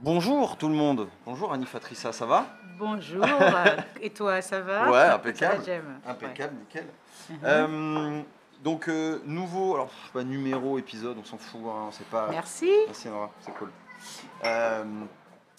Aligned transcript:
Bonjour 0.00 0.56
tout 0.56 0.68
le 0.68 0.74
monde. 0.74 1.08
Bonjour 1.26 1.52
Annie 1.52 1.66
Fatrissa, 1.66 2.12
ça 2.12 2.24
va? 2.26 2.46
Bonjour. 2.78 3.24
Et 4.00 4.10
toi, 4.10 4.40
ça 4.40 4.60
va? 4.60 4.86
Ouais, 4.90 4.92
Ça 4.92 5.14
impeccable. 5.16 5.62
va. 6.04 6.10
Impeccable, 6.12 6.54
nickel. 6.56 6.86
Mhm. 7.30 7.36
Euh, 7.44 8.20
donc 8.62 8.88
euh, 8.88 9.20
nouveau, 9.24 9.74
alors 9.74 9.90
pas 10.12 10.22
numéro, 10.22 10.78
épisode, 10.78 11.16
on 11.20 11.24
s'en 11.24 11.38
fout, 11.38 11.60
hein, 11.66 11.88
c'est 11.90 12.06
pas. 12.06 12.28
Merci. 12.30 12.70
Merci 12.86 13.08
Nora, 13.08 13.30
c'est 13.40 13.52
cool. 13.54 13.70
Euh, 14.44 14.84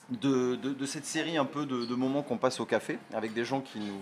de, 0.10 0.56
de- 0.56 0.74
de 0.74 0.86
cette 0.86 1.06
série 1.06 1.38
un 1.38 1.46
peu 1.46 1.66
de, 1.66 1.86
de 1.86 1.96
moments 1.96 2.24
qu'on 2.24 2.38
passe 2.38 2.60
au 2.62 2.66
café 2.66 2.98
avec 3.14 3.34
des 3.34 3.44
gens 3.46 3.60
qui 3.62 3.80
nous, 3.80 4.00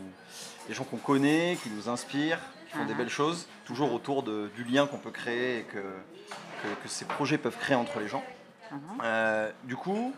des 0.67 0.73
gens 0.73 0.83
qu'on 0.83 0.97
connaît, 0.97 1.57
qui 1.61 1.69
nous 1.71 1.89
inspirent, 1.89 2.39
qui 2.69 2.77
font 2.77 2.85
des 2.85 2.93
Ah. 2.93 2.97
belles 2.97 3.09
choses, 3.09 3.47
toujours 3.65 3.91
autour 3.91 4.21
de- 4.23 4.49
du 4.55 4.63
lien 4.63 4.85
qu'on 4.85 4.99
peut 4.99 5.11
créer 5.11 5.59
et 5.59 5.63
que, 5.63 5.79
que, 5.79 6.67
que 6.83 6.87
ces 6.87 7.05
projets 7.05 7.39
peuvent 7.39 7.57
créer 7.57 7.75
entre 7.75 7.99
les 7.99 8.07
gens. 8.07 8.23
Euh, 9.03 9.49
du 9.63 9.75
coup, 9.75 10.13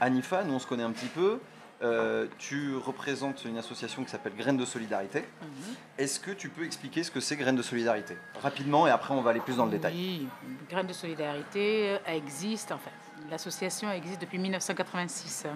Anifa, 0.00 0.44
nous 0.44 0.54
on 0.54 0.58
se 0.58 0.66
connaît 0.66 0.82
un 0.82 0.92
petit 0.92 1.06
peu. 1.08 1.38
Euh, 1.82 2.26
tu 2.36 2.76
représentes 2.76 3.46
une 3.46 3.56
association 3.56 4.04
qui 4.04 4.10
s'appelle 4.10 4.34
Graines 4.36 4.58
de 4.58 4.66
Solidarité. 4.66 5.20
Mhm. 5.20 5.74
Est-ce 5.96 6.20
que 6.20 6.30
tu 6.30 6.50
peux 6.50 6.64
expliquer 6.64 7.02
ce 7.02 7.10
que 7.10 7.20
c'est 7.20 7.36
Graines 7.36 7.56
de 7.56 7.62
Solidarité? 7.62 8.18
Rapidement 8.42 8.86
et 8.86 8.90
après 8.90 9.14
on 9.14 9.22
va 9.22 9.30
aller 9.30 9.40
plus 9.40 9.56
dans 9.56 9.64
le 9.64 9.70
détail. 9.70 9.94
Oui, 9.94 10.28
Graines 10.68 10.86
de 10.86 10.92
solidarité 10.92 11.92
euh, 11.92 11.98
existe, 12.14 12.72
enfin, 12.72 12.90
l'association 13.30 13.90
existe 13.90 14.20
depuis 14.20 14.38
1986. 14.38 15.46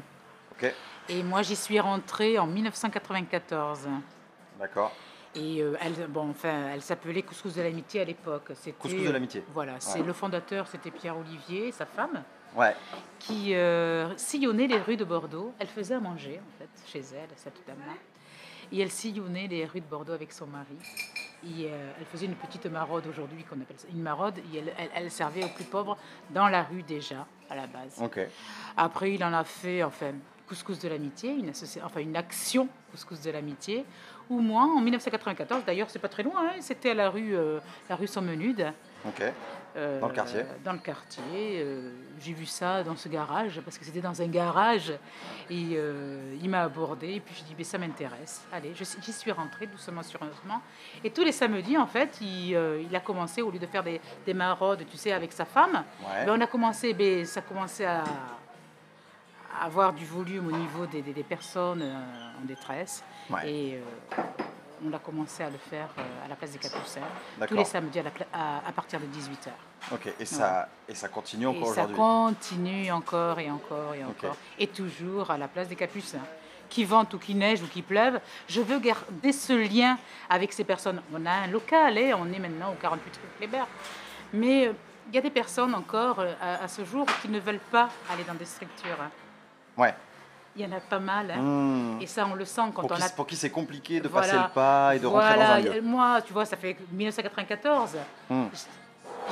Ok, 0.53 0.73
Et 1.11 1.23
moi, 1.25 1.43
j'y 1.43 1.57
suis 1.57 1.79
rentrée 1.81 2.39
en 2.39 2.47
1994. 2.47 3.89
d'accord. 4.59 4.93
Et 5.35 5.61
euh, 5.63 5.75
elle, 5.81 6.07
bon, 6.09 6.31
enfin, 6.31 6.69
elle 6.73 6.81
s'appelait 6.81 7.23
Couscous 7.23 7.55
de 7.55 7.61
l'amitié 7.63 8.01
à 8.03 8.05
l'époque. 8.05 8.53
Couscous 8.79 9.03
de 9.05 9.11
l'amitié. 9.11 9.43
Voilà, 9.53 9.75
c'est 9.81 9.99
Ouais. 10.01 10.07
le 10.07 10.13
fondateur, 10.13 10.69
c'était 10.69 10.93
Pierre 10.93 11.19
Olivier, 11.19 11.73
sa 11.73 11.87
femme, 11.87 12.23
Ouais, 12.55 12.75
qui 13.19 13.55
euh, 13.55 14.17
sillonnait 14.17 14.67
les 14.67 14.79
rues 14.79 14.97
de 14.97 15.05
Bordeaux. 15.05 15.53
Elle 15.59 15.67
faisait 15.67 15.95
à 15.95 16.01
manger, 16.01 16.41
en 16.41 16.59
fait, 16.59 16.69
chez 16.91 17.01
elle, 17.17 17.29
cette 17.37 17.61
dame-là. 17.67 17.93
Et 18.73 18.81
elle 18.81 18.91
sillonnait 18.91 19.47
les 19.49 19.65
rues 19.67 19.81
de 19.81 19.87
Bordeaux 19.87 20.13
avec 20.13 20.33
son 20.33 20.47
mari. 20.47 20.77
Et, 21.45 21.67
euh, 21.67 21.91
elle 21.99 22.07
faisait 22.07 22.27
une 22.27 22.35
petite 22.37 22.67
maraude 22.67 23.07
aujourd'hui, 23.07 23.45
qu'on 23.45 23.61
appelle 23.61 23.79
ça 23.79 23.89
une 23.93 24.01
maraude. 24.03 24.39
Et 24.39 24.59
elle, 24.59 24.73
elle- 24.79 24.91
elle 24.95 25.11
servait 25.11 25.45
aux 25.45 25.49
plus 25.49 25.65
pauvres 25.65 25.97
dans 26.31 26.49
la 26.49 26.63
rue 26.63 26.83
déjà, 26.83 27.27
à 27.51 27.57
la 27.57 27.67
base. 27.67 28.01
Après, 28.77 29.13
il 29.13 29.23
en 29.25 29.33
a 29.33 29.45
fait, 29.45 29.83
enfin, 29.83 30.13
Couscous 30.47 30.79
de 30.79 30.89
l'amitié, 30.89 31.31
une, 31.33 31.53
enfin, 31.83 32.01
une 32.01 32.17
action 32.17 32.69
Couscous 32.91 33.21
de 33.23 33.31
l'amitié. 33.31 33.85
Ou 34.31 34.41
moi, 34.41 34.63
en 34.63 34.81
1994, 34.81 35.65
d'ailleurs, 35.65 35.89
c'est 35.91 35.99
pas 35.99 36.09
très 36.09 36.23
loin, 36.23 36.35
hein, 36.49 36.57
c'était 36.61 36.91
à 36.91 36.95
la 36.95 37.11
rue, 37.11 37.35
euh, 37.37 37.61
la 37.89 37.97
rue 37.97 38.07
Sommenude. 38.07 38.73
Ok, 39.07 39.23
Euh, 39.77 39.99
Dans 40.01 40.07
le 40.09 40.15
quartier 40.15 40.45
Dans 40.65 40.73
le 40.73 40.79
quartier. 40.79 41.23
euh, 41.61 41.91
J'ai 42.21 42.33
vu 42.33 42.47
ça 42.47 42.85
dans 42.85 42.95
ce 42.97 43.09
garage, 43.09 43.61
parce 43.63 43.77
que 43.77 43.85
c'était 43.85 44.01
dans 44.01 44.23
un 44.23 44.29
garage. 44.29 44.93
Et 45.51 45.71
euh, 45.73 46.37
il 46.41 46.49
m'a 46.49 46.63
abordé, 46.63 47.15
et 47.15 47.21
puis 47.21 47.35
je 47.37 47.43
dis, 47.45 47.55
mais 47.59 47.65
ça 47.65 47.77
m'intéresse. 47.79 48.47
Allez, 48.53 48.73
j'y 48.75 49.13
suis 49.13 49.33
rentrée 49.33 49.67
doucement, 49.67 50.03
sûrement. 50.03 50.61
Et 51.03 51.11
tous 51.11 51.25
les 51.25 51.33
samedis, 51.33 51.77
en 51.77 51.87
fait, 51.89 52.19
il, 52.21 52.51
il 52.89 52.95
a 52.97 53.01
commencé, 53.01 53.43
au 53.43 53.51
lieu 53.51 53.59
de 53.59 53.67
faire 53.67 53.83
des, 53.83 54.01
des 54.25 54.35
maraudes, 54.35 54.85
tu 54.89 54.97
sais, 54.97 55.13
avec 55.13 55.33
sa 55.33 55.45
femme, 55.45 55.83
ouais. 56.03 56.25
ben, 56.27 56.37
on 56.39 56.41
a 56.41 56.47
commencé, 56.47 56.95
ben, 56.95 57.25
ça 57.27 57.41
commençait 57.43 57.85
à, 57.87 58.05
à 59.61 59.65
avoir 59.65 59.93
du 59.93 60.05
volume 60.05 60.49
au 60.49 60.57
niveau 60.57 60.87
des, 60.87 61.03
des- 61.03 61.13
des 61.13 61.23
personnes 61.25 61.83
en 61.83 62.45
détresse. 62.45 63.03
Ouais. 63.31 63.51
Et 63.51 63.75
euh, 63.77 64.23
on 64.87 64.93
a 64.93 64.99
commencé 64.99 65.43
à 65.43 65.51
le 65.51 65.59
faire 65.59 65.89
euh, 65.99 66.25
à 66.25 66.29
la 66.29 66.35
place 66.37 66.51
des 66.53 66.59
Capucins, 66.59 67.01
tous 67.47 67.55
les 67.55 67.65
samedis 67.65 67.99
à, 67.99 68.03
la 68.05 68.11
pla- 68.11 68.27
à- 68.33 68.59
à 68.67 68.73
partir 68.73 69.01
de 69.01 69.07
18h. 69.07 69.49
Ok, 69.93 70.13
et 70.19 70.25
ça, 70.25 70.69
et 70.89 70.95
ça 70.95 71.09
continue 71.09 71.47
encore 71.47 71.63
Et 71.63 71.75
ça 71.75 71.85
aujourd'hui. 71.85 71.97
continue 71.97 72.91
encore 72.93 73.39
et 73.39 73.51
encore 73.51 73.95
et 73.95 74.05
encore. 74.05 74.37
Et 74.59 74.67
toujours 74.69 75.31
à 75.31 75.37
la 75.39 75.49
place 75.49 75.69
des 75.69 75.77
Capucins. 75.77 76.19
Qu'il 76.71 76.87
vente 76.87 77.13
ou 77.15 77.19
qu'il 77.19 77.37
neige 77.39 77.63
ou 77.63 77.67
qu'il 77.67 77.85
pleuve, 77.85 78.19
je 78.49 78.61
veux 78.63 78.79
garder 78.81 79.33
ce 79.33 79.53
lien 79.53 79.99
avec 80.31 80.53
ces 80.53 80.65
personnes. 80.65 81.03
On 81.13 81.25
a 81.27 81.31
un 81.31 81.47
local, 81.47 81.97
hein, 81.99 82.17
on 82.19 82.33
est 82.33 82.39
maintenant 82.39 82.73
au 82.73 82.75
48 82.81 83.17
rue 83.23 83.29
Kléber. 83.39 83.65
Mais 84.33 84.69
euh, 84.69 84.73
il 85.09 85.15
y 85.15 85.19
a 85.19 85.21
des 85.21 85.31
personnes 85.31 85.75
encore 85.75 86.21
euh, 86.21 86.33
à, 86.41 86.65
à 86.65 86.69
ce 86.69 86.85
jour 86.85 87.07
qui 87.21 87.29
ne 87.29 87.39
veulent 87.39 87.61
pas 87.71 87.91
aller 88.11 88.25
dans 88.25 88.35
des 88.35 88.47
structures. 88.47 88.97
hein. 89.01 89.11
Ouais. 89.77 89.95
Il 90.57 90.63
y 90.63 90.67
en 90.67 90.73
a 90.77 90.81
pas 90.81 91.01
mal. 91.01 91.31
hein. 91.33 91.41
Hmm. 91.41 91.99
Et 92.01 92.07
ça, 92.07 92.27
on 92.31 92.35
le 92.35 92.45
sent 92.45 92.63
quand 92.75 92.83
Pour 92.83 92.93
on 92.93 92.95
qui, 92.97 93.03
a 93.03 93.09
pour 93.11 93.27
qui 93.27 93.35
c'est 93.37 93.51
compliqué 93.51 94.01
de 94.01 94.09
Voilà. 94.09 94.27
passer 94.27 94.39
le 94.43 94.49
pas 94.55 94.95
et 94.95 94.99
de 95.01 95.07
rentrer 95.07 95.35
voilà, 95.35 95.61
dans 95.61 95.69
un 95.71 95.75
lieu. 95.75 95.81
moi, 95.83 96.23
tu 96.23 96.33
vois, 96.33 96.45
ça 96.45 96.57
fait 96.57 96.77
1994. 96.93 97.97
Hmm. 98.31 98.45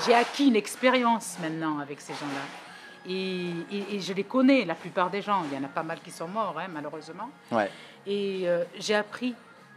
J'ai 0.05 0.15
acquis 0.15 0.49
une 0.49 0.57
expérience 0.57 1.37
maintenant 1.41 1.79
avec 1.79 2.01
ces 2.01 2.13
gens-là. 2.15 2.45
Et, 3.07 3.51
et- 3.71 3.97
et 3.97 4.01
je 4.01 4.13
les 4.13 4.25
connais, 4.25 4.65
la 4.65 4.75
plupart 4.75 5.11
des 5.11 5.23
gens. 5.23 5.43
Il 5.51 5.57
y 5.57 5.61
en 5.61 5.65
a 5.65 5.69
pas 5.69 5.83
mal 5.83 6.01
qui 6.01 6.11
sont 6.11 6.29
morts, 6.29 6.57
hein, 6.59 6.69
malheureusement. 6.73 7.31
Ouais, 7.51 7.71
Et 8.07 8.43
euh, 8.49 8.65
j'ai 8.79 8.95
appris 8.95 9.35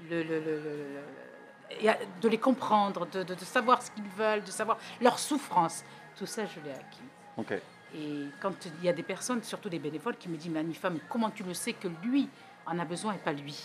le, 0.09 0.23
le- 0.23 0.39
le- 0.39 1.91
de 2.21 2.29
les 2.29 2.37
comprendre, 2.37 3.05
de, 3.07 3.23
de- 3.23 3.33
de 3.33 3.45
savoir 3.45 3.81
ce 3.81 3.91
qu'ils 3.91 4.03
veulent, 4.17 4.43
de 4.43 4.51
savoir 4.51 4.77
leur 5.01 5.17
souffrance. 5.19 5.83
Tout 6.17 6.25
ça, 6.27 6.43
je 6.45 6.59
l'ai 6.63 6.71
acquis. 6.71 7.01
ok. 7.37 7.59
Et 7.97 8.25
quand 8.41 8.53
il 8.65 8.85
y 8.85 8.89
a 8.89 8.93
des 8.93 9.03
personnes, 9.03 9.41
surtout 9.43 9.69
des 9.69 9.79
bénévoles, 9.79 10.17
qui 10.17 10.27
me 10.27 10.37
disent, 10.37 10.51
mais 10.51 10.59
Anifa, 10.59 10.89
mais 10.89 10.99
comment 11.09 11.29
tu 11.29 11.43
le 11.43 11.53
sais 11.53 11.73
que 11.73 11.87
lui 12.03 12.27
en 12.65 12.77
a 12.79 12.85
besoin 12.85 13.13
et 13.13 13.17
pas 13.17 13.31
lui? 13.31 13.57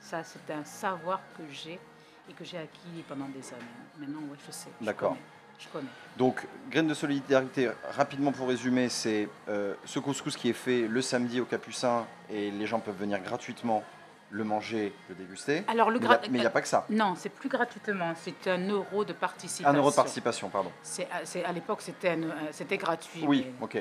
Ça, 0.00 0.22
c'est 0.22 0.52
un 0.52 0.64
savoir 0.64 1.20
que 1.36 1.42
j'ai 1.50 1.80
et 2.28 2.32
que 2.32 2.44
j'ai 2.44 2.58
acquis 2.58 3.04
pendant 3.08 3.28
des 3.28 3.52
années. 3.52 3.64
Maintenant, 3.98 4.20
ouais, 4.30 4.38
je 4.46 4.52
sais. 4.52 4.68
je 4.80 4.86
D'accord. 4.86 5.16
Je 5.58 5.68
connais. 5.68 5.88
Donc, 6.18 6.46
Graines 6.70 6.88
de 6.88 6.94
Solidarité, 6.94 7.70
rapidement 7.96 8.30
pour 8.30 8.48
résumer, 8.48 8.90
c'est 8.90 9.28
euh, 9.48 9.74
ce 9.86 9.98
couscous 9.98 10.36
qui 10.36 10.50
est 10.50 10.52
fait 10.52 10.86
le 10.86 11.00
samedi 11.00 11.40
au 11.40 11.46
Capucin 11.46 12.06
et 12.28 12.50
les 12.50 12.66
gens 12.66 12.78
peuvent 12.78 12.98
venir 12.98 13.18
gratuitement 13.20 13.82
le 14.30 14.44
manger, 14.44 14.92
le 15.08 15.14
déguster. 15.14 15.62
Alors, 15.68 15.90
le 15.90 15.98
Mais 16.00 16.06
il 16.06 16.08
y 16.10 16.12
a- 16.12 16.16
gra- 16.16 16.20
mais 16.30 16.38
il 16.38 16.40
n'y 16.40 16.46
a 16.46 16.50
pas 16.50 16.60
que 16.60 16.68
ça. 16.68 16.84
Non, 16.90 17.14
c'est 17.16 17.28
plus 17.28 17.48
gratuitement. 17.48 18.12
C'est 18.16 18.48
un 18.50 18.68
euro 18.68 19.04
de 19.04 19.12
participation. 19.12 19.68
Un 19.68 19.74
euro 19.78 19.90
de 19.90 19.94
participation, 19.96 20.48
pardon. 20.48 20.70
C'est, 20.82 21.06
c'est- 21.24 21.44
à 21.44 21.52
l'époque, 21.52 21.80
c'était, 21.80 22.10
euh, 22.16 22.30
c'était 22.50 22.76
gratuit. 22.76 23.24
Oui, 23.26 23.46
ok. 23.60 23.78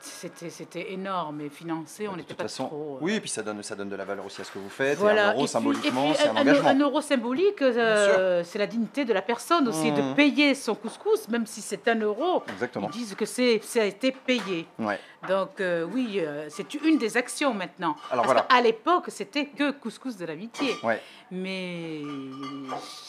c'était, 0.00 0.92
énorme 0.92 1.40
et 1.42 1.48
financé. 1.48 2.08
On 2.08 2.12
De 2.12 2.18
n'était 2.18 2.34
pas 2.34 2.44
façon, 2.44 2.66
trop. 2.66 2.96
euh, 2.96 3.04
oui, 3.04 3.14
et 3.14 3.20
puis 3.20 3.28
ça 3.30 3.42
donne, 3.42 3.62
ça 3.62 3.74
donne 3.74 3.88
de 3.88 3.96
la 3.96 4.04
valeur 4.04 4.26
aussi 4.26 4.40
à 4.40 4.44
ce 4.44 4.52
que 4.52 4.58
vous 4.58 4.68
faites. 4.70 4.94
Et 4.98 5.00
Voilà. 5.00 5.28
un 5.28 5.32
euro, 5.32 5.40
et 5.40 5.42
puis, 5.44 5.48
symboliquement, 5.48 6.10
et 6.10 6.14
c'est 6.14 6.28
un 6.28 6.36
un, 6.36 6.40
engagement. 6.40 6.68
un 6.68 6.78
euro 6.78 7.00
symbolique, 7.00 7.62
euh, 7.62 8.42
c'est 8.44 8.58
la 8.58 8.66
dignité 8.66 9.04
de 9.04 9.12
la 9.12 9.22
personne 9.22 9.68
aussi, 9.68 9.92
de 9.92 10.14
payer 10.14 10.54
son 10.54 10.74
couscous, 10.74 11.28
même 11.28 11.46
si 11.46 11.60
c'est 11.60 11.86
un 11.88 11.96
euro. 12.00 12.42
Exactement. 12.52 12.88
Ils 12.92 12.98
disent 12.98 13.14
que 13.14 13.26
c'est, 13.26 13.60
ça 13.62 13.82
a 13.82 13.84
été 13.84 14.12
payé. 14.12 14.66
Ouais. 14.78 14.98
Donc 15.28 15.60
euh, 15.60 15.84
oui, 15.90 16.18
euh, 16.20 16.46
c'est 16.50 16.74
une 16.74 16.98
des 16.98 17.16
actions 17.16 17.54
maintenant. 17.54 17.96
Alors, 18.10 18.24
Parce 18.24 18.26
voilà. 18.26 18.40
qu'à 18.42 18.60
l'époque, 18.60 19.04
c'était 19.08 19.46
que 19.46 19.70
couscous 19.84 20.16
de 20.16 20.24
l'amitié. 20.24 20.74
Ouais. 20.82 21.00
Mais 21.30 22.02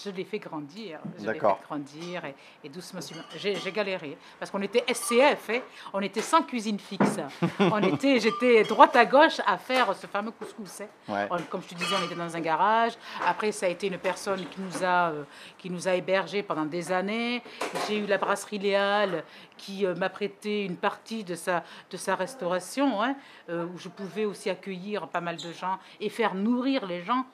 je 0.03 0.09
l'ai 0.09 0.23
fait 0.23 0.39
grandir. 0.39 0.99
Je 1.19 1.25
l'ai 1.25 1.33
fait 1.33 1.39
grandir 1.67 2.25
et, 2.25 2.35
et 2.63 2.69
doucement. 2.69 2.99
J'ai, 3.35 3.55
galéré. 3.71 4.17
Parce 4.39 4.49
qu'on 4.49 4.61
était 4.61 4.83
SCF, 4.91 5.49
hein. 5.49 5.59
on 5.93 6.01
était 6.01 6.21
sans 6.21 6.41
cuisine 6.43 6.79
fixe. 6.79 7.17
on 7.59 7.79
était, 7.93 8.19
j'étais 8.19 8.63
droite 8.63 8.95
à 8.95 9.05
gauche 9.05 9.39
à 9.45 9.57
faire 9.57 9.93
ce 9.95 10.07
fameux 10.07 10.31
couscous. 10.31 10.81
hein. 10.81 10.87
Ouais. 11.07 11.27
On- 11.29 11.37
Comme 11.49 11.61
je 11.61 11.67
te 11.69 11.75
disais, 11.75 11.95
on 12.01 12.05
était 12.05 12.15
dans 12.15 12.35
un 12.35 12.39
garage. 12.39 12.93
Après, 13.25 13.51
ça 13.51 13.65
a 13.65 13.69
été 13.69 13.87
une 13.87 13.97
personne 13.97 14.45
qui 14.47 14.61
nous 14.61 14.83
a, 14.83 15.09
euh, 15.11 15.23
qui 15.57 15.69
nous 15.69 15.87
a 15.87 15.93
hébergés 15.93 16.41
pendant 16.43 16.65
des 16.65 16.91
années. 16.91 17.43
J'ai 17.87 17.97
eu 17.99 18.05
la 18.05 18.17
brasserie 18.17 18.59
Léal 18.59 19.23
qui 19.57 19.85
euh, 19.85 19.93
m'a 19.95 20.09
prêté 20.09 20.63
une 20.65 20.77
partie 20.77 21.23
de 21.23 21.35
sa, 21.35 21.63
de 21.91 21.97
sa 21.97 22.15
restauration, 22.15 23.01
hein, 23.03 23.15
euh, 23.49 23.65
où 23.65 23.77
je 23.77 23.89
pouvais 23.89 24.25
aussi 24.25 24.49
accueillir 24.49 25.07
pas 25.09 25.21
mal 25.21 25.37
de 25.37 25.51
gens 25.51 25.77
et 25.99 26.09
faire 26.09 26.33
nourrir 26.33 26.85
les 26.85 27.01
gens 27.03 27.25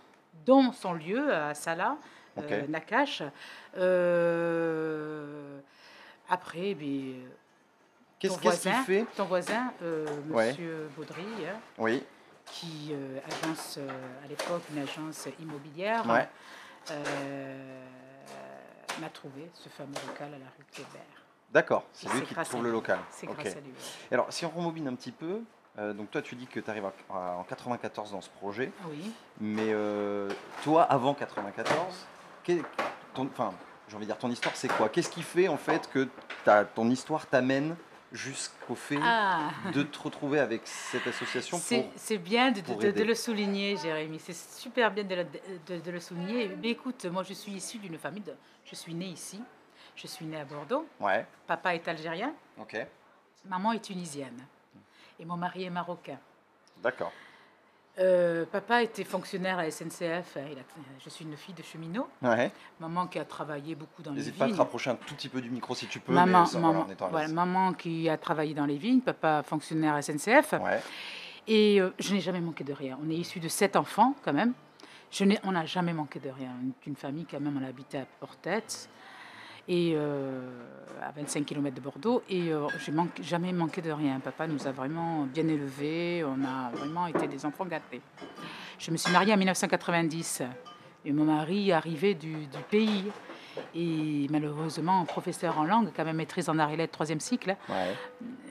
dans 0.45 0.71
son 0.71 0.93
lieu 0.93 1.33
à 1.33 1.53
Sala, 1.53 1.97
euh, 2.37 2.41
Ok. 2.63 2.69
Nakash. 2.69 3.23
Euh, 3.77 5.59
après, 6.29 6.73
ben, 6.75 6.85
euh, 7.15 7.27
Qu'est-ce 8.19 8.33
qu'il 8.35 8.43
voisin, 8.43 8.83
fait 8.83 9.05
ton 9.15 9.25
voisin, 9.25 9.73
euh, 9.81 10.05
Ouais. 10.29 10.49
Monsieur 10.51 10.89
Baudry, 10.95 11.23
hein, 11.47 11.59
Oui, 11.79 12.03
qui 12.45 12.89
euh, 12.91 13.19
agence 13.27 13.77
euh, 13.79 13.89
à 14.23 14.27
l'époque 14.27 14.61
une 14.71 14.81
agence 14.83 15.27
immobilière 15.39 16.07
Ouais. 16.07 16.27
euh, 16.91 17.85
m'a 18.99 19.09
trouvé 19.09 19.49
ce 19.53 19.69
fameux 19.69 19.93
local 20.07 20.27
à 20.35 20.37
la 20.37 20.45
rue 20.57 20.65
Kléber. 20.71 20.99
d'accord. 21.51 21.85
C'est 21.93 22.09
lui 22.13 22.21
qui 22.21 22.33
trouve 22.35 22.63
le 22.63 22.71
local. 22.71 22.99
C'est 23.09 23.25
grâce 23.27 23.55
à 23.55 23.59
lui. 23.59 23.73
Alors, 24.11 24.31
si 24.31 24.45
on 24.45 24.49
remobine 24.49 24.87
un 24.87 24.95
petit 24.95 25.11
peu, 25.11 25.41
euh, 25.79 25.93
donc 25.93 26.11
toi, 26.11 26.21
tu 26.21 26.35
dis 26.35 26.47
que 26.47 26.59
tu 26.59 26.69
arrives 26.69 26.85
à- 26.85 26.93
à- 27.13 27.35
en 27.37 27.43
94 27.43 28.11
dans 28.11 28.21
ce 28.21 28.29
projet, 28.29 28.71
Oui. 28.89 29.11
mais 29.39 29.69
euh, 29.71 30.29
toi, 30.63 30.83
avant 30.83 31.13
94, 31.13 32.05
qu'est- 32.43 32.61
ton, 33.13 33.25
enfin, 33.27 33.53
j'ai 33.87 33.95
envie 33.95 34.05
de 34.05 34.11
dire, 34.11 34.17
ton 34.17 34.29
histoire, 34.31 34.55
c'est 34.55 34.67
quoi? 34.69 34.89
Qu'est-ce 34.89 35.09
qui 35.09 35.21
fait 35.23 35.47
en 35.47 35.57
fait 35.57 35.89
que 35.89 36.07
ton 36.75 36.89
histoire 36.89 37.25
t'amène 37.27 37.75
jusqu'au 38.11 38.75
fait 38.75 38.99
Ah, 39.01 39.51
de 39.73 39.83
te 39.83 39.97
retrouver 39.99 40.39
avec 40.39 40.63
cette 40.65 41.07
association 41.07 41.57
c'est 41.95 42.17
bien 42.17 42.51
de, 42.51 43.03
le 43.03 43.15
souligner, 43.15 43.77
Jérémy. 43.77 44.19
C'est 44.19 44.35
super 44.35 44.91
bien 44.91 45.05
de 45.05 45.15
le, 45.15 45.23
de- 45.67 45.79
de 45.79 45.91
le 45.91 45.99
souligner. 46.01 46.49
Mais 46.61 46.69
écoute, 46.71 47.05
moi, 47.05 47.23
je 47.23 47.33
suis 47.33 47.53
issue 47.53 47.77
d'une 47.77 47.97
famille. 47.97 48.23
De, 48.23 48.33
je 48.65 48.75
suis 48.75 48.93
née 48.93 49.05
ici. 49.07 49.41
Je 49.95 50.07
suis 50.07 50.25
née 50.25 50.39
à 50.39 50.45
Bordeaux. 50.45 50.85
Ouais, 50.99 51.25
Papa 51.47 51.73
est 51.75 51.87
algérien. 51.87 52.33
ok. 52.59 52.85
Maman 53.45 53.71
est 53.73 53.79
tunisienne 53.83 54.37
et 55.21 55.25
mon 55.25 55.37
mari 55.37 55.63
est 55.63 55.69
marocain. 55.69 56.17
D'accord. 56.83 57.11
Euh, 57.99 58.45
papa 58.45 58.81
était 58.83 59.03
fonctionnaire 59.03 59.59
à 59.59 59.65
SNCF. 59.69 60.37
Il 60.51 60.57
a- 60.57 60.63
je 61.03 61.09
suis 61.09 61.25
une 61.25 61.35
fille 61.35 61.53
de 61.53 61.61
cheminot. 61.61 62.07
Ouais. 62.21 62.51
Maman 62.79 63.05
qui 63.07 63.19
a 63.19 63.25
travaillé 63.25 63.75
beaucoup 63.75 64.01
dans 64.01 64.11
les 64.11 64.17
N'hésite 64.17 64.37
pas 64.37 64.45
à 64.45 64.47
te 64.47 64.53
vignes. 64.53 64.59
rapprocher 64.59 64.89
un 64.89 64.95
tout 64.95 65.13
petit 65.13 65.27
peu 65.29 65.41
du 65.41 65.49
micro 65.49 65.75
si 65.75 65.87
tu 65.87 65.99
peux. 65.99 66.13
Maman, 66.13 66.41
mais 66.41 66.45
ça, 66.47 66.59
voilà, 66.59 66.73
maman, 66.79 67.09
voilà, 67.11 67.27
maman 67.27 67.73
qui 67.73 68.07
a 68.09 68.17
travaillé 68.17 68.53
dans 68.53 68.65
les 68.65 68.77
vignes, 68.77 69.01
papa 69.01 69.43
fonctionnaire 69.43 69.93
à 69.93 70.01
SNCF. 70.01 70.53
Ouais. 70.53 70.81
Et 71.47 71.81
euh, 71.81 71.91
je 71.99 72.13
n'ai 72.13 72.21
jamais 72.21 72.39
manqué 72.39 72.63
de 72.63 72.73
rien. 72.73 72.97
On 73.05 73.09
est 73.09 73.15
issu 73.15 73.39
de 73.39 73.49
sept 73.49 73.75
enfants 73.75 74.15
quand 74.23 74.33
même. 74.33 74.53
Je 75.11 75.25
n'ai- 75.25 75.39
on 75.43 75.51
n'a 75.51 75.65
jamais 75.65 75.91
manqué 75.93 76.19
de 76.19 76.29
rien. 76.29 76.51
Une 76.87 76.95
famille 76.95 77.25
quand 77.29 77.41
même, 77.41 77.59
on 77.61 77.67
habitait 77.67 77.97
à 77.99 78.05
Portet 78.21 78.63
et 79.67 79.93
euh, 79.95 80.41
à 81.01 81.11
25 81.11 81.45
km 81.45 81.75
de 81.75 81.81
Bordeaux. 81.81 82.23
Et 82.29 82.51
euh, 82.51 82.67
j'ai 82.79 82.91
manqué- 82.91 83.21
jamais 83.23 83.51
manqué 83.53 83.81
de 83.81 83.91
rien. 83.91 84.19
Papa 84.19 84.47
nous 84.47 84.67
a 84.67 84.71
vraiment 84.71 85.23
bien 85.23 85.47
élevés. 85.47 86.23
On 86.25 86.43
a 86.45 86.71
vraiment 86.75 87.07
été 87.07 87.27
des 87.27 87.45
enfants 87.45 87.65
gâtés. 87.65 88.01
Je 88.79 88.91
me 88.91 88.97
suis 88.97 89.11
mariée 89.11 89.33
en 89.33 89.37
1990 89.37 90.43
et 91.05 91.11
mon 91.11 91.25
mari 91.25 91.71
arrivait 91.71 92.13
du, 92.13 92.33
du 92.33 92.57
pays. 92.69 93.05
Et 93.75 94.27
malheureusement, 94.29 95.03
professeur 95.03 95.59
en 95.59 95.65
langue, 95.65 95.89
quand 95.95 96.05
même 96.05 96.15
maîtrise 96.15 96.47
en 96.47 96.57
arts 96.57 96.71
et 96.71 96.77
lettres, 96.77 96.93
troisième 96.93 97.19
cycle. 97.19 97.55
Ouais. 97.67 97.95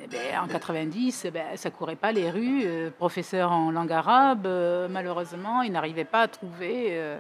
Eh 0.05 0.07
ben, 0.09 0.41
en 0.43 0.47
90, 0.47 1.25
eh 1.25 1.31
ben, 1.31 1.57
ça 1.57 1.71
courait 1.71 1.97
pas 1.97 2.13
les 2.13 2.31
rues. 2.31 2.63
Euh, 2.67 2.91
professeur 2.91 3.51
en 3.51 3.71
langue 3.71 3.93
arabe, 3.93 4.45
euh, 4.47 4.89
malheureusement, 4.91 5.63
il 5.63 5.73
n'arrivait 5.73 6.05
pas 6.05 6.23
à 6.23 6.29
trouver 6.29 6.89
euh, 6.91 7.19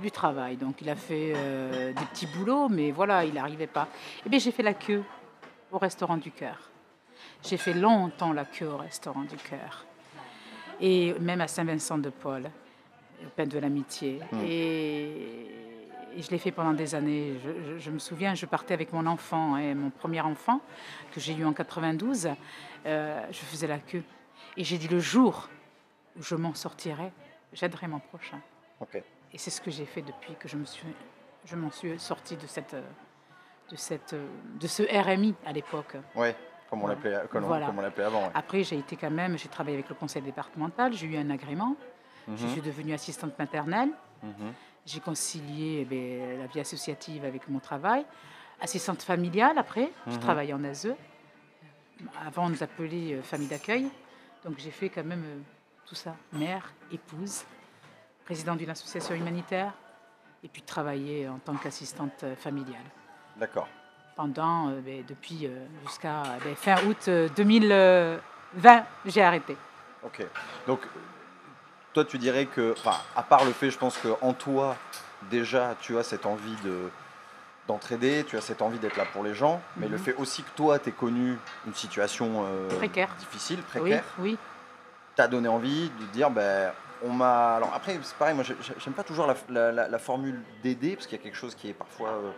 du 0.00 0.10
travail. 0.10 0.56
Donc, 0.56 0.80
il 0.82 0.90
a 0.90 0.96
fait 0.96 1.32
euh, 1.34 1.92
des 1.92 2.04
petits 2.06 2.26
boulots, 2.26 2.68
mais 2.68 2.90
voilà, 2.90 3.24
il 3.24 3.34
n'arrivait 3.34 3.66
pas. 3.66 3.88
Eh 4.26 4.28
bien, 4.28 4.38
j'ai 4.38 4.50
fait 4.52 4.62
la 4.62 4.74
queue 4.74 5.02
au 5.72 5.78
restaurant 5.78 6.16
du 6.16 6.30
cœur. 6.30 6.70
J'ai 7.42 7.56
fait 7.56 7.72
longtemps 7.74 8.32
la 8.32 8.44
queue 8.44 8.66
au 8.68 8.76
restaurant 8.76 9.22
du 9.22 9.36
cœur. 9.36 9.84
Et 10.80 11.14
même 11.20 11.40
à 11.40 11.48
Saint-Vincent-de-Paul, 11.48 12.50
au 13.24 13.28
Pain 13.34 13.46
de 13.46 13.58
l'Amitié. 13.58 14.20
Mm. 14.32 14.38
Et, 14.44 15.46
et 16.16 16.22
je 16.22 16.30
l'ai 16.30 16.38
fait 16.38 16.52
pendant 16.52 16.72
des 16.72 16.94
années. 16.94 17.34
Je, 17.44 17.50
je- 17.72 17.78
je 17.78 17.90
me 17.90 17.98
souviens, 17.98 18.34
je 18.34 18.46
partais 18.46 18.74
avec 18.74 18.92
mon 18.92 19.06
enfant, 19.06 19.54
hein, 19.56 19.74
mon 19.74 19.90
premier 19.90 20.20
enfant, 20.20 20.60
que 21.12 21.20
j'ai 21.20 21.34
eu 21.34 21.44
en 21.44 21.52
92. 21.52 22.28
euh, 22.86 23.22
je 23.30 23.38
faisais 23.38 23.66
la 23.66 23.78
queue. 23.78 24.02
Et 24.56 24.64
j'ai 24.64 24.78
dit 24.78 24.88
le 24.88 25.00
jour 25.00 25.48
où 26.18 26.22
je 26.22 26.34
m'en 26.34 26.54
sortirai, 26.54 27.10
j'aiderai 27.52 27.86
mon 27.88 27.98
prochain. 28.00 28.40
Et 29.32 29.38
c'est 29.38 29.50
ce 29.50 29.60
que 29.60 29.70
j'ai 29.70 29.84
fait 29.86 30.02
depuis 30.02 30.34
que 30.36 30.48
je 30.48 30.56
me 30.56 30.64
suis, 30.64 30.88
je 31.44 31.56
m'en 31.56 31.70
suis 31.70 31.98
sortie 31.98 32.36
de 32.36 32.46
cette, 32.46 32.74
euh, 32.74 32.82
de 33.70 33.76
cette, 33.76 34.14
euh, 34.14 34.26
de 34.58 34.66
ce 34.66 34.82
RMI 34.82 35.34
à 35.44 35.52
l'époque. 35.52 35.96
Ouais. 36.14 36.34
Comme 36.70 36.82
on 36.82 36.86
l'appelait, 36.86 37.20
comme, 37.30 37.44
Voilà. 37.44 37.66
comme 37.66 37.78
on 37.78 37.82
l'appelait 37.82 38.04
avant. 38.04 38.24
ouais. 38.24 38.30
Après, 38.34 38.62
j'ai 38.62 38.76
été 38.78 38.96
quand 38.96 39.10
même, 39.10 39.38
j'ai 39.38 39.48
travaillé 39.48 39.76
avec 39.78 39.88
le 39.88 39.94
conseil 39.94 40.20
départemental, 40.22 40.92
j'ai 40.92 41.06
eu 41.06 41.16
un 41.16 41.30
agrément, 41.30 41.76
je 42.26 42.44
Mhm. 42.44 42.52
suis 42.52 42.60
devenue 42.60 42.92
assistante 42.92 43.38
maternelle, 43.38 43.90
Mhm. 44.22 44.52
j'ai 44.84 45.00
concilié 45.00 45.80
eh 45.80 45.84
bien, 45.86 46.38
la 46.40 46.46
vie 46.46 46.60
associative 46.60 47.24
avec 47.24 47.48
mon 47.48 47.58
travail, 47.58 48.04
assistante 48.60 49.00
familiale 49.02 49.56
après, 49.56 49.90
je 50.08 50.12
Mhm. 50.16 50.18
travaillais 50.20 50.52
en 50.52 50.62
ASE. 50.64 50.94
Avant, 52.24 52.46
on 52.46 52.50
nous 52.50 52.62
appelait 52.62 53.14
euh, 53.14 53.22
famille 53.22 53.48
d'accueil, 53.48 53.88
donc 54.44 54.58
j'ai 54.58 54.70
fait 54.70 54.88
quand 54.90 55.04
même 55.04 55.42
tout 55.86 55.94
ça, 55.94 56.14
mère, 56.32 56.72
épouse, 56.92 57.44
présidente 58.28 58.58
d'une 58.58 58.68
association 58.68 59.14
humanitaire, 59.14 59.72
et 60.44 60.48
puis 60.48 60.60
travailler 60.60 61.26
en 61.30 61.38
tant 61.38 61.54
qu'assistante 61.54 62.26
familiale. 62.38 62.84
D'accord. 63.36 63.66
Pendant, 64.16 64.68
euh, 64.68 64.80
ben, 64.84 65.02
depuis 65.08 65.46
euh, 65.46 65.64
jusqu'à 65.86 66.20
euh, 66.24 66.38
ben, 66.44 66.54
fin 66.54 66.76
août 66.86 67.08
euh, 67.08 67.30
2020, 67.34 68.84
j'ai 69.06 69.22
arrêté. 69.22 69.56
Ok. 70.04 70.26
Donc, 70.66 70.80
toi, 71.94 72.04
tu 72.04 72.18
dirais 72.18 72.44
que, 72.44 72.74
enfin, 72.76 72.98
à 73.16 73.22
part 73.22 73.46
le 73.46 73.52
fait, 73.52 73.70
je 73.70 73.78
pense 73.78 73.96
que 73.96 74.08
en 74.20 74.34
toi, 74.34 74.76
déjà, 75.30 75.74
tu 75.80 75.96
as 75.96 76.02
cette 76.02 76.26
envie 76.26 76.56
de 76.64 76.90
d'entraider, 77.66 78.24
tu 78.28 78.36
as 78.36 78.40
cette 78.42 78.60
envie 78.62 78.78
d'être 78.78 78.96
là 78.96 79.04
pour 79.12 79.22
les 79.22 79.34
gens, 79.34 79.60
mais 79.76 79.88
le 79.88 79.96
Mhm. 79.96 80.02
fait 80.02 80.14
aussi 80.16 80.42
que 80.42 80.50
toi, 80.54 80.78
tu 80.78 80.92
connu 80.92 81.38
une 81.66 81.74
situation 81.74 82.44
euh, 82.46 82.68
Précaire. 82.76 83.08
difficile, 83.18 83.58
Oui, 83.58 83.80
précaire, 83.80 84.04
oui. 84.18 84.38
t'as 85.16 85.28
donné 85.28 85.48
envie 85.48 85.90
de 86.00 86.04
dire, 86.12 86.30
ben, 86.30 86.72
on 87.04 87.12
m'a. 87.12 87.56
Alors 87.56 87.72
après, 87.74 87.98
c'est 88.02 88.16
pareil, 88.16 88.34
moi, 88.34 88.44
j'ai- 88.44 88.56
j'aime 88.78 88.94
pas 88.94 89.02
toujours 89.04 89.26
la, 89.26 89.34
la- 89.48 89.72
la- 89.72 89.88
la 89.88 89.98
formule 89.98 90.40
d'aider, 90.62 90.94
parce 90.96 91.06
qu'il 91.06 91.16
y 91.18 91.20
a 91.20 91.22
quelque 91.24 91.36
chose 91.36 91.54
qui 91.54 91.68
est 91.70 91.72
parfois 91.74 92.08
euh, 92.10 92.30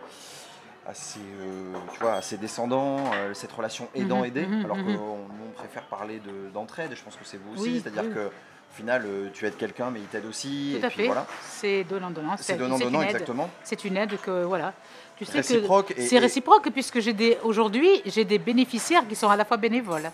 assez, 0.87 1.19
euh, 1.19 1.73
tu 1.93 1.99
vois, 1.99 2.13
assez 2.13 2.37
descendant, 2.37 2.97
euh, 3.13 3.33
cette 3.33 3.51
relation 3.51 3.87
aidant-aidé, 3.93 4.45
Mhm, 4.45 4.57
mhm, 4.59 4.65
alors 4.65 4.77
mhm. 4.77 4.83
qu'on 4.85 4.91
nous, 5.17 5.45
on 5.49 5.51
préfère 5.51 5.83
parler 5.83 6.19
de- 6.19 6.49
d'entraide, 6.53 6.91
et 6.91 6.95
je 6.95 7.03
pense 7.03 7.15
que 7.15 7.23
c'est 7.25 7.37
vous 7.37 7.53
aussi, 7.53 7.69
Oui, 7.73 7.81
c'est-à-dire 7.83 8.03
oui. 8.09 8.13
que 8.15 8.27
au 8.27 8.73
final, 8.73 9.05
tu 9.33 9.45
aides 9.45 9.57
quelqu'un, 9.57 9.91
mais 9.91 9.99
il 9.99 10.05
t'aide 10.05 10.25
aussi, 10.25 10.71
Tout 10.77 10.81
et 10.83 10.85
à 10.85 10.89
puis 10.89 10.97
fait. 11.01 11.05
voilà, 11.05 11.27
C'est 11.43 11.83
donnant-donnant. 11.83 12.35
c'est 12.37 12.55
donnant-donnant, 12.55 13.01
exactement, 13.01 13.49
C'est 13.63 13.83
une 13.83 13.97
aide 13.97 14.17
que, 14.21 14.43
voilà. 14.43 14.73
Tu 15.17 15.25
sais 15.25 15.33
réciproque, 15.37 15.93
que 15.93 15.99
et, 15.99 16.07
c'est 16.07 16.15
et- 16.15 16.19
réciproque 16.19 16.69
puisque 16.71 16.99
j'ai 16.99 17.13
des, 17.13 17.37
aujourd'hui, 17.43 18.01
j'ai 18.05 18.25
des 18.25 18.39
bénéficiaires 18.39 19.07
qui 19.07 19.15
sont 19.15 19.29
à 19.29 19.35
la 19.35 19.45
fois 19.45 19.57
bénévoles. 19.57 20.09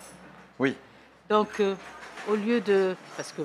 oui, 0.59 0.75
Donc, 1.29 1.61
au 2.27 2.35
lieu 2.35 2.59
de. 2.59 2.95
Parce 3.15 3.31
que 3.31 3.41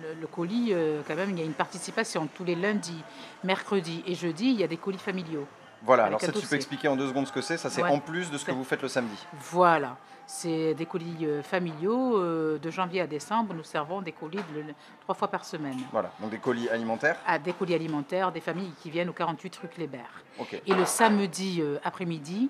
le, 0.00 0.20
le 0.20 0.26
colis, 0.26 0.70
euh, 0.72 1.02
quand 1.06 1.14
même, 1.16 1.30
il 1.30 1.38
y 1.38 1.42
a 1.42 1.44
une 1.44 1.52
participation 1.52 2.28
tous 2.34 2.44
les 2.44 2.54
lundis, 2.54 3.02
mercredis 3.44 4.02
et 4.06 4.14
jeudis, 4.14 4.50
il 4.52 4.60
y 4.60 4.64
a 4.64 4.68
des 4.68 4.76
colis 4.76 4.98
familiaux. 4.98 5.46
voilà, 5.84 6.04
alors 6.04 6.20
ça, 6.20 6.30
tu 6.32 6.46
peux 6.46 6.56
expliquer 6.56 6.88
en 6.88 6.96
deux 6.96 7.08
secondes 7.08 7.26
ce 7.26 7.32
que 7.32 7.40
c'est, 7.40 7.56
ça 7.56 7.68
c'est 7.70 7.82
Ouais. 7.82 7.90
en 7.90 7.98
plus 7.98 8.30
de 8.30 8.38
ce 8.38 8.44
que 8.44 8.52
vous 8.52 8.64
faites 8.64 8.82
le 8.82 8.88
samedi, 8.88 9.16
Voilà. 9.50 9.96
C'est 10.24 10.72
des 10.74 10.86
colis 10.86 11.26
euh, 11.26 11.42
familiaux. 11.42 12.16
euh, 12.16 12.56
de 12.58 12.70
janvier 12.70 13.00
à 13.00 13.06
décembre, 13.08 13.52
nous 13.54 13.64
servons 13.64 14.00
des 14.00 14.12
colis 14.12 14.38
de- 14.54 14.72
trois 15.00 15.16
fois 15.16 15.26
par 15.28 15.44
semaine. 15.44 15.76
voilà, 15.90 16.12
donc 16.20 16.30
des 16.30 16.38
colis 16.38 16.68
alimentaires, 16.70 17.16
À 17.26 17.38
des 17.40 17.52
colis 17.52 17.74
alimentaires, 17.74 18.30
des 18.30 18.40
familles 18.40 18.72
qui 18.80 18.88
viennent 18.90 19.08
au 19.08 19.12
48 19.12 19.56
rue 19.56 19.68
Kléber. 19.68 19.98
ok, 20.38 20.62
Et 20.64 20.74
le 20.74 20.84
samedi 20.86 21.60
euh, 21.60 21.78
après-midi, 21.84 22.48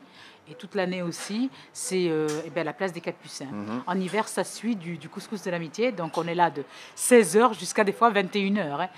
et 0.50 0.54
toute 0.54 0.74
l'année 0.74 1.02
aussi, 1.02 1.50
c'est 1.72 2.08
euh, 2.08 2.26
eh 2.44 2.50
ben, 2.50 2.64
la 2.64 2.72
place 2.72 2.92
des 2.92 3.00
Capucins. 3.00 3.46
Mhm. 3.46 3.82
En 3.86 3.98
hiver, 4.00 4.26
ça 4.28 4.44
suit 4.44 4.76
du, 4.76 4.96
du 4.98 5.08
couscous 5.08 5.42
de 5.42 5.50
l'amitié, 5.50 5.92
donc 5.92 6.16
on 6.18 6.26
est 6.26 6.34
là 6.34 6.50
de 6.50 6.64
16h 6.96 7.58
jusqu'à 7.58 7.84
des 7.84 7.92
fois 7.92 8.10
21h. 8.10 8.88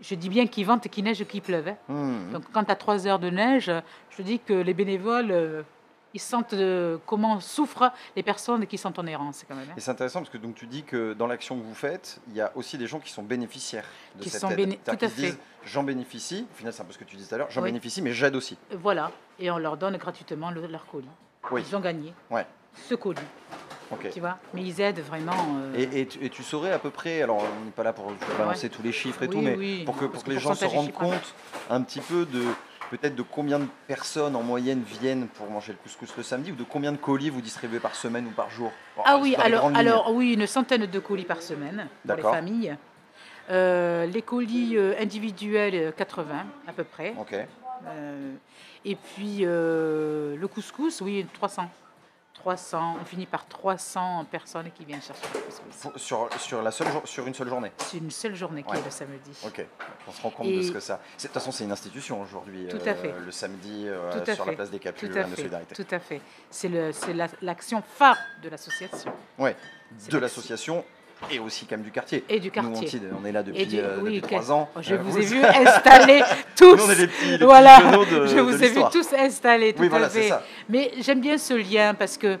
Je 0.00 0.14
dis 0.14 0.28
bien 0.28 0.46
qu'il 0.46 0.64
vente, 0.64 0.86
qu'il 0.88 1.02
neige, 1.04 1.24
qu'il 1.24 1.42
pleuve. 1.42 1.68
hein. 1.68 1.76
Mhm. 1.88 2.32
Donc 2.32 2.44
quand 2.52 2.70
as 2.70 2.76
3 2.76 3.06
heures 3.06 3.18
de 3.18 3.30
neige, 3.30 3.70
je 4.16 4.22
dis 4.22 4.38
que 4.38 4.52
les 4.54 4.74
bénévoles, 4.74 5.30
euh, 5.32 5.62
ils 6.14 6.20
sentent 6.20 6.54
euh, 6.54 6.96
comment 7.06 7.38
souffrent 7.40 7.92
les 8.16 8.22
personnes 8.22 8.66
qui 8.66 8.78
sont 8.78 8.98
en 8.98 9.06
errance 9.06 9.44
quand 9.46 9.54
même. 9.54 9.68
hein. 9.70 9.74
Et 9.76 9.80
c'est 9.80 9.90
intéressant 9.90 10.20
parce 10.20 10.30
que 10.30 10.38
donc 10.38 10.54
tu 10.54 10.66
dis 10.66 10.82
que 10.82 11.12
dans 11.12 11.26
l'action 11.26 11.56
que 11.58 11.62
vous 11.64 11.74
faites, 11.74 12.20
il 12.28 12.36
y 12.36 12.40
a 12.40 12.50
aussi 12.54 12.78
des 12.78 12.86
gens 12.86 12.98
qui 12.98 13.12
sont 13.12 13.22
bénéficiaires 13.22 13.84
de 14.16 14.22
Qui 14.22 14.30
cette 14.30 14.40
sont 14.40 14.50
aide. 14.50 14.78
tout 14.84 14.90
à 15.04 15.08
fait. 15.08 15.36
J'en 15.64 15.82
bénéficie. 15.82 16.46
Au 16.52 16.56
final, 16.56 16.72
c'est 16.72 16.82
un 16.82 16.84
peu 16.86 16.92
ce 16.92 16.98
que 16.98 17.04
tu 17.04 17.16
disais 17.16 17.28
tout 17.28 17.34
à 17.34 17.38
l'heure. 17.38 17.50
J'en 17.50 17.60
Oui. 17.62 17.68
bénéficie, 17.68 18.00
mais 18.00 18.12
j'aide 18.12 18.36
aussi. 18.36 18.56
Voilà, 18.72 19.10
et 19.38 19.50
on 19.50 19.58
leur 19.58 19.76
donne 19.76 19.96
gratuitement 19.98 20.50
le- 20.50 20.66
leur 20.66 20.86
colis. 20.86 21.06
Oui. 21.50 21.62
Ils 21.68 21.76
ont 21.76 21.80
gagné 21.80 22.12
Ouais. 22.30 22.46
ce 22.88 22.94
colis, 22.94 23.20
Ok. 23.90 24.08
tu 24.12 24.20
vois. 24.20 24.38
Mais 24.54 24.62
ils 24.62 24.80
aident 24.80 25.00
vraiment. 25.00 25.32
euh, 25.32 25.74
Et, 25.76 26.00
et 26.00 26.06
tu, 26.06 26.24
et 26.24 26.30
tu 26.30 26.42
saurais 26.42 26.72
à 26.72 26.78
peu 26.78 26.90
près, 26.90 27.22
alors 27.22 27.38
on 27.38 27.64
n'est 27.64 27.70
pas 27.70 27.82
là 27.82 27.92
pour 27.92 28.12
balancer 28.38 28.68
tous 28.70 28.82
les 28.82 28.92
chiffres 28.92 29.22
et 29.22 29.26
Oui, 29.26 29.32
tout, 29.34 29.40
mais 29.42 29.56
oui, 29.56 29.84
pour 29.84 29.96
que, 29.96 30.04
pour 30.06 30.22
que 30.24 30.30
les 30.30 30.38
gens 30.38 30.54
se 30.54 30.64
rendent 30.64 30.92
compte 30.92 31.34
un 31.70 31.82
petit 31.82 32.00
peu 32.00 32.24
de 32.24 32.42
peut-être 32.90 33.14
de 33.14 33.22
combien 33.22 33.58
de 33.58 33.66
personnes 33.86 34.36
en 34.36 34.42
moyenne 34.42 34.82
viennent 34.82 35.28
pour 35.28 35.50
manger 35.50 35.72
le 35.72 35.78
couscous 35.78 36.16
le 36.16 36.22
samedi 36.22 36.52
ou 36.52 36.54
de 36.54 36.64
combien 36.64 36.92
de 36.92 36.96
colis 36.96 37.30
vous 37.30 37.40
distribuez 37.40 37.80
par 37.80 37.94
semaine 37.94 38.26
ou 38.26 38.30
par 38.30 38.50
jour 38.50 38.72
Ah 39.04 39.18
oui, 39.20 39.36
alors, 39.36 40.12
oui, 40.12 40.34
une 40.34 40.46
centaine 40.46 40.86
de 40.86 40.98
colis 40.98 41.24
par 41.24 41.42
semaine 41.42 41.88
pour 42.06 42.16
les 42.16 42.22
familles. 42.22 42.76
Euh, 43.50 44.04
les 44.04 44.20
colis 44.20 44.76
euh, 44.76 44.92
individuels, 45.00 45.74
euh, 45.74 45.90
80 45.90 46.44
à 46.66 46.72
peu 46.72 46.84
près. 46.84 47.14
Euh, 47.86 48.34
et 48.84 48.94
puis 48.96 49.38
euh, 49.42 50.36
le 50.36 50.48
couscous, 50.48 51.00
oui, 51.00 51.26
300. 51.32 51.70
300, 52.42 52.96
on 53.00 53.04
finit 53.04 53.26
par 53.26 53.46
300 53.46 54.24
personnes 54.30 54.70
qui 54.72 54.84
viennent 54.84 55.02
chercher 55.02 55.22
le 55.34 55.40
couscous. 55.40 55.96
Sur, 56.02 56.28
sur, 56.38 56.62
la 56.62 56.70
seule, 56.70 56.86
sur 57.04 57.26
une 57.26 57.34
seule 57.34 57.48
journée? 57.48 57.72
C'est 57.78 57.98
une 57.98 58.10
seule 58.10 58.34
journée 58.34 58.62
qui 58.62 58.70
Ouais. 58.70 58.78
est 58.78 58.84
le 58.84 58.90
samedi. 58.90 59.30
Ok, 59.44 59.64
on 60.06 60.12
se 60.12 60.22
rend 60.22 60.30
compte 60.30 60.46
de 60.48 60.62
ce 60.62 60.70
que 60.72 60.80
ça. 60.80 61.00
De 61.16 61.22
toute 61.22 61.32
façon, 61.32 61.50
c'est 61.50 61.64
une 61.64 61.72
institution 61.72 62.20
aujourd'hui. 62.20 62.66
Tout 62.68 62.76
euh, 62.86 62.90
à 62.90 62.94
fait. 62.94 63.12
Le 63.24 63.30
samedi 63.32 63.84
euh, 63.86 64.24
Tout 64.24 64.34
sur 64.34 64.46
la 64.46 64.52
place 64.52 64.70
des 64.70 64.78
Tout 64.78 64.84
Capules 64.84 65.18
à 65.18 65.24
de 65.24 65.34
solidarité. 65.34 65.74
tout 65.74 65.86
à 65.94 65.98
fait. 65.98 66.20
C'est 66.50 66.68
la- 66.68 67.28
l'action 67.42 67.82
phare 67.82 68.18
de 68.42 68.48
l'association 68.48 69.12
C'est 69.98 70.12
de 70.12 70.18
l'association 70.18 70.84
et 71.30 71.38
aussi 71.38 71.66
quand 71.66 71.76
même 71.76 71.84
du 71.84 71.90
quartier. 71.90 72.24
et 72.28 72.38
du 72.40 72.48
Nous, 72.48 72.52
quartier. 72.52 72.76
Antide, 72.88 73.02
on 73.20 73.24
est 73.26 73.32
là 73.32 73.42
depuis, 73.42 73.66
du- 73.66 73.78
euh, 73.78 73.98
oui, 74.02 74.20
depuis 74.20 74.50
ans. 74.50 74.68
Oh, 74.76 74.80
Je 74.82 74.94
Euh, 74.94 74.98
vous 74.98 75.10
vous- 75.12 75.18
ai 75.18 75.24
vu 75.24 75.42
installer 75.44 76.22
tous. 76.56 76.76
Nous, 76.76 76.84
on 76.84 76.90
est 76.90 76.94
les 76.94 77.06
petits, 77.08 77.38
les 77.38 77.44
voilà, 77.44 77.80
de- 77.80 78.26
je 78.26 78.36
de 78.36 78.40
vous 78.40 78.62
ai 78.64 78.68
vu 78.68 78.80
tous 78.92 79.12
installés, 79.14 79.72
tout 79.72 79.80
Oui, 79.80 79.86
à 79.86 79.90
voilà, 79.90 80.08
ça. 80.08 80.42
Mais 80.68 80.92
j'aime 81.00 81.20
bien 81.20 81.36
ce 81.38 81.54
lien 81.54 81.94
parce 81.94 82.16
que, 82.16 82.38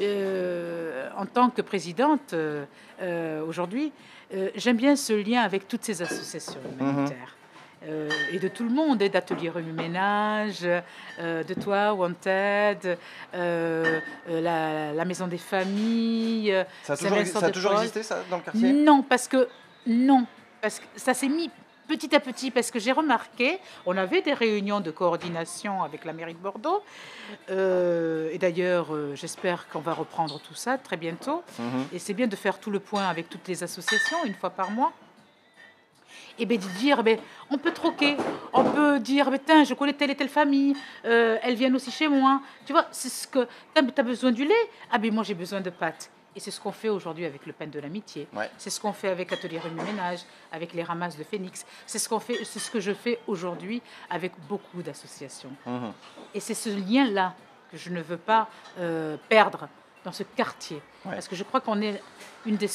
euh, 0.00 1.08
en 1.16 1.26
tant 1.26 1.50
que 1.50 1.62
présidente 1.62 2.32
euh, 2.32 2.64
aujourd'hui, 3.46 3.92
j'aime 4.56 4.76
bien 4.76 4.96
ce 4.96 5.12
lien 5.12 5.42
avec 5.42 5.68
toutes 5.68 5.84
ces 5.84 6.02
associations 6.02 6.60
Mhm. 6.80 6.88
humanitaires. 6.90 7.35
Euh, 7.84 8.08
et 8.32 8.38
de 8.38 8.48
tout 8.48 8.64
le 8.64 8.70
monde, 8.70 9.02
et 9.02 9.08
d'Atelier 9.08 9.50
Remue 9.50 9.72
Ménage, 9.72 10.66
euh, 11.18 11.44
de 11.44 11.54
toi, 11.54 11.92
Wanted, 11.92 12.98
euh, 13.34 14.00
la, 14.28 14.92
la 14.92 15.04
Maison 15.04 15.26
des 15.26 15.38
Familles. 15.38 16.64
Ça 16.82 16.94
a 16.94 16.96
toujours, 16.96 17.26
ça 17.26 17.46
a 17.46 17.50
toujours 17.50 17.72
existé 17.74 18.02
ça 18.02 18.22
dans 18.30 18.38
le 18.38 18.42
quartier? 18.42 18.72
Non, 18.72 19.02
parce 19.02 19.28
que 19.28 19.48
non, 19.86 20.26
parce 20.60 20.80
que 20.80 20.86
ça 20.96 21.14
s'est 21.14 21.28
mis 21.28 21.50
petit 21.86 22.16
à 22.16 22.20
petit, 22.20 22.50
parce 22.50 22.72
que 22.72 22.80
j'ai 22.80 22.90
remarqué, 22.90 23.60
on 23.84 23.96
avait 23.96 24.20
des 24.20 24.34
réunions 24.34 24.80
de 24.80 24.90
coordination 24.90 25.84
avec 25.84 26.04
la 26.04 26.12
mairie 26.12 26.34
de 26.34 26.38
Bordeaux, 26.38 26.82
euh, 27.50 28.28
et 28.32 28.38
d'ailleurs, 28.38 28.92
euh, 28.92 29.14
j'espère 29.14 29.68
qu'on 29.68 29.78
va 29.78 29.94
reprendre 29.94 30.40
tout 30.40 30.54
ça 30.54 30.78
très 30.78 30.96
bientôt. 30.96 31.44
Mhm. 31.60 31.86
Et 31.92 32.00
c'est 32.00 32.14
bien 32.14 32.26
de 32.26 32.34
faire 32.34 32.58
tout 32.58 32.72
le 32.72 32.80
point 32.80 33.06
avec 33.06 33.28
toutes 33.28 33.46
les 33.46 33.62
associations 33.62 34.24
une 34.24 34.34
fois 34.34 34.50
par 34.50 34.72
mois. 34.72 34.92
Et 36.38 36.46
bien 36.46 36.58
de 36.58 36.78
dire, 36.78 37.02
ben, 37.02 37.18
on 37.50 37.58
peut 37.58 37.72
troquer, 37.72 38.16
on 38.52 38.64
peut 38.64 38.98
dire, 39.00 39.30
ben, 39.30 39.40
tiens, 39.44 39.64
je 39.64 39.74
connais 39.74 39.92
telle 39.92 40.10
et 40.10 40.14
telle 40.14 40.28
famille, 40.28 40.74
euh, 41.04 41.38
elles 41.42 41.54
viennent 41.54 41.74
aussi 41.74 41.90
chez 41.90 42.08
moi. 42.08 42.40
Tu 42.64 42.72
vois, 42.72 42.86
c'est 42.90 43.08
ce 43.08 43.26
que. 43.26 43.46
Tu 43.74 43.82
as, 44.00 44.02
besoin 44.02 44.32
du 44.32 44.44
lait 44.44 44.54
Ah 44.90 44.98
ben 44.98 45.12
moi 45.12 45.22
j'ai 45.22 45.34
besoin 45.34 45.60
de 45.60 45.70
pâtes. 45.70 46.10
Et 46.34 46.40
c'est 46.40 46.50
ce 46.50 46.60
qu'on 46.60 46.72
fait 46.72 46.90
aujourd'hui 46.90 47.24
avec 47.24 47.46
le 47.46 47.54
pain 47.54 47.66
de 47.66 47.80
l'amitié. 47.80 48.28
Ouais. 48.34 48.50
C'est 48.58 48.68
ce 48.68 48.78
qu'on 48.78 48.92
fait 48.92 49.08
avec 49.08 49.32
Atelier 49.32 49.58
Remue 49.58 49.80
Ménage, 49.82 50.20
avec 50.52 50.74
les 50.74 50.82
ramasses 50.82 51.16
de 51.16 51.24
Phoenix. 51.24 51.64
C'est 51.86 51.98
ce 51.98 52.06
qu'on 52.10 52.20
fait, 52.20 52.44
c'est 52.44 52.58
ce 52.58 52.70
que 52.70 52.78
je 52.78 52.92
fais 52.92 53.18
aujourd'hui 53.26 53.80
avec 54.10 54.32
beaucoup 54.46 54.82
d'associations. 54.82 55.52
Mhm. 55.64 55.92
Et 56.34 56.40
c'est 56.40 56.52
ce 56.52 56.68
lien-là 56.68 57.34
que 57.70 57.78
je 57.78 57.88
ne 57.88 58.02
veux 58.02 58.18
pas 58.18 58.48
euh, 58.78 59.16
perdre 59.30 59.68
dans 60.06 60.12
ce 60.12 60.22
quartier. 60.22 60.80
Ouais. 61.04 61.14
Parce 61.14 61.26
que 61.26 61.34
je 61.34 61.42
crois 61.42 61.60
qu'on 61.60 61.82
est 61.82 62.00
une 62.46 62.54
des, 62.56 62.70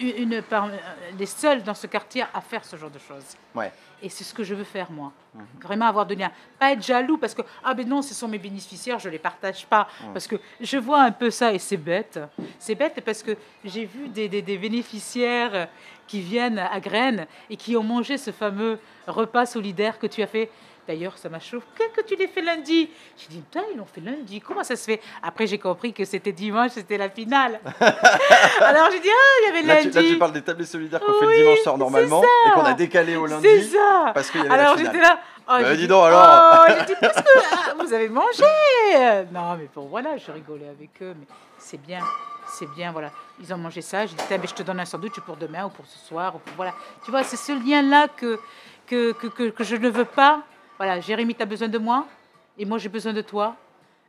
une, 0.00 0.32
une 0.34 0.42
par- 0.42 0.66
euh, 0.66 0.76
des 1.16 1.24
seuls 1.24 1.62
dans 1.62 1.72
ce 1.74 1.86
quartier 1.86 2.24
à 2.34 2.42
faire 2.42 2.62
ce 2.62 2.76
genre 2.76 2.90
de 2.90 2.98
choses. 2.98 3.24
Ouais. 3.54 3.72
Et 4.02 4.10
c'est 4.10 4.22
ce 4.22 4.34
que 4.34 4.44
je 4.44 4.54
veux 4.54 4.64
faire, 4.64 4.90
moi. 4.90 5.10
Mhm. 5.34 5.44
Vraiment 5.62 5.86
avoir 5.86 6.04
de 6.04 6.14
lien. 6.14 6.30
Pas 6.58 6.72
être 6.72 6.84
jaloux 6.84 7.16
parce 7.16 7.32
que, 7.34 7.40
ah 7.64 7.72
ben 7.72 7.88
non, 7.88 8.02
ce 8.02 8.12
sont 8.12 8.28
mes 8.28 8.36
bénéficiaires, 8.38 8.98
je 8.98 9.08
ne 9.08 9.12
les 9.12 9.18
partage 9.18 9.64
pas. 9.66 9.88
Mhm. 10.04 10.12
Parce 10.12 10.26
que 10.26 10.36
je 10.60 10.76
vois 10.76 11.00
un 11.00 11.10
peu 11.10 11.30
ça 11.30 11.54
et 11.54 11.58
c'est 11.58 11.78
bête. 11.78 12.20
C'est 12.58 12.74
bête 12.74 13.00
parce 13.02 13.22
que 13.22 13.34
j'ai 13.64 13.86
vu 13.86 14.08
des, 14.08 14.28
des- 14.28 14.42
des 14.42 14.58
bénéficiaires 14.58 15.68
qui 16.06 16.20
viennent 16.20 16.58
à 16.58 16.78
Graines 16.80 17.26
et 17.48 17.56
qui 17.56 17.78
ont 17.78 17.82
mangé 17.82 18.18
ce 18.18 18.30
fameux 18.30 18.78
repas 19.06 19.46
solidaire 19.46 19.98
que 19.98 20.06
tu 20.06 20.22
as 20.22 20.26
fait. 20.26 20.50
D'ailleurs, 20.88 21.18
ça 21.18 21.28
m'a 21.28 21.38
choqué 21.38 21.84
que 21.94 22.00
tu 22.00 22.16
l'aies 22.16 22.28
fait 22.28 22.40
lundi. 22.40 22.88
J'ai 23.18 23.28
dit, 23.28 23.40
putain, 23.42 23.60
ils 23.70 23.76
l'ont 23.76 23.84
fait 23.84 24.00
lundi. 24.00 24.40
Comment 24.40 24.64
ça 24.64 24.74
se 24.74 24.84
fait? 24.86 25.02
Après, 25.22 25.46
j'ai 25.46 25.58
compris 25.58 25.92
que 25.92 26.02
c'était 26.06 26.32
dimanche, 26.32 26.70
c'était 26.72 26.96
la 26.96 27.10
finale. 27.10 27.60
Alors, 28.60 28.90
j'ai 28.90 29.00
dit, 29.00 29.10
ah, 29.10 29.34
il 29.42 29.46
y 29.46 29.48
avait 29.50 29.62
Là 29.66 29.76
tu, 29.82 29.90
lundi. 29.90 29.96
là, 30.08 30.12
tu 30.14 30.18
parles 30.18 30.32
des 30.32 30.40
tablés 30.40 30.64
solidaires 30.64 31.00
qu'on 31.00 31.12
fait 31.12 31.26
le 31.26 31.36
dimanche 31.36 31.58
soir 31.58 31.74
c'est 31.74 31.78
normalement 31.80 32.22
et 32.22 32.50
qu'on 32.54 32.64
a 32.64 32.72
décalé 32.72 33.16
au 33.16 33.26
C'est 33.28 33.34
lundi 33.34 33.64
ça. 33.68 34.12
parce 34.14 34.30
qu'il 34.30 34.40
y 34.40 34.46
avait 34.46 34.56
la 34.56 34.62
Alors 34.62 34.76
finale. 34.78 34.92
j'étais 34.94 35.06
là. 35.06 35.20
Oh, 35.46 35.52
Bah, 35.60 35.70
dis 35.74 35.76
dit, 35.82 35.88
donc, 35.88 36.04
alors. 36.06 36.64
Oh, 36.68 36.72
dit 36.86 36.94
parce 37.02 37.16
que 37.22 37.38
ah, 37.52 37.74
vous 37.78 37.92
avez 37.92 38.08
mangé. 38.08 38.44
Non, 39.30 39.56
mais 39.58 39.68
bon, 39.74 39.82
voilà, 39.88 40.16
je 40.16 40.32
rigolais 40.32 40.68
avec 40.68 40.90
eux, 41.02 41.14
mais 41.20 41.26
c'est 41.58 41.80
bien. 41.86 42.00
C'est 42.50 42.70
bien, 42.74 42.92
voilà. 42.92 43.10
Ils 43.42 43.52
ont 43.52 43.58
mangé 43.58 43.82
ça. 43.82 44.06
J'ai 44.06 44.14
dit, 44.14 44.22
mais 44.30 44.46
je 44.46 44.54
te 44.54 44.62
donne 44.62 44.80
un 44.80 44.86
sandwich 44.86 45.20
pour 45.20 45.36
demain 45.36 45.66
ou 45.66 45.68
pour 45.68 45.84
ce 45.86 45.98
soir. 45.98 46.34
Ou 46.34 46.38
pour, 46.38 46.54
voilà. 46.56 46.72
Tu 47.04 47.10
vois, 47.10 47.24
c'est 47.24 47.36
ce 47.36 47.52
lien-là 47.52 48.08
que 48.08 48.38
que, 48.86 49.12
que, 49.12 49.26
que, 49.26 49.50
que 49.50 49.64
je 49.64 49.76
ne 49.76 49.90
veux 49.90 50.06
pas. 50.06 50.40
Voilà, 50.78 51.00
Jérémy, 51.00 51.34
tu 51.34 51.42
as 51.42 51.46
besoin 51.46 51.68
de 51.68 51.78
moi 51.78 52.06
et 52.56 52.64
moi, 52.64 52.78
j'ai 52.78 52.88
besoin 52.88 53.12
de 53.12 53.20
toi. 53.20 53.56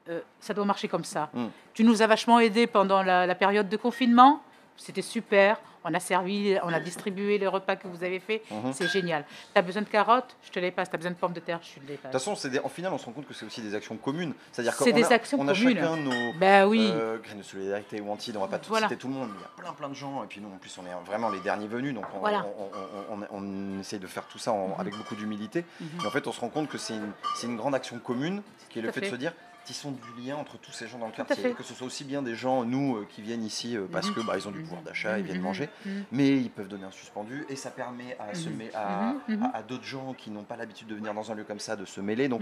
Euh, 0.07 0.21
ça 0.39 0.53
doit 0.53 0.65
marcher 0.65 0.87
comme 0.87 1.03
ça. 1.03 1.29
Mm. 1.33 1.45
Tu 1.73 1.83
nous 1.83 2.01
as 2.01 2.07
vachement 2.07 2.39
aidés 2.39 2.67
pendant 2.67 3.03
la, 3.03 3.25
la 3.25 3.35
période 3.35 3.67
de 3.67 3.77
confinement. 3.77 4.41
C'était 4.79 5.01
super. 5.01 5.59
On 5.85 5.93
a 5.93 5.99
servi, 6.01 6.57
on 6.63 6.73
a 6.73 6.79
distribué 6.81 7.37
les 7.37 7.47
repas 7.47 7.77
que 7.77 7.87
vous 7.87 8.03
avez 8.03 8.19
fait. 8.19 8.41
Mhm. 8.51 8.73
C'est 8.73 8.87
génial. 8.89 9.23
Tu 9.53 9.59
as 9.59 9.61
besoin 9.61 9.81
de 9.81 9.87
carottes? 9.87 10.35
Je 10.43 10.51
te 10.51 10.59
les 10.59 10.71
passe. 10.71 10.89
Tu 10.89 10.95
as 10.95 10.97
besoin 10.97 11.11
de 11.11 11.15
pommes 11.15 11.31
de 11.33 11.39
terre? 11.39 11.59
Je 11.63 11.75
te 11.75 11.79
les 11.81 11.85
De 11.87 11.93
toute 11.93 12.11
passe. 12.11 12.23
façon, 12.25 12.49
des- 12.49 12.59
en 12.59 12.67
final, 12.67 12.91
on 12.91 12.97
se 12.97 13.05
rend 13.05 13.13
compte 13.13 13.25
que 13.27 13.33
c'est 13.33 13.45
aussi 13.45 13.61
des 13.61 13.73
actions 13.75 13.95
communes. 13.95 14.33
C'est-à-dire 14.51 14.73
C'est 14.73 14.91
qu'on 14.91 14.95
des 14.97 15.05
a, 15.05 15.09
actions 15.15 15.37
on 15.39 15.47
a 15.47 15.53
communes. 15.53 15.77
chacun 15.77 15.95
nos 15.95 16.67
oui. 16.69 16.89
euh, 16.93 17.17
graines 17.19 17.37
de 17.37 17.43
solidarité 17.43 18.01
ou 18.01 18.11
anti, 18.11 18.33
on 18.35 18.41
va 18.41 18.47
pas 18.47 18.59
tout 18.59 18.69
Voilà. 18.69 18.87
citer 18.87 18.99
tout 18.99 19.07
le 19.07 19.13
monde, 19.13 19.29
mais 19.31 19.37
il 19.37 19.41
y 19.41 19.45
a 19.45 19.63
plein 19.63 19.73
plein 19.73 19.87
de 19.89 19.93
gens. 19.95 20.21
Et 20.23 20.27
puis 20.27 20.41
nous, 20.41 20.49
en 20.53 20.57
plus, 20.57 20.77
on 20.77 20.85
est 20.85 21.05
vraiment 21.05 21.29
les 21.29 21.39
derniers 21.39 21.67
venus, 21.67 21.93
donc 21.93 22.05
on, 22.13 22.19
Voilà. 22.19 22.45
on, 22.59 23.13
on- 23.13 23.21
on- 23.21 23.27
on 23.31 23.79
essaye 23.79 23.99
de 23.99 24.07
faire 24.07 24.25
tout 24.27 24.37
ça 24.37 24.51
en- 24.51 24.69
Mhm. 24.69 24.73
avec 24.79 24.97
beaucoup 24.97 25.15
d'humilité. 25.15 25.63
Mhm. 25.79 25.89
Mais 26.01 26.07
en 26.07 26.11
fait, 26.11 26.27
on 26.27 26.33
se 26.33 26.41
rend 26.41 26.49
compte 26.49 26.67
que 26.67 26.77
c'est 26.77 26.93
une, 26.95 27.11
une 27.43 27.55
grande 27.57 27.73
action 27.75 27.97
commune, 27.99 28.41
qui 28.69 28.79
est 28.79 28.81
le 28.81 28.89
à 28.89 28.91
fait, 28.91 28.99
de 29.01 29.05
fait. 29.05 29.11
se 29.11 29.15
dire 29.17 29.33
tissons 29.69 29.91
du 29.91 30.21
lien 30.27 30.35
entre 30.35 30.57
tous 30.57 30.71
ces 30.71 30.87
gens 30.87 30.97
dans 30.97 31.05
le 31.05 31.11
quartier. 31.11 31.49
Et 31.51 31.53
Que 31.53 31.61
ce 31.63 31.75
soit 31.75 31.85
aussi 31.85 32.03
bien 32.03 32.23
des 32.23 32.33
gens, 32.35 32.65
nous, 32.65 32.97
euh, 32.97 33.07
qui 33.07 33.21
viennent 33.21 33.43
ici 33.43 33.77
euh, 33.77 33.85
parce 33.91 34.07
Mhm. 34.09 34.13
que 34.15 34.21
bah, 34.21 34.33
ils 34.35 34.47
ont 34.47 34.51
du 34.51 34.61
pouvoir 34.61 34.81
d'achat, 34.81 35.19
ils 35.19 35.25
viennent 35.25 35.37
Mhm. 35.37 35.43
manger, 35.43 35.69
Mhm. 35.85 36.03
mais 36.11 36.29
ils 36.37 36.49
peuvent 36.49 36.67
donner 36.67 36.85
un 36.85 36.91
suspendu 36.91 37.45
et 37.49 37.55
ça 37.55 37.69
permet 37.69 38.17
à, 38.19 38.33
se 38.33 38.49
mê- 38.49 38.73
à, 38.73 39.09
à- 39.43 39.57
à 39.57 39.61
d'autres 39.61 39.83
gens 39.83 40.13
qui 40.15 40.31
n'ont 40.31 40.43
pas 40.43 40.55
l'habitude 40.57 40.87
de 40.87 40.95
venir 40.95 41.13
dans 41.13 41.31
un 41.31 41.35
lieu 41.35 41.43
comme 41.43 41.59
ça 41.59 41.75
de 41.75 41.85
se 41.85 42.01
mêler. 42.01 42.27
Donc, 42.27 42.41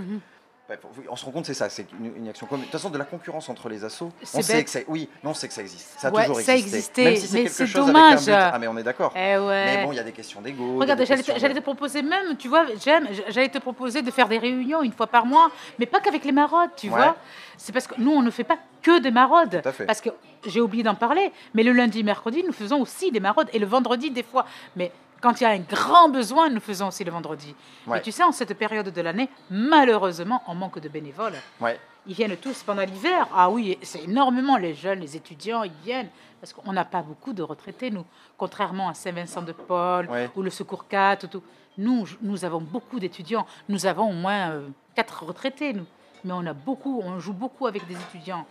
on 1.10 1.16
se 1.16 1.26
rend 1.26 1.32
compte, 1.32 1.46
c'est 1.46 1.54
ça, 1.54 1.70
c'est 1.70 1.86
une, 2.00 2.16
une 2.18 2.28
action 2.30 2.46
commune. 2.46 2.66
De 2.66 2.72
toute 2.72 2.80
façon, 2.80 2.90
de 2.90 2.98
la 2.98 3.06
concurrence 3.06 3.48
entre 3.50 3.70
les 3.70 3.86
assos, 3.86 4.12
C'est 4.22 4.38
on 4.38 4.42
sait 4.42 4.64
que 4.64 4.70
ça, 4.70 4.80
oui, 4.88 5.08
non, 5.24 5.30
on 5.32 5.34
sait 5.34 5.48
que 5.48 5.54
ça 5.54 5.62
existe. 5.62 5.96
Ça 5.98 6.10
a 6.10 6.12
Ouais, 6.12 6.24
toujours 6.26 6.42
ça 6.42 6.56
existé. 6.58 7.04
Même 7.06 7.16
si 7.16 7.28
c'est 7.28 7.34
mais 7.38 7.44
quelque 7.44 7.54
c'est 7.54 7.68
chose 7.68 7.86
dommage. 7.86 8.14
avec 8.14 8.30
un 8.30 8.32
but. 8.50 8.52
Ah, 8.54 8.60
mais 8.60 8.68
on 8.68 8.78
est 8.78 8.84
d'accord. 8.84 9.14
Eh 9.16 9.38
ouais. 9.38 9.66
Mais 9.78 9.86
bon, 9.86 9.92
il 9.94 9.96
y 9.96 10.00
a 10.00 10.04
des 10.04 10.12
questions 10.12 10.42
d'ego. 10.42 10.78
Regarde, 10.80 11.04
j'allais 11.06 11.24
te, 11.24 11.54
de- 11.54 11.60
proposer 11.62 12.02
même, 12.02 12.36
tu 12.38 12.48
vois, 12.50 12.66
j'aime, 12.84 13.08
j'allais 13.30 13.50
te 13.50 13.60
proposer 13.60 14.02
de 14.02 14.12
faire 14.12 14.28
des 14.28 14.38
réunions 14.40 14.84
une 14.84 14.92
fois 14.94 15.08
par 15.08 15.26
mois, 15.26 15.50
mais 15.80 15.86
pas 15.86 16.00
qu'avec 16.02 16.26
les 16.26 16.32
maraudes, 16.34 16.72
tu 16.76 16.90
Ouais. 16.90 16.96
vois. 16.96 17.16
C'est 17.58 17.72
parce 17.72 17.88
que 17.88 17.96
nous, 17.98 18.12
on 18.12 18.22
ne 18.22 18.30
fait 18.30 18.44
pas 18.44 18.58
que 18.82 19.00
des 19.00 19.12
maraudes. 19.12 19.62
Tout 19.62 19.70
à 19.70 19.72
fait. 19.72 19.86
Parce 19.86 20.02
que 20.02 20.10
j'ai 20.46 20.62
oublié 20.62 20.84
d'en 20.84 20.96
parler, 20.96 21.32
mais 21.54 21.64
le 21.64 21.72
lundi, 21.72 22.04
mercredi, 22.04 22.44
nous 22.46 22.54
faisons 22.54 22.82
aussi 22.82 23.12
des 23.12 23.20
maraudes, 23.20 23.50
et 23.54 23.60
le 23.60 23.66
vendredi, 23.66 24.12
des 24.12 24.24
fois. 24.24 24.46
Mais 24.76 24.92
quand 25.22 25.40
il 25.40 25.44
y 25.44 25.48
a 25.48 25.52
un 25.52 25.60
grand 25.60 26.10
besoin, 26.10 26.50
nous 26.50 26.60
faisons 26.60 26.88
aussi 26.88 27.04
le 27.04 27.12
vendredi. 27.12 27.56
Ouais. 27.86 28.00
Et 28.00 28.02
tu 28.02 28.12
sais, 28.12 28.24
en 28.24 28.32
cette 28.32 28.54
période 28.58 28.90
de 28.92 29.02
l'année, 29.02 29.30
malheureusement, 29.50 30.44
on 30.48 30.56
manque 30.56 30.80
de 30.80 30.90
bénévoles. 30.90 31.36
Ouais. 31.60 31.80
Ils 32.06 32.14
viennent 32.16 32.38
tous 32.38 32.64
pendant 32.64 32.84
l'hiver. 32.84 33.28
Ah 33.34 33.50
oui, 33.50 33.78
c'est 33.82 34.04
énormément 34.04 34.58
les 34.58 34.74
jeunes, 34.74 35.00
les 35.00 35.16
étudiants, 35.16 35.64
ils 35.64 35.72
viennent. 35.84 36.10
Parce 36.40 36.54
qu'on 36.54 36.72
n'a 36.72 36.86
pas 36.86 37.02
beaucoup 37.02 37.34
de 37.34 37.44
retraités, 37.44 37.90
nous. 37.92 38.06
Contrairement 38.38 38.90
à 38.90 38.94
Saint-Vincent-de-Paul 38.94 40.08
Ouais. 40.10 40.30
ou 40.36 40.42
le 40.42 40.50
Secours 40.50 40.88
4. 40.88 41.24
ou 41.26 41.28
tout. 41.28 41.44
Nous, 41.78 42.08
nous 42.22 42.46
avons 42.46 42.62
beaucoup 42.62 43.00
d'étudiants. 43.00 43.46
Nous 43.70 43.86
avons 43.86 44.10
au 44.10 44.14
moins 44.14 44.52
euh, 44.52 44.68
quatre 44.96 45.24
retraités, 45.24 45.74
nous. 45.74 45.86
Mais 46.24 46.34
on 46.34 46.46
a 46.46 46.54
beaucoup, 46.54 47.02
on 47.04 47.20
joue 47.20 47.34
beaucoup 47.34 47.68
avec 47.68 47.88
des 47.88 47.96
étudiants 47.96 48.46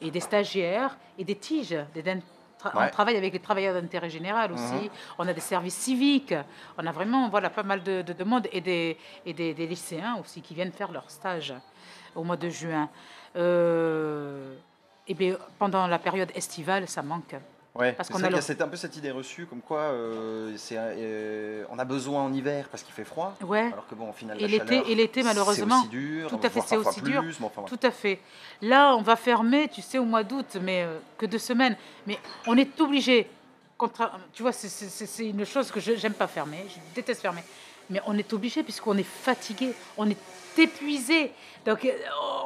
et 0.00 0.10
des 0.10 0.20
stagiaires 0.20 0.96
et 1.18 1.24
des 1.24 1.36
tiges. 1.36 1.76
Des, 1.94 2.02
tra- 2.62 2.76
Ouais. 2.76 2.86
On 2.86 2.90
travaille 2.90 3.16
avec 3.16 3.32
les 3.32 3.40
travailleurs 3.40 3.74
d'intérêt 3.74 4.10
général 4.10 4.52
aussi. 4.52 4.74
Mhm. 4.84 4.90
On 5.18 5.26
a 5.28 5.32
des 5.32 5.40
services 5.40 5.74
civiques. 5.76 6.34
On 6.78 6.86
a 6.86 6.92
vraiment 6.92 7.28
voilà, 7.28 7.50
pas 7.50 7.62
mal 7.62 7.82
de, 7.82 8.02
de 8.02 8.12
demandes 8.12 8.48
et, 8.52 8.60
des, 8.60 8.96
et 9.26 9.32
des, 9.32 9.52
des 9.54 9.66
lycéens 9.66 10.16
aussi 10.20 10.40
qui 10.42 10.54
viennent 10.54 10.72
faire 10.72 10.92
leur 10.92 11.10
stage 11.10 11.52
au 12.14 12.22
mois 12.24 12.36
de 12.36 12.48
juin. 12.48 12.88
Euh, 13.36 14.54
et 15.08 15.14
bien, 15.14 15.36
pendant 15.58 15.86
la 15.86 15.98
période 15.98 16.30
estivale, 16.34 16.86
ça 16.88 17.02
manque. 17.02 17.34
Ouais. 17.74 17.94
Parce 17.94 18.10
qu'on 18.10 18.22
a 18.22 18.26
un 18.26 18.68
peu 18.68 18.76
cette 18.76 18.96
idée 18.98 19.10
reçue 19.10 19.46
comme 19.46 19.62
quoi 19.62 19.80
euh, 19.80 20.54
euh, 20.72 21.64
on 21.70 21.78
a 21.78 21.84
besoin 21.86 22.22
en 22.22 22.32
hiver 22.32 22.68
parce 22.70 22.82
qu'il 22.82 22.92
fait 22.92 23.04
froid. 23.04 23.34
Ouais. 23.42 23.70
Alors 23.72 23.86
que 23.88 23.94
bon, 23.94 24.10
au 24.10 24.12
final, 24.12 24.40
Et 24.42 24.46
l'été- 24.46 24.82
et 24.90 24.94
l'été, 24.94 25.22
malheureusement, 25.22 25.80
aussi 25.80 25.88
dur. 25.88 26.28
tout 26.28 26.38
à 26.42 26.50
fait, 26.50 26.60
c'est 26.60 26.76
aussi 26.76 27.00
dur. 27.00 27.22
plus, 27.22 27.40
mais 27.40 27.46
enfin, 27.46 27.62
ouais. 27.62 27.68
Tout 27.68 27.80
à 27.82 27.90
fait. 27.90 28.20
Là, 28.60 28.94
on 28.94 29.00
va 29.02 29.16
fermer, 29.16 29.68
tu 29.68 29.80
sais, 29.80 29.98
au 29.98 30.04
mois 30.04 30.22
d'août, 30.22 30.58
mais 30.60 30.82
euh, 30.84 30.98
que 31.16 31.24
deux 31.24 31.38
semaines. 31.38 31.76
Mais 32.06 32.18
on 32.46 32.56
est 32.58 32.78
obligé. 32.80 33.28
Contra- 33.78 34.12
Tu 34.34 34.42
vois, 34.42 34.52
c'est- 34.52 35.24
une 35.26 35.44
chose 35.46 35.70
que 35.70 35.80
je 35.80 35.92
n'aime 35.92 36.12
pas 36.12 36.26
fermer. 36.28 36.66
Je 36.68 36.76
déteste 36.94 37.22
fermer. 37.22 37.42
Mais 37.90 38.00
on 38.06 38.16
est 38.16 38.32
obligé 38.32 38.62
puisqu'on 38.62 38.96
est 38.96 39.02
fatigué, 39.02 39.74
on 39.96 40.08
est 40.08 40.16
épuisé. 40.58 41.32
Donc, 41.66 41.84
euh, 41.84 41.90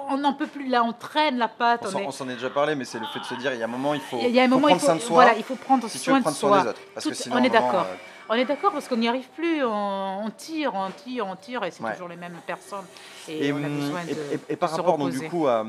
on 0.09 0.19
n'en 0.19 0.35
peut 0.35 0.47
plus. 0.47 0.69
Là, 0.69 0.83
on 0.85 0.93
traîne 0.93 1.38
la 1.38 1.49
patte. 1.49 1.83
On 1.85 2.07
on 2.07 2.11
s'en- 2.11 2.28
est- 2.28 2.33
est 2.33 2.35
déjà 2.37 2.50
parlé, 2.50 2.75
mais 2.75 2.85
c'est 2.85 2.99
le 2.99 3.07
fait 3.07 3.21
de 3.21 3.25
se 3.25 3.35
dire, 3.35 3.52
il 3.52 3.59
y 3.59 3.62
a 3.62 3.64
un 3.64 3.69
moment, 3.69 3.95
il 3.95 4.00
faut, 4.00 4.19
Il 4.21 4.31
y 4.31 4.38
a 4.40 4.43
un 4.43 4.47
faut 4.49 4.55
moment, 4.55 4.69
prendre 4.69 4.76
il 4.76 4.81
faut, 4.81 4.87
soin 4.87 4.95
de 4.97 5.00
soi. 5.00 5.14
voilà, 5.14 5.37
il 5.37 5.43
faut 5.45 5.57
prendre 5.57 5.88
si 5.88 5.99
soin 5.99 6.19
de 6.19 6.23
prendre 6.23 6.37
soi. 6.37 6.49
soin 6.50 6.62
des 6.62 6.69
autres. 6.71 6.81
Parce 6.95 7.05
Tout- 7.05 7.11
que 7.11 7.16
sinon, 7.16 7.37
on 7.38 7.45
est 7.45 7.50
d'accord. 7.50 7.87
euh, 7.87 7.95
On 8.28 8.35
est 8.35 8.45
d'accord 8.45 8.73
parce 8.73 8.88
qu'on 8.88 8.97
n'y 8.97 9.07
arrive 9.09 9.28
plus. 9.37 9.64
On, 9.64 10.25
on 10.25 10.31
tire, 10.31 10.75
on 10.75 10.90
tire, 10.90 11.25
on 11.28 11.37
tire, 11.37 11.62
et 11.64 11.71
c'est 11.71 11.81
Ouais. 11.83 11.93
toujours 11.93 12.09
les 12.09 12.16
mêmes 12.16 12.37
personnes. 12.45 12.85
Et, 13.28 13.47
Et, 13.47 13.52
on 13.52 13.57
a 13.62 13.66
hum, 13.66 13.76
besoin 13.78 14.05
de, 14.05 14.11
et- 14.11 14.35
et- 14.35 14.52
et 14.55 14.57
par 14.57 14.71
de 14.73 14.75
rapport 14.76 14.99
donc, 14.99 15.11
du 15.12 15.28
coup 15.31 15.47
à, 15.47 15.64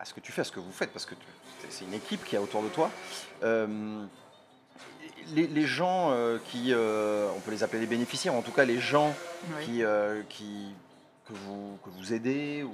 à 0.00 0.04
ce 0.06 0.14
que 0.14 0.20
tu 0.20 0.32
fais, 0.32 0.40
à 0.40 0.44
ce 0.44 0.50
que 0.52 0.58
vous 0.60 0.72
faites, 0.72 0.90
parce 0.90 1.04
que 1.04 1.14
c'est 1.68 1.84
une 1.84 1.92
équipe 1.92 2.24
qui 2.24 2.34
est 2.34 2.38
autour 2.38 2.62
de 2.62 2.68
toi, 2.68 2.88
euh, 3.42 3.66
les, 5.34 5.46
les 5.46 5.66
gens 5.66 6.10
euh, 6.10 6.38
qui, 6.50 6.72
euh, 6.72 7.28
on 7.36 7.40
peut 7.40 7.50
les 7.50 7.62
appeler 7.62 7.80
les 7.80 7.86
bénéficiaires, 7.86 8.34
en 8.34 8.42
tout 8.42 8.52
cas 8.52 8.64
les 8.64 8.78
gens 8.80 9.14
Oui. 9.56 9.64
qui, 9.64 9.82
euh, 9.84 10.22
qui, 10.28 10.72
que, 11.26 11.32
vous, 11.34 11.78
que 11.84 11.90
vous 11.90 12.12
aidez 12.12 12.62
ou 12.62 12.70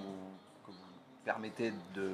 que 0.67 0.71
vous 0.71 0.77
permettez 1.25 1.73
de, 1.95 2.11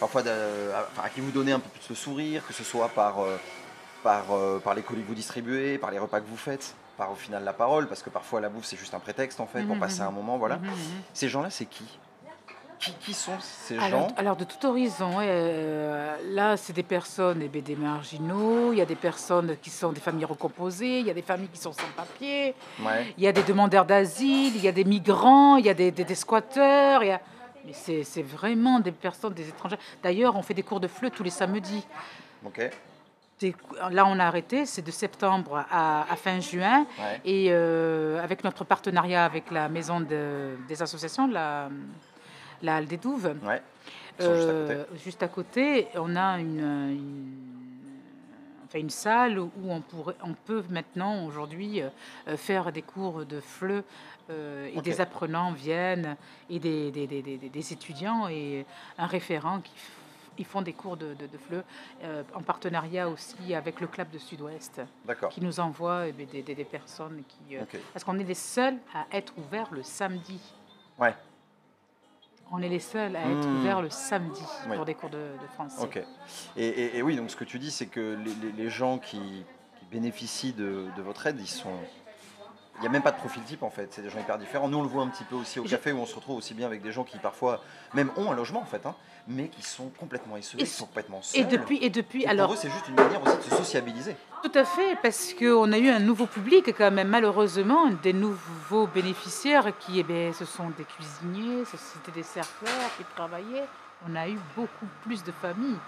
parfois 0.00 0.22
de- 0.22 0.70
à, 1.02 1.08
qui 1.08 1.20
vous 1.20 1.30
donnez 1.30 1.52
un 1.52 1.60
peu 1.60 1.68
plus 1.70 1.88
de 1.88 1.94
sourire, 1.94 2.46
que 2.46 2.52
ce 2.52 2.64
soit 2.64 2.88
par, 2.88 3.16
par, 4.02 4.24
par 4.62 4.74
les 4.74 4.82
colis 4.82 5.02
que 5.02 5.08
vous 5.08 5.14
distribuez, 5.14 5.78
par 5.78 5.90
les 5.90 5.98
repas 5.98 6.20
que 6.20 6.26
vous 6.28 6.36
faites, 6.36 6.74
par 6.96 7.10
au 7.12 7.16
final 7.16 7.44
la 7.44 7.52
parole, 7.52 7.88
parce 7.88 8.02
que 8.02 8.10
parfois 8.10 8.40
la 8.40 8.48
bouffe 8.48 8.64
c'est 8.64 8.76
juste 8.78 8.94
un 8.94 9.00
prétexte 9.00 9.40
en 9.40 9.46
fait 9.46 9.62
pour 9.62 9.74
Mhm, 9.76 9.80
passer 9.80 10.00
mhm. 10.00 10.08
un 10.08 10.10
moment, 10.12 10.38
voilà. 10.38 10.58
Ces 11.14 11.28
gens-là, 11.28 11.50
c'est 11.50 11.66
qui? 11.66 11.84
Qui, 12.78 12.92
qui 13.00 13.14
sont 13.14 13.32
ces 13.40 13.78
Alors, 13.78 14.08
gens 14.08 14.14
alors, 14.16 14.36
de 14.36 14.44
tout 14.44 14.64
horizon, 14.66 15.10
euh, 15.20 16.16
là 16.30 16.56
c'est 16.56 16.72
des 16.72 16.82
personnes, 16.82 17.40
eh 17.42 17.48
bien, 17.48 17.62
des 17.62 17.76
marginaux, 17.76 18.72
il 18.72 18.78
y 18.78 18.82
a 18.82 18.86
des 18.86 18.96
personnes 18.96 19.56
qui 19.62 19.70
sont 19.70 19.92
des 19.92 20.00
familles 20.00 20.24
recomposées, 20.26 21.00
il 21.00 21.06
y 21.06 21.10
a 21.10 21.14
des 21.14 21.22
familles 21.22 21.48
qui 21.48 21.58
sont 21.60 21.72
sans 21.72 21.88
papier, 21.96 22.54
Ouais. 22.84 23.14
il 23.16 23.24
y 23.24 23.28
a 23.28 23.32
des 23.32 23.42
demandeurs 23.42 23.84
d'asile, 23.86 24.54
il 24.56 24.62
y 24.62 24.68
a 24.68 24.72
des 24.72 24.84
migrants, 24.84 25.56
il 25.56 25.66
y 25.66 25.70
a 25.70 25.74
des, 25.74 25.90
des- 25.90 26.04
des 26.04 26.14
squatteurs, 26.14 27.02
il 27.02 27.08
y 27.08 27.12
a... 27.12 27.20
Mais 27.64 27.72
c'est 27.72 28.04
c'est 28.04 28.22
vraiment 28.22 28.78
des 28.78 28.92
personnes, 28.92 29.32
des 29.34 29.48
étrangers. 29.48 29.78
D'ailleurs, 30.02 30.36
on 30.36 30.42
fait 30.42 30.54
des 30.54 30.62
cours 30.62 30.78
de 30.78 30.86
FLE 30.86 31.10
tous 31.10 31.24
les 31.24 31.30
samedis. 31.30 31.84
Ok. 32.44 32.60
Là, 33.90 34.06
on 34.06 34.18
a 34.18 34.24
arrêté, 34.24 34.64
c'est 34.64 34.80
de 34.82 34.90
septembre 34.92 35.64
à, 35.70 36.10
à 36.10 36.16
fin 36.16 36.38
juin. 36.40 36.86
Ouais. 36.98 37.20
Et 37.24 37.48
euh, 37.50 38.22
avec 38.22 38.44
notre 38.44 38.64
partenariat 38.64 39.24
avec 39.24 39.50
la 39.50 39.68
maison 39.68 39.98
de- 40.00 40.56
des 40.68 40.80
associations, 40.80 41.26
la, 41.26 41.68
la 42.62 42.76
Halle 42.76 42.86
des 42.86 42.96
Douves, 42.96 43.34
Ouais. 43.44 43.62
Ils 44.18 44.24
sont 44.24 44.34
juste 44.34 44.48
à 44.48 44.52
côté. 44.52 44.72
euh, 44.74 44.84
juste 45.04 45.22
à 45.22 45.28
côté, 45.28 45.88
on 45.94 46.16
a 46.16 46.38
une, 46.38 46.58
une- 46.60 47.56
enfin, 48.64 48.78
une 48.78 48.90
salle 48.90 49.38
où 49.38 49.50
on, 49.68 49.80
pourrait, 49.82 50.16
on 50.22 50.32
peut 50.34 50.64
maintenant, 50.70 51.26
aujourd'hui, 51.26 51.82
euh, 51.82 52.36
faire 52.36 52.72
des 52.72 52.82
cours 52.82 53.24
de 53.26 53.40
FLE 53.40 53.82
euh, 54.30 54.70
et 54.74 54.80
des 54.80 55.00
apprenants 55.00 55.52
viennent 55.52 56.16
et 56.50 56.58
des, 56.58 56.90
des- 56.90 57.06
des- 57.06 57.22
des- 57.22 57.36
des 57.36 57.72
étudiants 57.72 58.26
et 58.28 58.64
un 58.98 59.06
référent 59.06 59.60
qui 59.60 59.72
ils 60.38 60.44
font 60.44 60.60
des 60.60 60.74
cours 60.74 60.98
de, 60.98 61.14
de, 61.14 61.26
de 61.26 61.38
FLE 61.38 61.64
euh, 62.04 62.22
en 62.34 62.42
partenariat 62.42 63.08
aussi 63.08 63.54
avec 63.54 63.80
le 63.80 63.86
club 63.86 64.10
de 64.10 64.18
Sud-Ouest 64.18 64.82
D'accord. 65.06 65.30
qui 65.30 65.40
nous 65.40 65.60
envoie 65.60 66.10
des, 66.12 66.26
des- 66.26 66.42
des 66.54 66.64
personnes 66.64 67.22
qui... 67.26 67.56
euh, 67.56 67.62
Ok. 67.62 67.78
Parce 67.94 68.04
qu'on 68.04 68.18
est 68.18 68.24
les 68.24 68.34
seuls 68.34 68.76
à 68.94 69.06
être 69.16 69.32
ouverts 69.38 69.68
le 69.72 69.82
samedi. 69.82 70.38
Ouais. 70.98 71.14
On 72.52 72.62
est 72.62 72.68
les 72.68 72.78
seuls 72.80 73.16
à 73.16 73.20
être 73.28 73.46
Hmm. 73.48 73.58
ouverts 73.60 73.82
le 73.82 73.90
samedi 73.90 74.40
Oui. 74.68 74.76
pour 74.76 74.84
des 74.84 74.94
cours 74.94 75.10
de, 75.10 75.16
de 75.18 75.46
français. 75.54 75.82
Ok. 75.82 76.00
Et, 76.56 76.66
et- 76.66 76.96
et 76.98 77.02
oui, 77.02 77.16
donc 77.16 77.30
ce 77.30 77.36
que 77.36 77.44
tu 77.44 77.58
dis, 77.58 77.70
c'est 77.72 77.86
que 77.86 78.16
les, 78.24 78.34
les- 78.46 78.52
les 78.64 78.70
gens 78.70 78.98
qui, 78.98 79.18
qui 79.18 79.84
bénéficient 79.90 80.52
de, 80.52 80.86
de 80.96 81.02
votre 81.02 81.26
aide, 81.26 81.38
ils 81.40 81.46
sont. 81.48 81.74
Il 82.78 82.82
n'y 82.82 82.88
a 82.88 82.90
même 82.90 83.02
pas 83.02 83.12
de 83.12 83.16
profil 83.16 83.42
type 83.42 83.62
en 83.62 83.70
fait, 83.70 83.88
c'est 83.90 84.02
des 84.02 84.10
gens 84.10 84.18
hyper 84.20 84.36
différents. 84.38 84.68
Nous 84.68 84.78
on 84.78 84.82
le 84.82 84.88
voit 84.88 85.02
un 85.02 85.08
petit 85.08 85.24
peu 85.24 85.34
aussi 85.34 85.58
au 85.58 85.64
café 85.64 85.92
où 85.92 85.98
on 85.98 86.06
se 86.06 86.14
retrouve 86.14 86.36
aussi 86.36 86.52
bien 86.52 86.66
avec 86.66 86.82
des 86.82 86.92
gens 86.92 87.04
qui 87.04 87.18
parfois 87.18 87.62
même 87.94 88.10
ont 88.16 88.30
un 88.30 88.34
logement 88.34 88.60
en 88.60 88.66
fait, 88.66 88.84
hein, 88.84 88.94
mais 89.28 89.48
qui 89.48 89.62
sont 89.62 89.88
complètement 89.98 90.36
isolés, 90.36 90.62
Et 90.62 90.66
qui 90.66 90.72
sont 90.72 90.86
complètement 90.86 91.22
seuls. 91.22 91.40
Et 91.40 91.44
depuis, 91.44 91.78
et 91.82 91.88
depuis 91.88 92.24
Et 92.24 92.28
alors, 92.28 92.48
pour 92.48 92.54
eux 92.54 92.58
c'est 92.60 92.70
juste 92.70 92.86
une 92.88 92.94
manière 92.94 93.22
aussi 93.22 93.36
de 93.38 93.42
se 93.42 93.50
sociabiliser. 93.50 94.14
tout 94.42 94.52
à 94.54 94.64
fait, 94.64 94.98
parce 95.02 95.32
qu'on 95.32 95.72
a 95.72 95.78
eu 95.78 95.88
un 95.88 96.00
nouveau 96.00 96.26
public 96.26 96.66
quand 96.76 96.90
même, 96.90 97.08
malheureusement, 97.08 97.88
des 98.02 98.12
nouveaux 98.12 98.86
bénéficiaires 98.86 99.72
qui, 99.78 99.98
eh 100.00 100.02
bien, 100.02 100.32
ce 100.32 100.44
sont 100.44 100.68
des 100.76 100.84
cuisiniers, 100.84 101.64
c'était 101.64 102.12
des 102.12 102.22
serveurs 102.22 102.90
qui 102.98 103.04
travaillaient. 103.14 103.66
On 104.06 104.14
a 104.14 104.28
eu 104.28 104.38
beaucoup 104.54 104.86
plus 105.02 105.24
de 105.24 105.32
familles, 105.32 105.78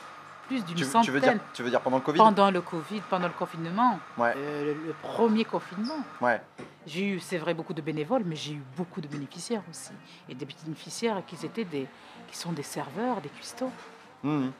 plus 0.48 0.64
d'une 0.64 0.78
centaine. 0.84 1.02
tu 1.04 1.10
veux 1.12 1.20
dire, 1.20 1.38
tu 1.54 1.62
veux 1.62 1.70
dire 1.70 1.80
pendant 1.80 1.98
le 1.98 2.02
Covid 2.02 2.18
Pendant 2.18 2.50
le 2.50 2.60
Covid, 2.60 3.00
pendant 3.08 3.26
le 3.28 3.32
confinement, 3.34 4.00
Ouais, 4.16 4.32
euh, 4.36 4.64
le, 4.74 4.86
le 4.88 4.92
premier 5.02 5.44
confinement, 5.44 5.98
ouais. 6.20 6.40
j'ai 6.86 7.06
eu, 7.06 7.20
c'est 7.20 7.38
vrai, 7.38 7.54
beaucoup 7.54 7.74
de 7.74 7.82
bénévoles, 7.82 8.22
mais 8.24 8.34
j'ai 8.36 8.54
eu 8.54 8.62
beaucoup 8.76 9.00
de 9.00 9.06
bénéficiaires 9.06 9.62
aussi. 9.70 9.90
Et 10.28 10.34
des 10.34 10.46
bénéficiaires 10.46 11.22
qui, 11.26 11.36
étaient 11.46 11.64
des, 11.64 11.86
qui 12.28 12.36
sont 12.36 12.52
des 12.52 12.62
serveurs, 12.62 13.20
des 13.20 13.28
cuistots. 13.28 13.70
Mhm. 14.22 14.50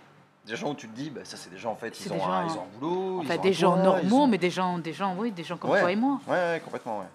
Des 0.46 0.56
gens 0.56 0.70
où 0.70 0.74
tu 0.74 0.88
te 0.88 0.94
dis, 0.94 1.10
bah, 1.10 1.20
ça 1.24 1.36
c'est 1.36 1.50
des 1.50 1.58
gens 1.58 1.72
en 1.72 1.76
fait, 1.76 1.98
ils 2.00 2.12
ont, 2.12 2.16
un, 2.16 2.46
gens- 2.48 2.54
ils 2.54 2.58
ont 2.58 2.62
un 2.62 2.78
boulot, 2.78 3.20
ils 3.22 3.26
Enfin, 3.26 3.38
ont 3.38 3.42
des 3.42 3.48
un 3.48 3.52
gens 3.52 3.76
normaux, 3.76 4.22
ont- 4.22 4.26
mais 4.28 4.38
des 4.38 4.50
gens, 4.50 4.78
des 4.78 4.92
gens, 4.92 5.14
oui, 5.18 5.30
des 5.32 5.44
gens 5.44 5.56
comme 5.58 5.70
Ouais. 5.70 5.80
toi 5.80 5.90
et 5.92 5.96
moi. 5.96 6.20
Ouais, 6.26 6.32
ouais, 6.34 6.62
complètement, 6.64 7.00
ouais. 7.00 7.06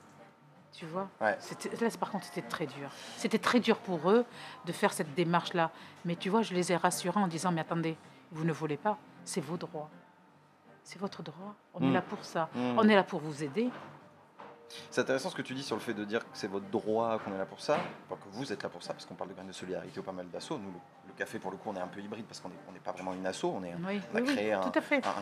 Tu 0.72 0.86
vois? 0.88 1.08
Ouais. 1.22 1.38
Là, 1.82 1.88
par 2.00 2.10
contre, 2.12 2.26
c'était 2.26 2.48
très 2.48 2.66
dur. 2.66 2.90
C'était 3.18 3.38
très 3.38 3.60
dur 3.60 3.78
pour 3.78 4.10
eux 4.10 4.26
de 4.66 4.72
faire 4.72 4.92
cette 4.92 5.14
démarche-là. 5.14 5.70
Mais 6.04 6.16
tu 6.16 6.30
vois, 6.30 6.42
je 6.42 6.54
les 6.54 6.72
ai 6.72 6.76
rassurés 6.76 7.20
en 7.20 7.28
disant, 7.28 7.52
mais 7.52 7.62
attendez, 7.62 7.96
vous 8.34 8.44
ne 8.46 8.52
voulez 8.52 8.78
pas, 8.78 8.98
c'est 9.24 9.42
vos 9.42 9.58
droits. 9.58 9.90
C'est 10.84 11.00
votre 11.00 11.24
droit. 11.24 11.56
On 11.74 11.90
est 11.90 11.94
là 11.94 12.02
pour 12.02 12.24
ça. 12.26 12.50
Mhm. 12.54 12.78
On 12.78 12.90
est 12.90 12.96
là 12.96 13.04
pour 13.04 13.22
vous 13.22 13.44
aider. 13.44 13.70
C'est 14.90 15.02
intéressant 15.02 15.30
ce 15.30 15.36
que 15.36 15.44
tu 15.44 15.54
dis 15.54 15.62
sur 15.62 15.76
le 15.76 15.82
fait 15.82 15.94
de 15.94 16.04
dire 16.04 16.22
que 16.22 16.30
c'est 16.34 16.48
votre 16.48 16.66
droit 16.66 17.20
qu'on 17.20 17.32
est 17.34 17.38
là 17.38 17.46
pour 17.46 17.62
ça, 17.62 17.78
enfin, 18.10 18.20
que 18.20 18.28
vous 18.36 18.52
êtes 18.52 18.64
là 18.64 18.70
pour 18.70 18.82
ça, 18.82 18.94
parce 18.94 19.06
qu'on 19.06 19.14
parle 19.14 19.30
de 19.30 19.36
graines 19.36 19.48
de 19.48 19.52
solidarité 19.54 20.00
ou 20.00 20.04
pas 20.04 20.12
mal 20.12 20.28
d'assauts. 20.32 20.58
Nous, 20.58 20.72
le, 20.72 20.80
le 21.10 21.14
café, 21.14 21.38
pour 21.38 21.52
le 21.52 21.58
coup, 21.58 21.70
on 21.70 21.76
est 21.76 21.80
un 21.80 21.88
peu 21.88 22.00
hybride 22.02 22.26
parce 22.26 22.40
qu'on 22.40 22.50
n'est 22.50 22.80
pas 22.84 22.92
vraiment 22.92 23.14
une 23.14 23.26
asso, 23.28 23.44
on, 23.46 23.64
est, 23.64 23.76
Oui, 23.76 24.02
on 24.12 24.18
a 24.18 24.22
oui, 24.22 24.28
oui, 24.28 24.34
créé 24.34 24.54
un, 24.54 24.72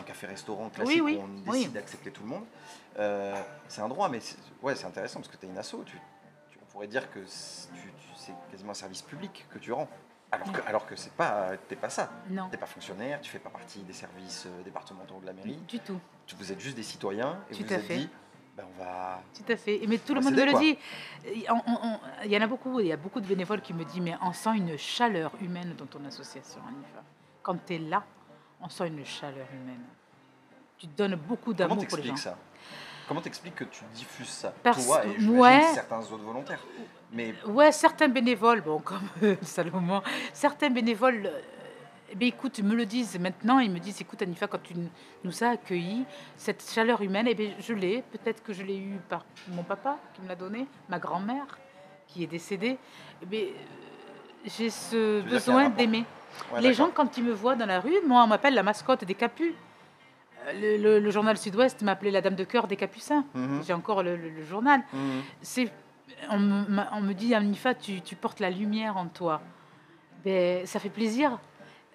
café-restaurant 0.06 0.70
classique 0.70 1.02
où 1.02 1.08
on 1.08 1.52
décide 1.52 1.72
d'accepter 1.72 2.10
tout 2.10 2.22
le 2.22 2.28
monde. 2.28 2.44
Euh, 2.98 3.34
c'est 3.68 3.82
un 3.82 3.88
droit, 3.88 4.08
mais 4.08 4.20
c'est 4.20 4.38
ouais, 4.62 4.74
c'est 4.74 4.86
intéressant 4.86 5.20
parce 5.20 5.28
que 5.28 5.36
tu 5.36 5.44
es 5.44 5.50
une 5.50 5.58
asso. 5.58 5.76
Tu, 5.84 5.98
tu- 6.50 6.58
on 6.62 6.72
pourrait 6.72 6.86
dire 6.86 7.10
que 7.10 7.20
c'est 7.26 7.68
quasiment 8.50 8.70
un 8.70 8.74
service 8.74 9.02
public 9.02 9.46
que 9.50 9.58
tu 9.58 9.70
rends. 9.72 9.88
Alors 10.32 10.50
que, 10.50 10.60
alors 10.66 10.86
que 10.86 10.96
c'est 10.96 11.12
pas, 11.12 11.50
t'es 11.68 11.76
pas 11.76 11.90
ça. 11.90 12.10
Non, 12.30 12.48
T'es 12.48 12.56
pas 12.56 12.66
fonctionnaire, 12.66 13.20
tu 13.20 13.30
fais 13.30 13.38
pas 13.38 13.50
partie 13.50 13.80
des 13.80 13.92
services 13.92 14.46
euh, 14.46 14.62
départementaux 14.62 15.20
de 15.20 15.26
la 15.26 15.34
mairie. 15.34 15.56
du 15.68 15.78
tout. 15.78 16.00
Tu- 16.26 16.34
Vous 16.36 16.50
êtes 16.50 16.58
juste 16.60 16.74
des 16.76 16.82
citoyens 16.82 17.38
et 17.50 17.54
Tout 17.54 17.60
vous 17.62 17.66
vous 17.68 17.74
êtes 17.74 17.82
fait. 17.84 17.96
dit, 17.98 18.08
ben, 18.56 18.64
on 18.74 18.82
va 18.82 19.20
Tout 19.34 19.52
à 19.52 19.56
fait. 19.56 19.80
Mais 19.86 19.98
tout 19.98 20.14
le 20.14 20.22
monde 20.22 20.32
me 20.34 20.44
le 20.44 20.58
dit. 20.58 20.78
Il 21.26 21.44
on- 21.50 21.62
on- 21.70 21.98
on- 22.22 22.26
y 22.26 22.36
en 22.36 22.40
a 22.40 22.46
beaucoup. 22.46 22.80
Il 22.80 22.86
y 22.86 22.92
a 22.92 22.96
beaucoup 22.96 23.20
de 23.20 23.26
bénévoles 23.26 23.60
qui 23.60 23.74
me 23.74 23.84
disent, 23.84 24.00
mais 24.00 24.16
on 24.22 24.32
sent 24.32 24.56
une 24.56 24.78
chaleur 24.78 25.32
humaine 25.40 25.74
dans 25.76 25.86
ton 25.86 26.02
association, 26.06 26.60
Anifa. 26.66 27.02
Quand 27.42 27.56
tu 27.66 27.74
es 27.74 27.78
là, 27.78 28.02
on 28.60 28.68
sent 28.70 28.88
une 28.88 29.04
chaleur 29.04 29.46
humaine. 29.52 29.82
Tu 30.78 30.86
donnes 30.86 31.16
beaucoup 31.16 31.52
d'amour 31.52 31.86
pour 31.86 31.98
les 31.98 32.04
gens. 32.04 32.16
ça? 32.16 32.38
Comment 33.08 33.20
t'expliques 33.20 33.56
que 33.56 33.64
tu 33.64 33.84
diffuses 33.94 34.28
ça 34.28 34.52
Parce- 34.62 34.86
Toi 34.86 35.02
et 35.06 35.26
ouais. 35.26 35.62
certains 35.74 35.98
autres 36.00 36.22
volontaires. 36.24 36.60
Mais 37.12 37.34
Ouais, 37.46 37.72
certains 37.72 38.08
bénévoles, 38.08 38.62
bon, 38.62 38.78
comme 38.80 39.02
euh, 39.22 39.36
Salomon, 39.42 40.02
certains 40.32 40.70
bénévoles, 40.70 41.26
euh, 41.26 41.40
eh 42.10 42.14
bien, 42.14 42.28
écoute, 42.28 42.58
me 42.60 42.74
le 42.74 42.86
disent 42.86 43.18
maintenant, 43.18 43.58
ils 43.58 43.70
me 43.70 43.78
disent, 43.78 44.00
écoute, 44.00 44.22
Anifa, 44.22 44.46
quand 44.46 44.62
tu 44.62 44.74
nous 45.24 45.44
as 45.44 45.50
accueillis, 45.50 46.04
cette 46.36 46.62
chaleur 46.70 47.00
humaine, 47.02 47.26
eh 47.28 47.34
bien, 47.34 47.50
je 47.58 47.74
l'ai, 47.74 48.02
peut-être 48.12 48.42
que 48.42 48.52
je 48.52 48.62
l'ai 48.62 48.78
eue 48.78 48.98
par 49.08 49.24
mon 49.48 49.62
papa 49.62 49.98
qui 50.14 50.22
me 50.22 50.28
l'a 50.28 50.36
donné, 50.36 50.66
ma 50.88 50.98
grand-mère 50.98 51.58
qui 52.06 52.24
est 52.24 52.26
décédée, 52.28 52.78
Eh 53.22 53.26
bien, 53.26 53.40
euh, 53.40 53.44
j'ai 54.44 54.70
ce 54.70 55.20
besoin 55.22 55.68
d'aimer. 55.68 56.04
ouais, 56.52 56.60
Les 56.62 56.72
gens, 56.74 56.90
quand 56.94 57.16
ils 57.18 57.24
me 57.24 57.32
voient 57.32 57.56
dans 57.56 57.66
la 57.66 57.80
rue, 57.80 57.94
moi, 58.06 58.22
on 58.24 58.26
m'appelle 58.26 58.54
la 58.54 58.62
mascotte 58.62 59.04
des 59.04 59.14
Capus. 59.14 59.54
Le, 60.54 60.76
le- 60.76 60.98
le 61.00 61.10
journal 61.10 61.36
Sud-Ouest 61.38 61.82
m'appelait 61.82 62.10
la 62.10 62.20
dame 62.20 62.34
de 62.34 62.44
cœur 62.44 62.66
des 62.66 62.76
Capucins. 62.76 63.24
Mhm, 63.34 63.62
J'ai 63.66 63.72
encore 63.72 64.02
le- 64.02 64.42
journal. 64.44 64.80
Mhm. 64.92 65.22
c'est 65.40 65.70
on 66.30 66.38
me, 66.38 66.68
m'a- 66.68 66.90
on 66.94 67.00
me 67.00 67.12
dit 67.14 67.34
Anifa 67.34 67.74
tu, 67.74 68.00
tu 68.02 68.16
portes 68.16 68.40
la 68.40 68.50
lumière 68.50 68.96
en 68.96 69.06
toi. 69.06 69.40
Ben, 70.24 70.66
ça 70.66 70.78
fait 70.78 70.88
plaisir. 70.90 71.38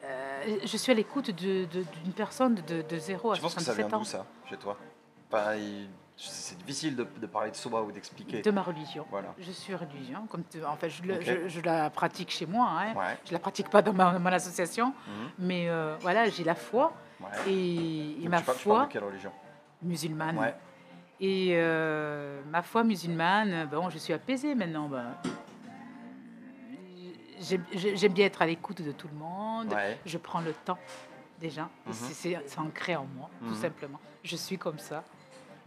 Euh, 0.03 0.57
je 0.65 0.77
suis 0.77 0.91
à 0.91 0.95
l'écoute 0.95 1.31
de- 1.31 1.65
de- 1.65 1.85
d'une 2.03 2.13
personne 2.13 2.55
de, 2.55 2.81
de 2.81 2.97
0 2.97 3.31
à 3.31 3.35
Tu 3.35 3.41
penses 3.41 3.55
que 3.55 3.61
ça 3.61 3.73
vient 3.73 3.87
77 3.89 3.93
ans. 3.93 3.99
d'où 3.99 4.05
ça, 4.05 4.25
chez 4.49 4.57
toi? 4.57 4.77
Enfin, 5.31 5.55
il- 5.55 5.87
C'est 6.19 6.57
difficile 6.57 6.95
de, 6.95 7.03
de 7.21 7.27
parler 7.27 7.51
de 7.51 7.55
soi 7.55 7.83
ou 7.83 7.91
d'expliquer. 7.91 8.41
de 8.41 8.49
ma 8.51 8.63
religion 8.63 9.05
Voilà. 9.11 9.35
je 9.37 9.51
suis 9.51 9.75
religion 9.75 10.25
comme 10.27 10.43
tu- 10.49 10.63
en 10.65 10.75
fait 10.75 10.89
je, 10.89 11.03
le- 11.03 11.15
Ok. 11.15 11.21
je- 11.23 11.47
je 11.47 11.61
la 11.61 11.91
pratique 11.91 12.31
chez 12.31 12.47
moi 12.47 12.67
hein. 12.71 12.93
Ouais. 12.95 13.17
je 13.23 13.33
la 13.33 13.39
pratique 13.39 13.69
pas 13.69 13.83
dans 13.83 13.93
ma, 13.93 14.17
mon 14.17 14.31
association 14.33 14.87
mhm, 15.07 15.29
mais 15.37 15.69
euh, 15.69 15.95
voilà 16.01 16.27
j'ai 16.29 16.43
la 16.43 16.55
foi 16.55 16.91
ouais. 17.21 17.51
et, 17.51 18.23
et 18.23 18.27
ma 18.29 18.41
foi 18.41 18.85
de 18.87 18.91
quelle 18.93 19.03
religion? 19.03 19.31
musulmane 19.83 20.37
Ouais. 20.39 20.55
Et 21.19 21.53
euh, 21.55 22.41
ma 22.51 22.61
foi 22.61 22.83
musulmane, 22.83 23.65
bon, 23.71 23.89
je 23.89 23.97
suis 23.97 24.13
apaisée 24.13 24.53
maintenant. 24.53 24.87
ben. 24.87 25.15
J'aime 27.73 28.13
bien 28.13 28.25
être 28.25 28.41
à 28.41 28.45
l'écoute 28.45 28.81
de 28.83 28.91
tout 28.91 29.07
le 29.07 29.15
monde. 29.17 29.73
Je 30.05 30.17
prends 30.19 30.41
le 30.41 30.53
temps 30.53 30.77
déjà. 31.39 31.69
Mhm. 31.87 31.93
c'est 31.93 32.37
ancré 32.59 32.95
en 32.95 33.05
moi, 33.15 33.29
tout 33.39 33.45
Mhm. 33.49 33.55
simplement. 33.55 33.99
Je 34.23 34.35
suis 34.35 34.57
comme 34.59 34.77
ça. 34.79 35.03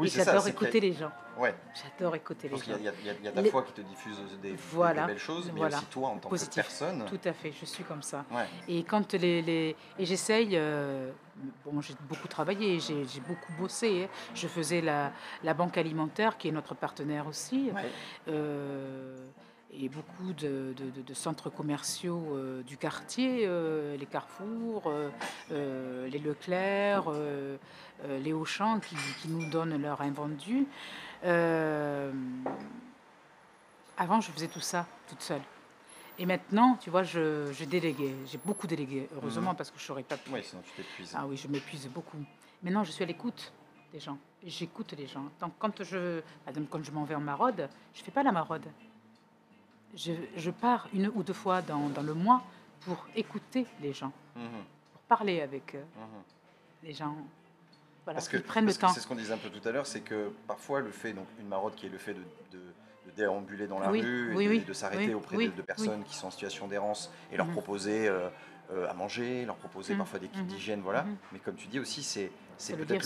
Oui, 0.00 0.08
et 0.08 0.10
j'adore 0.10 0.46
y 0.46 0.50
écouter 0.50 0.80
les 0.80 0.92
gens. 0.92 1.10
Ouais. 1.38 1.54
J'adore 1.74 2.14
écouter 2.16 2.48
les 2.48 2.50
Parce 2.50 2.62
qu'il 2.62 2.72
gens. 2.74 2.78
y, 2.80 2.88
a- 2.88 2.92
il 3.00 3.06
y 3.06 3.10
a- 3.10 3.14
il 3.18 3.24
y 3.24 3.28
a 3.28 3.32
ta 3.32 3.40
Les- 3.40 3.50
foi 3.50 3.62
qui 3.62 3.72
te 3.72 3.80
diffuse 3.80 4.18
des, 4.42 4.54
Voilà. 4.72 5.02
des 5.02 5.06
belles 5.12 5.18
choses, 5.18 5.50
mais 5.52 5.60
Voilà. 5.60 5.76
aussi 5.76 5.86
toi 5.86 6.08
en 6.08 6.18
tant 6.18 6.28
Positif. 6.28 6.50
que 6.50 6.68
personne. 6.68 7.04
Tout 7.06 7.20
à 7.28 7.32
fait, 7.32 7.52
je 7.58 7.64
suis 7.64 7.84
comme 7.84 8.02
ça. 8.02 8.24
Ouais. 8.30 8.46
Et 8.68 8.82
quand 8.84 9.12
les, 9.14 9.40
les- 9.42 9.76
et 9.98 10.04
j'essaye, 10.04 10.50
euh, 10.54 11.10
bon, 11.64 11.80
j'ai 11.80 11.94
beaucoup 12.08 12.28
travaillé, 12.28 12.78
j'ai 12.80 13.04
j'ai 13.06 13.20
beaucoup 13.20 13.52
bossé. 13.58 14.04
hein. 14.04 14.08
Je 14.34 14.48
faisais 14.48 14.80
la, 14.80 15.12
la 15.44 15.54
banque 15.54 15.78
alimentaire, 15.78 16.36
qui 16.36 16.48
est 16.48 16.52
notre 16.52 16.74
partenaire 16.74 17.26
aussi. 17.26 17.70
Ouais. 17.74 17.82
euh, 18.28 19.16
et 19.72 19.88
beaucoup 19.88 20.32
de, 20.32 20.74
de- 20.76 20.90
de- 20.90 21.02
de 21.02 21.14
centres 21.14 21.48
commerciaux 21.50 22.22
euh, 22.36 22.62
du 22.62 22.76
quartier, 22.76 23.44
euh, 23.46 23.96
les 23.96 24.06
Carrefour, 24.06 24.82
euh, 25.52 26.08
les 26.08 26.18
Leclerc, 26.18 27.04
les 28.08 28.32
Auchan 28.32 28.80
qui, 28.80 28.96
qui 29.20 29.28
nous 29.28 29.48
donnent 29.50 29.80
leur 29.80 30.00
invendu. 30.00 30.66
Avant, 33.96 34.20
je 34.20 34.30
faisais 34.32 34.48
tout 34.48 34.60
ça 34.60 34.86
toute 35.08 35.20
seule. 35.22 35.42
Et 36.18 36.26
maintenant, 36.26 36.76
tu 36.80 36.90
vois, 36.90 37.02
je, 37.02 37.50
je 37.52 37.64
déléguais. 37.64 38.14
J'ai 38.26 38.38
beaucoup 38.38 38.66
délégué, 38.66 39.08
heureusement, 39.16 39.50
Mhm. 39.52 39.56
parce 39.56 39.70
que 39.70 39.78
je 39.78 39.88
n'aurais 39.90 40.02
pas 40.02 40.16
pu. 40.16 40.30
Oui, 40.32 40.42
sinon 40.42 40.62
tu 40.62 40.72
t'épuises. 40.72 41.14
Ah 41.16 41.26
oui, 41.26 41.36
je 41.36 41.48
m'épuise 41.48 41.86
beaucoup. 41.88 42.18
Maintenant, 42.62 42.84
je 42.84 42.90
suis 42.92 43.02
à 43.04 43.06
l'écoute 43.06 43.52
des 43.92 44.00
gens. 44.00 44.18
J'écoute 44.44 44.92
les 44.98 45.06
gens. 45.06 45.24
Donc, 45.40 45.52
quand 45.58 45.82
je, 45.82 46.20
quand 46.70 46.82
je 46.82 46.90
m'en 46.90 47.04
vais 47.04 47.14
en 47.14 47.20
maraude, 47.20 47.68
je 47.94 48.02
fais 48.02 48.10
pas 48.10 48.22
la 48.22 48.32
maraude. 48.32 48.66
Je, 49.96 50.12
je 50.36 50.50
pars 50.50 50.88
une 50.92 51.08
ou 51.14 51.22
deux 51.22 51.32
fois 51.32 51.62
dans, 51.62 51.88
dans 51.88 52.02
le 52.02 52.14
mois 52.14 52.42
pour 52.82 53.06
écouter 53.16 53.66
les 53.82 53.92
gens, 53.92 54.12
Mhm, 54.36 54.42
pour 54.92 55.02
parler 55.02 55.40
avec 55.40 55.74
eux. 55.74 55.84
mhm. 55.96 56.22
les 56.84 56.92
gens. 56.94 57.14
Voilà, 58.04 58.16
Parce 58.16 58.28
que 58.28 58.36
ils 58.38 58.42
prennent 58.42 58.64
le 58.64 58.68
parce 58.72 58.78
temps. 58.78 58.88
c'est 58.88 59.00
ce 59.00 59.06
qu'on 59.06 59.14
disait 59.14 59.34
un 59.34 59.38
peu 59.38 59.50
tout 59.50 59.66
à 59.68 59.72
l'heure, 59.72 59.86
c'est 59.86 60.00
que 60.00 60.32
parfois 60.46 60.80
le 60.80 60.90
fait, 60.90 61.12
donc 61.12 61.26
une 61.38 61.48
maraude 61.48 61.74
qui 61.74 61.86
est 61.86 61.90
le 61.90 61.98
fait 61.98 62.14
de, 62.14 62.20
de- 62.52 62.58
de 63.06 63.10
déambuler 63.16 63.66
dans 63.66 63.78
la 63.78 63.90
Oui, 63.90 64.00
rue 64.02 64.30
et 64.42 64.44
de, 64.46 64.50
oui, 64.50 64.60
de 64.60 64.72
s'arrêter 64.72 65.14
auprès 65.14 65.36
de, 65.38 65.62
personnes 65.62 66.04
qui 66.04 66.14
sont 66.14 66.26
en 66.28 66.30
situation 66.30 66.66
d'errance 66.68 67.10
et 67.32 67.36
leur 67.36 67.46
Mhm. 67.46 67.52
proposer 67.52 68.08
euh, 68.08 68.28
euh, 68.72 68.88
à 68.88 68.94
manger, 68.94 69.44
leur 69.44 69.56
proposer 69.56 69.94
parfois 69.96 70.18
des 70.18 70.28
kits 70.28 70.42
d'hygiène, 70.42 70.80
voilà. 70.80 71.04
Mais 71.32 71.38
comme 71.40 71.56
tu 71.56 71.66
dis 71.66 71.78
aussi, 71.80 72.02
c'est 72.02 72.30
c'est 72.60 72.72
C'est 72.72 72.78
le 72.78 72.84
peut-être 72.84 73.04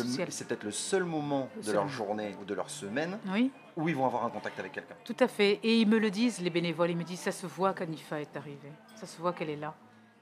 le, 0.64 0.70
c'est 0.72 0.72
seul 0.72 1.04
moment 1.04 1.48
Le 1.54 1.60
de 1.60 1.66
seul 1.66 1.74
leur 1.74 1.84
moment. 1.84 1.94
journée 1.96 2.36
ou 2.40 2.44
de 2.44 2.54
leur 2.54 2.68
semaine 2.68 3.18
Oui, 3.28 3.52
où 3.76 3.88
ils 3.88 3.94
vont 3.94 4.04
avoir 4.06 4.24
un 4.24 4.30
contact 4.30 4.58
avec 4.58 4.72
quelqu'un. 4.72 4.96
tout 5.04 5.16
à 5.20 5.28
fait. 5.28 5.60
Et 5.62 5.78
ils 5.78 5.86
me 5.88 5.98
le 5.98 6.10
disent, 6.10 6.40
les 6.40 6.50
bénévoles. 6.50 6.90
Ils 6.90 6.96
me 6.96 7.04
disent, 7.04 7.20
ça 7.20 7.32
se 7.32 7.46
voit 7.46 7.72
qu'Anifa 7.72 8.20
est 8.20 8.36
arrivée. 8.36 8.72
Ça 8.96 9.06
se 9.06 9.16
voit 9.20 9.32
qu'elle 9.32 9.50
est 9.50 9.56
là. 9.56 9.74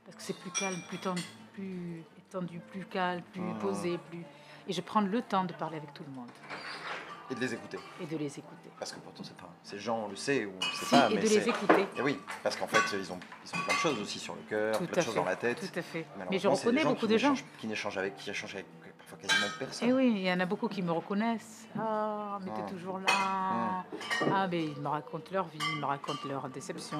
Parce 0.04 0.16
que 0.16 0.22
c'est 0.22 0.36
plus 0.38 0.50
calme, 0.50 0.76
plus, 0.88 0.98
tendu, 0.98 1.22
plus 1.54 2.04
étendu, 2.18 2.58
plus 2.70 2.84
calme, 2.84 3.22
plus 3.32 3.40
Mhm. 3.40 3.58
posé, 3.58 3.98
plus... 4.10 4.22
Et 4.68 4.72
je 4.72 4.80
prends 4.80 5.00
le 5.00 5.22
temps 5.22 5.44
de 5.44 5.52
parler 5.54 5.78
avec 5.78 5.92
tout 5.94 6.04
le 6.06 6.12
monde 6.14 6.28
Et 7.30 7.34
de 7.34 7.40
les 7.40 7.54
écouter. 7.54 7.78
et 8.00 8.06
de 8.06 8.16
les 8.16 8.38
écouter. 8.38 8.70
Parce 8.78 8.92
que 8.92 9.00
pourtant, 9.00 9.22
c'est 9.24 9.36
pas. 9.36 9.48
Ces 9.62 9.78
gens, 9.78 10.04
on 10.04 10.08
le 10.08 10.16
sait 10.16 10.44
ou 10.44 10.52
sait 10.74 10.84
Si, 10.84 10.90
pas, 10.90 11.10
et 11.10 11.14
mais 11.14 11.20
de 11.22 11.26
les 11.28 11.40
c'est. 11.40 11.48
écouter. 11.50 11.86
Et 11.96 12.02
oui, 12.02 12.18
parce 12.42 12.56
qu'en 12.56 12.66
fait, 12.66 12.96
ils 12.96 13.10
ont, 13.12 13.18
ils 13.44 13.58
ont 13.58 13.62
plein 13.64 13.74
de 13.74 13.78
choses 13.78 14.00
aussi 14.00 14.18
sur 14.18 14.34
le 14.34 14.42
cœur, 14.42 14.76
plein 14.78 14.86
de 14.86 15.00
choses 15.00 15.14
dans 15.14 15.24
la 15.24 15.36
tête. 15.36 15.58
Tout 15.72 15.78
à 15.78 15.82
fait. 15.82 16.04
Mais 16.30 16.36
je 16.38 16.42
c'est 16.42 16.48
reconnais 16.48 16.84
beaucoup 16.84 17.06
de 17.06 17.16
gens. 17.16 17.34
Qui 17.58 17.66
n'échangent 17.66 17.96
avec, 17.98 18.16
qui 18.16 18.28
échangent 18.30 18.54
avec 18.54 18.66
quasiment 19.20 19.46
personne. 19.58 19.88
Eh 19.88 19.92
oui, 19.92 20.12
il 20.16 20.22
y 20.22 20.32
en 20.32 20.40
a 20.40 20.46
beaucoup 20.46 20.68
qui 20.68 20.82
me 20.82 20.92
reconnaissent. 20.92 21.66
Ah, 21.78 22.38
mais 22.44 22.50
Ah. 22.54 22.60
t'es 22.60 22.72
toujours 22.72 22.98
là. 22.98 23.84
Ah, 24.32 24.46
mais 24.50 24.64
ils 24.66 24.80
me 24.80 24.88
racontent 24.88 25.30
leur 25.32 25.46
vie, 25.48 25.58
ils 25.74 25.80
me 25.80 25.86
racontent 25.86 26.28
leur 26.28 26.48
déception. 26.48 26.98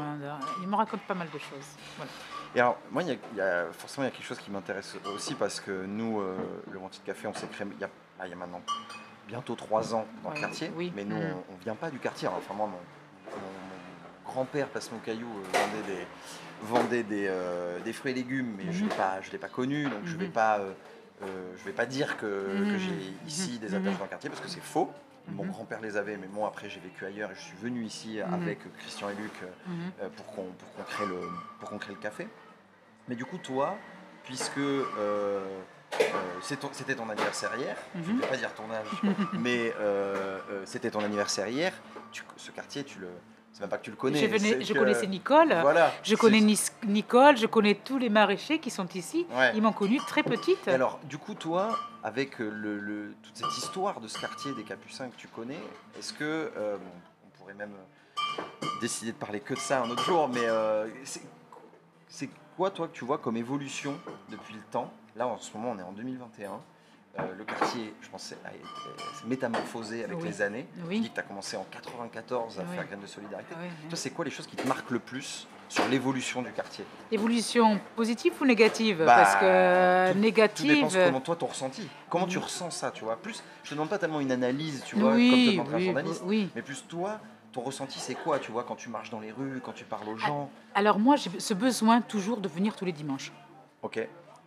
Ils 0.63 0.69
me 0.69 0.77
racontent 0.77 1.03
pas 1.07 1.15
mal 1.15 1.29
de 1.33 1.39
choses. 1.39 1.67
Voilà. 1.97 2.11
Et 2.55 2.61
alors, 2.61 2.77
moi, 2.91 3.03
y 3.03 3.13
a, 3.13 3.17
y 3.37 3.41
a- 3.41 3.73
forcément, 3.73 4.05
il 4.05 4.11
y 4.11 4.13
a 4.13 4.15
quelque 4.17 4.27
chose 4.27 4.39
qui 4.39 4.51
m'intéresse 4.51 4.97
aussi 5.15 5.35
parce 5.35 5.61
que 5.61 5.85
nous, 5.87 6.21
euh, 6.21 6.37
le 6.71 6.79
Wanted 6.79 7.03
Café, 7.05 7.27
on 7.27 7.35
s'est 7.35 7.47
créé 7.49 7.67
il 7.75 7.81
y 7.81 7.85
a, 7.85 7.89
ah, 8.21 8.27
il 8.27 8.31
y 8.31 8.33
a 8.33 8.37
maintenant 8.37 8.61
bientôt 9.27 9.55
trois 9.55 9.95
ans 9.95 10.05
dans 10.23 10.31
le 10.31 10.41
quartier. 10.41 10.71
oui. 10.77 10.93
Mais 10.95 11.05
nous, 11.05 11.17
Mm. 11.17 11.35
on 11.51 11.57
ne 11.59 11.63
vient 11.63 11.75
pas 11.77 11.91
du 11.91 11.99
quartier. 11.99 12.29
Alors, 12.29 12.41
vraiment, 12.41 12.67
mon, 12.67 12.73
mon- 12.77 13.37
mon 13.37 14.31
grand-père, 14.33 14.69
passe 14.69 14.91
mon 14.93 14.99
caillou, 14.99 15.29
euh, 15.29 15.59
vendait 15.59 15.95
des, 15.95 16.07
vendait 16.63 17.03
des, 17.03 17.27
euh, 17.29 17.81
des 17.81 17.93
fruits 17.93 18.13
et 18.13 18.15
légumes, 18.15 18.55
mais 18.59 18.71
je 18.73 18.85
ne 18.85 18.89
l'ai 19.33 19.39
pas 19.39 19.49
connu, 19.49 19.85
donc 19.85 20.01
je 20.05 20.15
ne 20.15 20.21
vais, 20.21 20.27
Mhm. 20.27 20.33
pas, 20.33 20.59
euh, 20.59 20.73
euh, 21.23 21.53
je 21.59 21.65
vais 21.65 21.73
pas 21.73 21.87
dire 21.87 22.17
que, 22.17 22.27
que 22.27 22.73
Mhm. 22.73 22.79
j'ai 22.79 23.15
ici 23.27 23.59
des 23.59 23.69
Mhm. 23.71 23.75
attaches 23.77 23.99
dans 23.99 24.05
le 24.05 24.11
quartier 24.11 24.31
parce 24.31 24.43
que 24.43 24.49
c'est 24.49 24.63
faux. 24.63 24.91
Mon 25.29 25.45
Mhm. 25.45 25.51
grand-père 25.51 25.81
les 25.81 25.97
avait, 25.97 26.17
mais 26.17 26.27
moi, 26.27 26.49
après, 26.49 26.69
j'ai 26.69 26.81
vécu 26.81 27.05
ailleurs 27.07 27.31
et 27.31 27.35
je 27.37 27.41
suis 27.41 27.57
venu 27.57 27.85
ici 27.85 28.21
avec 28.21 28.59
Christian 28.79 29.09
et 29.11 29.15
Luc. 29.15 29.33
euh, 29.43 29.47
euh, 30.03 30.09
pour 30.17 30.27
qu'on 30.27 30.47
crée, 30.89 31.07
le, 31.07 31.21
crée 31.79 31.95
café. 32.01 32.27
Mais 33.09 33.15
du 33.15 33.25
coup, 33.25 33.39
toi, 33.39 33.77
puisque 34.25 34.59
euh, 34.59 34.89
euh, 36.01 36.05
c'était 36.73 36.95
ton 36.97 37.09
anniversaire 37.09 37.55
hier, 37.57 37.77
je 38.05 38.11
ne 38.11 38.21
vais 38.21 38.27
pas 38.27 38.37
dire 38.37 38.53
ton 38.55 38.71
âge, 38.73 38.87
mais 39.35 39.73
euh, 39.79 40.39
c'était 40.65 40.91
ton 40.91 41.01
anniversaire 41.05 41.47
hier, 41.49 41.73
tu- 42.11 42.25
ce 42.37 42.51
quartier, 42.51 42.83
tu 42.85 42.99
le, 42.99 43.09
c'est 43.53 43.61
même 43.61 43.69
pas 43.71 43.79
que 43.79 43.85
tu 43.85 43.91
le 43.91 43.97
connais. 43.97 44.19
je, 44.19 44.27
venais- 44.27 44.39
c'est 44.59 44.65
je 44.65 44.73
que- 44.73 44.79
connaissais 44.79 45.07
Nicole. 45.07 45.49
Voilà. 45.61 45.93
Je 46.03 46.15
connais 46.17 46.41
Nicole, 46.87 47.37
je 47.37 47.47
connais 47.47 47.75
tous 47.75 47.99
les 47.99 48.09
maraîchers 48.09 48.59
qui 48.59 48.71
sont 48.71 48.87
ici. 48.95 49.27
Ouais. 49.31 49.53
Ils 49.55 49.63
m'ont 49.63 49.73
connue 49.73 49.99
très 49.99 50.23
petite. 50.23 50.67
Et 50.67 50.71
alors, 50.73 50.99
du 51.05 51.19
coup, 51.19 51.35
toi, 51.35 51.79
avec 52.03 52.41
euh, 52.41 52.51
le, 52.51 52.79
le- 52.81 53.15
toute 53.23 53.37
cette 53.37 53.57
histoire 53.59 54.01
de 54.01 54.09
ce 54.09 54.19
quartier 54.19 54.53
des 54.55 54.63
Capucins 54.65 55.09
que 55.11 55.17
tu 55.17 55.29
connais, 55.29 55.61
est-ce 55.99 56.13
que, 56.13 56.51
euh, 56.57 56.77
bon, 56.79 56.91
on 57.27 57.39
pourrait 57.39 57.55
même 57.55 57.75
euh, 57.75 58.67
décider 58.81 59.13
de 59.13 59.17
parler 59.19 59.41
que 59.41 59.55
de 59.55 59.59
ça 59.59 59.83
un 59.83 59.91
autre 59.91 60.05
jour, 60.05 60.29
mais 60.29 60.45
euh, 60.45 60.89
c'est 62.09 62.29
quoi, 62.57 62.71
toi, 62.71 62.89
que 62.89 62.93
tu 62.93 63.05
vois 63.05 63.19
comme 63.19 63.37
évolution 63.37 63.99
depuis 64.31 64.55
le 64.55 64.61
temps? 64.71 64.91
Là, 65.17 65.27
en 65.27 65.37
ce 65.39 65.53
moment, 65.57 65.73
on 65.77 65.79
est 65.79 65.83
en 65.83 65.93
2021. 65.93 66.61
Euh, 67.19 67.23
le 67.37 67.45
quartier, 67.45 67.93
je 68.01 68.09
pense, 68.09 68.33
a 68.45 68.49
été 68.55 68.65
s'est 69.21 69.27
métamorphosé 69.27 70.05
avec 70.05 70.17
Oui. 70.19 70.29
les 70.29 70.41
années. 70.41 70.67
Tu 70.75 70.81
Oui. 70.89 71.01
dis 71.01 71.11
que 71.11 71.15
tu 71.15 71.21
as 71.21 71.25
commencé 71.25 71.57
en 71.59 71.67
94 71.71 72.59
à 72.59 72.63
Oui. 72.63 72.69
faire 72.75 72.87
Graines 72.87 73.01
de 73.01 73.07
Solidarité. 73.07 73.55
Ah. 73.55 73.59
Toi, 73.91 73.99
c'est 73.99 74.11
quoi 74.11 74.25
les 74.25 74.31
choses 74.31 74.47
qui 74.47 74.57
te 74.57 74.67
marquent 74.67 74.91
le 74.91 74.99
plus 74.99 75.47
sur 75.69 75.87
l'évolution 75.89 76.41
du 76.41 76.51
quartier? 76.53 76.87
Évolution 77.11 77.79
positive 77.97 78.33
ou 78.41 78.47
négative? 78.47 78.99
Bah, 79.05 79.15
Parce 79.17 79.37
que 79.37 79.45
euh, 79.45 80.09
tout- 80.09 80.15
Tout 80.15 80.21
négative. 80.21 80.69
dépend 80.75 80.89
de 80.89 81.05
comment 81.05 81.21
toi 81.21 81.37
ton 81.37 81.47
ressenti. 81.47 81.87
Comment 82.09 82.27
tu 82.27 82.39
ressens 82.39 82.71
ça, 82.71 82.91
tu 82.91 83.05
vois? 83.05 83.17
Plus, 83.17 83.43
je 83.63 83.69
te 83.69 83.75
demande 83.75 83.91
pas 83.91 83.99
tellement 83.99 84.21
une 84.21 84.33
analyse, 84.33 84.83
tu 84.87 84.97
vois, 84.97 85.11
comme 85.11 85.19
te 85.21 85.51
demanderait 85.51 85.77
un 85.77 85.81
journaliste, 85.81 86.23
mais 86.55 86.63
plus 86.63 86.87
toi, 86.89 87.21
ton 87.53 87.61
ressenti 87.61 88.01
c'est 88.01 88.15
quoi, 88.15 88.39
tu 88.39 88.51
vois, 88.53 88.65
quand 88.65 88.77
tu 88.77 88.89
marches 88.89 89.11
dans 89.11 89.21
les 89.21 89.33
rues, 89.33 89.61
quand 89.63 89.73
tu 89.73 89.85
parles 89.85 90.09
aux 90.09 90.17
gens? 90.17 90.49
Alors 90.75 90.99
moi, 90.99 91.17
j'ai 91.17 91.29
ce 91.39 91.53
besoin 91.53 92.01
toujours 92.01 92.39
de 92.41 92.49
venir 92.49 92.75
tous 92.75 92.87
les 92.87 92.93
dimanches. 92.93 93.31
Ok, 93.83 93.99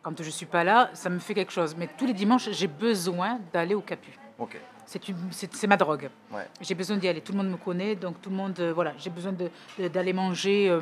Quand 0.05 0.21
je 0.21 0.29
suis 0.29 0.45
pas 0.45 0.63
là, 0.63 0.91
ça 0.93 1.09
me 1.09 1.17
fait 1.17 1.33
quelque 1.33 1.51
chose. 1.51 1.75
Mais 1.75 1.89
tous 1.97 2.05
les 2.05 2.13
dimanches, 2.13 2.51
j'ai 2.51 2.67
besoin 2.67 3.39
d'aller 3.51 3.73
au 3.73 3.81
Capu. 3.81 4.11
ok, 4.37 4.55
C'est 4.85 5.65
ma 5.65 5.77
drogue. 5.77 6.11
ouais. 6.31 6.47
J'ai 6.61 6.75
besoin 6.75 6.97
d'y 6.97 7.07
aller. 7.07 7.21
Tout 7.21 7.31
le 7.31 7.39
monde 7.39 7.49
me 7.49 7.57
connaît, 7.57 7.95
donc 7.95 8.21
tout 8.21 8.29
le 8.29 8.35
monde, 8.35 8.53
euh, 8.59 8.71
voilà. 8.71 8.93
J'ai 8.99 9.09
besoin 9.09 9.33
d'aller 9.79 10.13
manger 10.13 10.69
euh, 10.69 10.81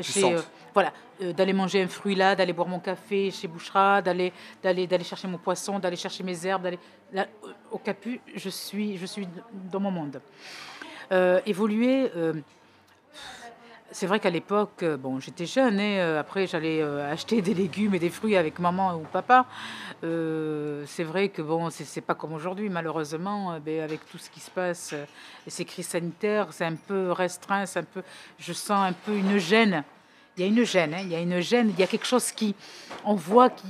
chez, 0.00 0.34
euh, 0.34 0.40
voilà, 0.72 0.92
d'aller 1.20 1.52
manger 1.52 1.82
un 1.82 1.88
fruit 1.88 2.14
là, 2.14 2.36
d'aller 2.36 2.52
boire 2.52 2.68
mon 2.68 2.78
café 2.78 3.32
chez 3.32 3.48
Bouchera, 3.48 4.02
d'aller, 4.02 4.32
d'aller, 4.62 4.86
d'aller 4.86 5.02
chercher 5.02 5.26
mon 5.26 5.38
poisson, 5.38 5.80
d'aller 5.80 5.96
chercher 5.96 6.22
mes 6.22 6.46
herbes, 6.46 6.62
d'aller 6.62 6.78
là, 7.12 7.26
au 7.72 7.78
Capu. 7.78 8.20
Je 8.36 8.50
suis, 8.50 8.96
je 8.98 9.06
suis 9.06 9.26
dans 9.52 9.80
mon 9.80 9.90
monde. 9.90 10.20
Évoluer. 11.44 12.08
Euh, 13.90 13.92
c'est 13.92 14.06
vrai 14.06 14.20
qu'à 14.20 14.30
l'époque, 14.30 14.82
euh, 14.82 14.96
bon, 14.96 15.20
j'étais 15.20 15.46
jeune, 15.46 15.80
et 15.80 16.00
après 16.00 16.46
j'allais 16.46 16.82
euh, 16.82 17.12
acheter 17.12 17.42
des 17.42 17.54
légumes 17.54 17.94
et 17.94 17.98
des 17.98 18.10
fruits 18.10 18.36
avec 18.36 18.58
maman 18.58 18.94
ou 18.96 19.00
papa. 19.00 19.46
Euh, 20.02 20.84
c'est 20.86 21.04
vrai 21.04 21.28
que 21.28 21.42
bon, 21.42 21.68
c'est 21.70 22.00
pas 22.00 22.14
comme 22.14 22.32
aujourd'hui, 22.32 22.68
malheureusement, 22.68 23.52
euh, 23.52 23.58
ben, 23.58 23.82
avec 23.82 24.08
tout 24.10 24.18
ce 24.18 24.30
qui 24.30 24.40
se 24.40 24.50
passe, 24.50 24.90
euh, 24.92 25.04
et 25.46 25.50
ces 25.50 25.64
crises 25.64 25.88
sanitaires, 25.88 26.48
c'est 26.52 26.64
un 26.64 26.76
peu 26.76 27.12
restreint, 27.12 27.66
c'est 27.66 27.80
un 27.80 27.84
peu, 27.84 28.02
je 28.38 28.52
sens 28.52 28.88
un 28.90 28.92
peu 28.92 29.14
une 29.14 29.38
gêne. 29.38 29.84
Il 30.36 30.42
y 30.42 30.44
a 30.44 30.48
une 30.48 30.64
gêne, 30.64 30.94
hein, 30.94 31.00
il 31.02 31.10
y 31.10 31.14
a 31.14 31.20
une 31.20 31.40
gêne, 31.40 31.70
il 31.70 31.78
y 31.78 31.82
a 31.82 31.86
quelque 31.86 32.06
chose 32.06 32.30
qui, 32.32 32.54
on 33.04 33.14
voit 33.14 33.50
qui, 33.50 33.66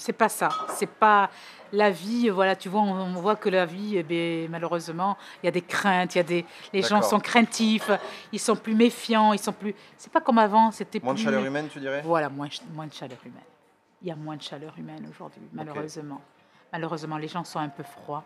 c'est 0.00 0.12
pas 0.12 0.28
ça, 0.28 0.48
c'est 0.68 0.86
pas 0.88 1.30
la 1.72 1.90
vie. 1.90 2.28
Voilà, 2.30 2.56
tu 2.56 2.68
vois, 2.68 2.80
on, 2.80 2.92
on 2.92 3.12
voit 3.20 3.36
que 3.36 3.48
la 3.48 3.64
vie, 3.66 3.96
eh 4.08 4.48
malheureusement, 4.48 5.16
il 5.42 5.46
y 5.46 5.48
a 5.48 5.52
des 5.52 5.62
craintes, 5.62 6.14
il 6.14 6.18
y 6.18 6.20
a 6.20 6.24
des, 6.24 6.44
les 6.72 6.82
gens 6.82 7.00
sont 7.02 7.20
craintifs, 7.20 7.90
ils 8.32 8.40
sont 8.40 8.56
plus 8.56 8.74
méfiants, 8.74 9.32
ils 9.32 9.38
sont 9.38 9.52
plus. 9.52 9.74
C'est 9.96 10.12
pas 10.12 10.20
comme 10.20 10.38
avant, 10.38 10.70
c'était 10.72 11.00
Moins 11.02 11.14
de 11.14 11.18
chaleur 11.18 11.44
humaine, 11.44 11.68
tu 11.72 11.78
dirais? 11.80 12.02
Voilà, 12.04 12.28
moins, 12.28 12.48
moins 12.72 12.86
de 12.86 12.92
chaleur 12.92 13.18
humaine. 13.24 13.42
Il 14.02 14.08
y 14.08 14.10
a 14.10 14.16
moins 14.16 14.36
de 14.36 14.42
chaleur 14.42 14.72
humaine 14.78 15.06
aujourd'hui, 15.10 15.42
malheureusement. 15.52 16.20
Malheureusement, 16.72 17.18
les 17.18 17.28
gens 17.28 17.44
sont 17.44 17.58
un 17.58 17.68
peu 17.68 17.82
froids. 17.82 18.24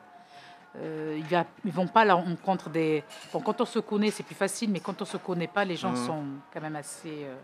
Euh, 0.76 1.18
ils, 1.20 1.44
ils 1.64 1.72
vont 1.72 1.86
pas 1.86 2.00
à 2.02 2.04
la 2.04 2.14
rencontre 2.14 2.68
des. 2.68 3.02
Bon, 3.32 3.40
quand 3.40 3.60
on 3.60 3.64
se 3.64 3.78
connaît, 3.78 4.10
c'est 4.10 4.22
plus 4.24 4.34
facile, 4.34 4.70
mais 4.70 4.80
quand 4.80 5.00
on 5.00 5.04
se 5.04 5.16
connaît 5.16 5.46
pas, 5.48 5.64
les 5.64 5.76
gens 5.76 5.90
Mhm. 5.90 6.06
sont 6.06 6.24
quand 6.52 6.60
même 6.60 6.76
assez. 6.76 7.24
euh, 7.24 7.34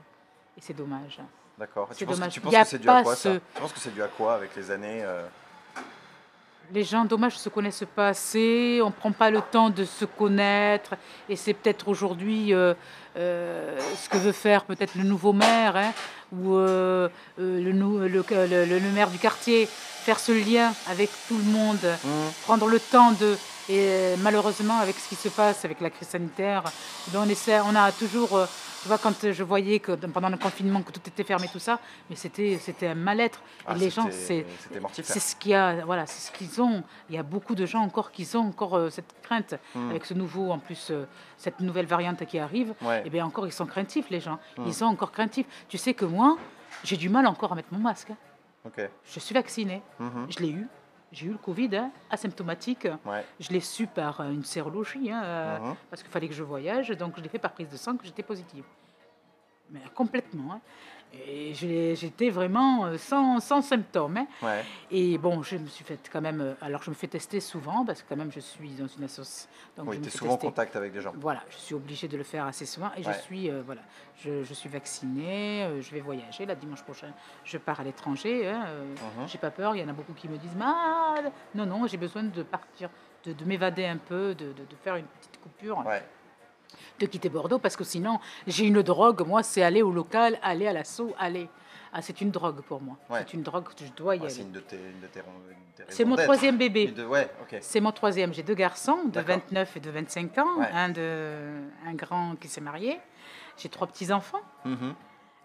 et 0.56 0.60
c'est 0.60 0.74
dommage. 0.74 1.20
D'accord. 1.60 1.88
C'est 1.92 1.98
Tu 1.98 2.06
penses, 2.06 2.14
que- 2.16 2.20
dommage. 2.20 2.32
tu 2.32 2.40
penses 2.40 2.52
que 2.54 2.64
c'est 2.64 2.78
dû 2.78 2.88
à 2.88 3.02
quoi 3.02 3.14
ce- 3.14 3.28
Tu 3.28 3.40
penses 3.60 3.72
que 3.74 3.78
c'est 3.80 3.94
dû 3.94 4.02
à 4.02 4.08
quoi 4.08 4.34
avec 4.34 4.56
les 4.56 4.70
années 4.70 5.02
euh, 5.04 5.22
Les 6.72 6.84
gens, 6.84 7.04
dommage, 7.04 7.36
se 7.36 7.48
connaissent 7.50 7.84
pas 7.94 8.08
assez. 8.08 8.80
On 8.82 8.90
prend 8.90 9.12
pas 9.12 9.30
le 9.30 9.40
temps 9.42 9.68
de 9.70 9.84
se 9.84 10.04
connaître. 10.06 10.94
Et 11.28 11.36
c'est 11.36 11.52
peut-être 11.52 11.88
aujourd'hui 11.88 12.54
euh, 12.54 12.72
euh, 13.16 13.78
ce 14.02 14.08
que 14.08 14.16
veut 14.16 14.32
faire 14.32 14.64
peut-être 14.64 14.94
le 14.94 15.02
nouveau 15.02 15.32
maire 15.34 15.76
hein, 15.76 15.92
ou 16.32 16.56
le, 16.56 17.10
nou- 17.38 17.98
le, 17.98 18.08
le- 18.08 18.46
le- 18.64 18.78
le 18.78 18.90
maire 18.92 19.10
du 19.10 19.18
quartier, 19.18 19.66
faire 19.66 20.18
ce 20.18 20.32
lien 20.32 20.72
avec 20.88 21.10
tout 21.28 21.36
le 21.36 21.44
monde, 21.44 21.78
hmm, 22.04 22.08
prendre 22.44 22.66
le 22.68 22.80
temps 22.80 23.12
de. 23.12 23.36
Et 23.68 24.14
malheureusement, 24.18 24.78
avec 24.78 24.96
ce 24.96 25.08
qui 25.10 25.14
se 25.16 25.28
passe 25.28 25.64
avec 25.64 25.80
la 25.80 25.90
crise 25.90 26.08
sanitaire, 26.08 26.64
on 27.14 27.28
essaie, 27.28 27.60
on 27.60 27.76
a 27.76 27.92
toujours. 27.92 28.46
Euh, 28.80 28.82
Tu 28.82 28.88
vois, 28.88 28.98
quand 28.98 29.30
je 29.32 29.42
voyais 29.44 29.78
que 29.78 29.92
pendant 29.92 30.28
le 30.30 30.36
confinement 30.38 30.82
que 30.82 30.90
tout 30.92 31.00
était 31.06 31.24
fermé, 31.24 31.48
tout 31.52 31.58
ça, 31.58 31.78
mais 32.08 32.16
c'était 32.16 32.58
un 32.86 32.94
mal-être. 32.94 33.40
ah, 33.66 33.74
les 33.74 33.90
gens, 33.90 34.08
c'était- 34.10 34.46
c'est 35.02 35.20
ce 35.20 35.36
qu'il 35.36 35.50
y 35.50 35.54
a, 35.54 35.84
voilà, 35.84 36.06
c'est 36.06 36.28
ce 36.30 36.32
qu'ils 36.36 36.60
ont. 36.62 36.82
Il 37.08 37.14
y 37.14 37.18
a 37.18 37.22
beaucoup 37.22 37.54
de 37.54 37.66
gens 37.66 37.80
encore 37.82 38.10
qui 38.10 38.28
ont 38.34 38.40
encore 38.48 38.76
euh, 38.76 38.90
cette 38.90 39.14
crainte 39.22 39.54
Hmm. 39.74 39.90
avec 39.90 40.04
ce 40.06 40.14
nouveau, 40.14 40.50
en 40.50 40.58
plus, 40.58 40.88
euh, 40.90 41.04
cette 41.36 41.60
nouvelle 41.60 41.86
variante 41.86 42.24
qui 42.26 42.38
arrive. 42.38 42.74
Ouais. 42.82 43.02
Et 43.04 43.10
bien 43.10 43.24
encore, 43.26 43.46
ils 43.46 43.52
sont 43.52 43.66
craintifs, 43.66 44.08
les 44.10 44.20
gens. 44.20 44.38
Hmm. 44.56 44.64
Ils 44.66 44.74
sont 44.74 44.86
encore 44.86 45.12
craintifs. 45.12 45.46
Tu 45.68 45.76
sais 45.78 45.94
que 45.94 46.04
moi, 46.04 46.36
j'ai 46.84 46.96
du 46.96 47.08
mal 47.08 47.26
encore 47.26 47.52
à 47.52 47.54
mettre 47.54 47.68
mon 47.72 47.78
masque. 47.80 48.10
hein. 48.10 48.16
Je 49.04 49.20
suis 49.20 49.34
vaccinée. 49.34 49.82
Mhm. 49.98 50.26
Je 50.30 50.38
l'ai 50.40 50.50
eu. 50.50 50.66
J'ai 51.12 51.26
eu 51.26 51.32
le 51.32 51.38
Covid, 51.38 51.74
hein, 51.76 51.90
asymptomatique. 52.08 52.86
Ouais. 53.04 53.24
Je 53.40 53.50
l'ai 53.50 53.60
su 53.60 53.86
par 53.88 54.20
euh, 54.20 54.30
une 54.30 54.44
sérologie, 54.44 55.10
hein, 55.10 55.22
euh, 55.24 55.58
Mhm. 55.58 55.74
parce 55.90 56.02
qu'il 56.02 56.10
fallait 56.12 56.28
que 56.28 56.34
je 56.34 56.42
voyage. 56.44 56.88
Donc, 56.90 57.14
je 57.16 57.22
l'ai 57.22 57.28
fait 57.28 57.38
par 57.40 57.52
prise 57.52 57.68
de 57.68 57.76
sang 57.76 57.96
que 57.96 58.04
j'étais 58.04 58.22
positive. 58.22 58.64
mais 59.72 59.80
complètement. 59.94 60.54
hein. 60.54 60.60
Et 61.12 61.54
j'étais 61.54 62.30
vraiment 62.30 62.86
euh, 62.86 62.96
sans, 62.96 63.40
sans 63.40 63.62
symptômes. 63.62 64.16
hein. 64.18 64.26
Ouais. 64.42 64.64
Et 64.92 65.18
bon, 65.18 65.42
je 65.42 65.56
me 65.56 65.66
suis 65.66 65.84
fait 65.84 65.98
quand 66.12 66.20
même. 66.20 66.40
euh, 66.40 66.54
Alors, 66.60 66.82
je 66.84 66.90
me 66.90 66.94
fais 66.94 67.08
tester 67.08 67.40
souvent 67.40 67.84
parce 67.84 68.02
que 68.02 68.08
quand 68.08 68.16
même, 68.16 68.30
je 68.30 68.38
suis 68.40 68.70
dans 68.70 68.86
une 68.86 69.04
association. 69.04 69.50
Donc, 69.76 69.88
Oui, 69.88 69.96
je 69.96 70.00
me 70.00 70.04
fais 70.04 70.16
souvent 70.18 70.34
en 70.34 70.38
contact 70.38 70.76
avec 70.76 70.92
des 70.92 71.00
gens. 71.00 71.12
Voilà, 71.16 71.42
je 71.50 71.56
suis 71.56 71.74
obligée 71.74 72.06
de 72.06 72.16
le 72.16 72.22
faire 72.22 72.46
assez 72.46 72.64
souvent 72.64 72.90
et 72.96 73.02
je 73.02 73.10
suis 73.12 73.50
euh, 73.50 73.62
voilà, 73.66 73.80
je, 74.24 74.44
je 74.44 74.54
suis 74.54 74.68
vaccinée, 74.68 75.64
euh, 75.64 75.80
je 75.82 75.90
vais 75.90 76.00
voyager. 76.00 76.46
Là, 76.46 76.54
dimanche 76.54 76.82
prochain, 76.82 77.08
je 77.44 77.58
pars 77.58 77.80
à 77.80 77.82
l'étranger. 77.84 78.46
hein, 78.48 78.64
euh, 78.68 78.84
Mhm. 79.20 79.26
J'ai 79.28 79.38
pas 79.38 79.50
peur. 79.50 79.74
Il 79.74 79.80
y 79.80 79.84
en 79.84 79.88
a 79.88 79.92
beaucoup 79.92 80.12
qui 80.14 80.28
me 80.28 80.36
disent 80.38 80.56
mal. 80.56 81.32
Non, 81.54 81.66
non, 81.66 81.86
j'ai 81.88 81.96
besoin 81.96 82.22
de 82.22 82.42
partir, 82.44 82.88
de, 83.24 83.32
de 83.32 83.44
m'évader 83.44 83.84
un 83.86 83.96
peu, 83.96 84.34
de, 84.34 84.46
de- 84.46 84.52
de 84.52 84.76
faire 84.82 84.96
une 84.96 85.06
petite 85.06 85.40
coupure, 85.42 85.78
Ouais. 85.86 86.02
De 86.98 87.06
quitter 87.06 87.28
Bordeaux 87.28 87.58
parce 87.58 87.76
que 87.76 87.84
sinon, 87.84 88.18
j'ai 88.46 88.64
une 88.66 88.82
drogue. 88.82 89.26
Moi, 89.26 89.42
c'est 89.42 89.62
aller 89.62 89.82
au 89.82 89.90
local, 89.92 90.38
aller 90.42 90.66
à 90.66 90.72
l'assaut, 90.72 91.14
aller. 91.18 91.48
Ah, 91.92 92.02
c'est 92.02 92.20
une 92.20 92.30
drogue 92.30 92.60
pour 92.62 92.80
moi. 92.80 92.96
Ouais. 93.08 93.20
C'est 93.26 93.34
une 93.34 93.42
drogue 93.42 93.64
que 93.64 93.84
je 93.84 93.92
dois 93.92 94.14
y 94.16 94.20
Ouais, 94.20 94.28
c'est 94.30 94.40
aller. 94.40 94.46
une 94.46 94.52
de 94.52 94.60
tes, 94.60 94.76
tes, 94.76 95.20
tes 95.20 95.84
C'est 95.88 96.04
mon 96.04 96.14
troisième 96.16 96.56
bébé. 96.56 96.86
De- 96.88 97.04
Ouais. 97.04 97.28
C'est 97.60 97.80
mon 97.80 97.90
troisième. 97.90 98.32
J'ai 98.32 98.44
deux 98.44 98.54
garçons 98.54 99.04
de 99.06 99.10
D'accord. 99.10 99.36
29 99.48 99.76
et 99.76 99.80
de 99.80 99.90
25 99.90 100.38
ans. 100.38 100.60
Un, 100.72 100.88
de, 100.90 101.32
un 101.86 101.94
grand 101.94 102.36
qui 102.40 102.46
s'est 102.46 102.60
marié. 102.60 103.00
J'ai 103.56 103.68
trois 103.68 103.88
petits-enfants. 103.88 104.40
Mhm. 104.64 104.94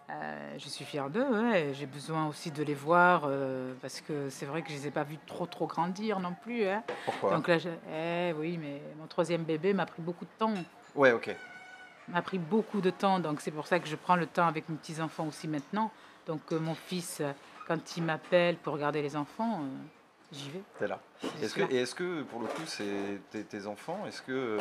Euh, 0.08 0.54
je 0.58 0.68
suis 0.68 0.84
fière 0.84 1.10
d'eux. 1.10 1.26
J'ai 1.72 1.86
besoin 1.86 2.28
aussi 2.28 2.52
de 2.52 2.62
les 2.62 2.74
voir 2.74 3.24
euh, 3.26 3.74
parce 3.82 4.00
que 4.00 4.30
c'est 4.30 4.46
vrai 4.46 4.62
que 4.62 4.68
je 4.68 4.74
ne 4.74 4.78
les 4.78 4.86
ai 4.86 4.90
pas 4.92 5.02
vus 5.02 5.18
trop, 5.26 5.46
trop 5.46 5.66
grandir 5.66 6.20
non 6.20 6.32
plus. 6.44 6.64
hein. 6.68 6.84
Pourquoi? 7.06 7.32
Donc 7.34 7.48
là, 7.48 7.58
je- 7.58 7.68
eh 7.92 8.32
oui, 8.38 8.56
mais 8.56 8.80
mon 9.00 9.08
troisième 9.08 9.42
bébé 9.42 9.72
m'a 9.74 9.84
pris 9.84 10.00
beaucoup 10.02 10.24
de 10.24 10.30
temps. 10.38 10.54
Ouais, 10.96 11.12
ok. 11.12 11.34
M'a 12.08 12.22
pris 12.22 12.38
beaucoup 12.38 12.80
de 12.80 12.90
temps. 12.90 13.18
Donc 13.20 13.40
c'est 13.40 13.50
pour 13.50 13.66
ça 13.66 13.78
que 13.78 13.88
je 13.88 13.96
prends 13.96 14.16
le 14.16 14.26
temps 14.26 14.46
avec 14.46 14.68
mes 14.68 14.76
petits-enfants 14.76 15.26
aussi 15.26 15.48
maintenant. 15.48 15.90
Donc 16.26 16.40
euh, 16.52 16.58
mon 16.58 16.74
fils, 16.74 17.18
euh, 17.20 17.32
quand 17.66 17.96
il 17.96 18.02
m'appelle 18.04 18.56
pour 18.56 18.74
regarder 18.74 19.02
les 19.02 19.16
enfants, 19.16 19.60
euh, 19.62 19.66
j'y 20.32 20.50
vais. 20.50 20.62
T'es 20.78 20.86
là. 20.88 21.00
Est-ce 21.42 21.54
que, 21.54 21.72
et 21.72 21.76
est-ce 21.76 21.94
que, 21.94 22.22
pour 22.22 22.40
le 22.40 22.46
coup, 22.46 22.62
c'est 22.66 23.20
tes, 23.30 23.44
tes 23.44 23.66
enfants, 23.66 24.04
est-ce 24.06 24.22
que 24.22 24.58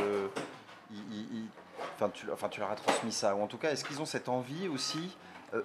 ils- 0.92 0.98
ils- 1.12 1.48
tu, 2.14 2.32
enfin, 2.32 2.50
tu 2.50 2.60
leur 2.60 2.72
as 2.72 2.76
transmis 2.76 3.12
ça? 3.12 3.36
Ou 3.36 3.42
en 3.42 3.48
tout 3.48 3.58
cas, 3.58 3.72
est-ce 3.72 3.84
qu'ils 3.86 4.02
ont 4.02 4.06
cette 4.06 4.30
envie 4.30 4.68
aussi 4.68 5.16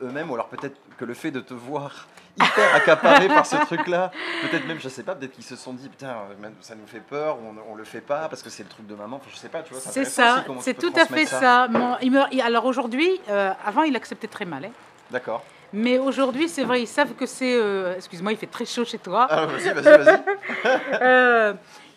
eux-mêmes 0.02 0.30
Ou 0.30 0.34
alors 0.34 0.48
peut-être 0.48 0.76
que 0.98 1.04
le 1.04 1.14
fait 1.14 1.30
de 1.30 1.40
te 1.40 1.54
voir 1.54 2.06
hyper 2.36 2.74
accaparé 2.74 3.28
par 3.28 3.44
ce 3.44 3.56
truc-là, 3.56 4.10
peut-être 4.42 4.66
même, 4.66 4.78
je 4.80 4.88
sais 4.88 5.02
pas, 5.02 5.14
peut-être 5.14 5.32
qu'ils 5.32 5.44
se 5.44 5.56
sont 5.56 5.72
dit, 5.72 5.88
putain, 5.88 6.08
euh, 6.42 6.48
ça 6.60 6.74
nous 6.74 6.86
fait 6.86 7.00
peur, 7.00 7.36
on, 7.44 7.72
on 7.72 7.74
le 7.74 7.84
fait 7.84 8.00
pas 8.00 8.28
parce 8.28 8.42
que 8.42 8.50
c'est 8.50 8.62
le 8.62 8.68
truc 8.68 8.86
de 8.86 8.94
maman. 8.94 9.16
Enfin, 9.16 9.28
je 9.32 9.36
sais 9.36 9.48
pas, 9.48 9.62
tu 9.62 9.72
vois. 9.74 9.82
C'est 9.82 10.04
ça, 10.04 10.44
c'est 10.60 10.74
tout 10.74 10.92
à 10.96 11.04
fait 11.06 11.26
ça. 11.26 11.66
Mon- 11.68 11.96
il 12.02 12.12
me- 12.12 12.22
il- 12.32 12.40
alors 12.40 12.64
aujourd'hui, 12.66 13.20
euh, 13.28 13.52
avant 13.66 13.82
il 13.82 13.94
acceptait 13.96 14.28
très 14.28 14.44
mal. 14.44 14.64
hein. 14.66 14.70
D'accord. 15.10 15.42
Mais 15.72 15.98
aujourd'hui, 15.98 16.48
c'est 16.48 16.64
vrai, 16.64 16.82
ils 16.82 16.86
savent 16.88 17.14
que 17.14 17.26
c'est. 17.26 17.54
euh, 17.56 17.94
Excuse-moi, 17.96 18.32
il 18.32 18.38
fait 18.38 18.46
très 18.46 18.64
chaud 18.64 18.84
chez 18.84 18.98
toi. 18.98 19.26
Ah, 19.30 19.46
vas-y, 19.46 19.72
vas-y, 19.72 20.04
vas-y. 20.04 20.20
Euh, 21.02 21.52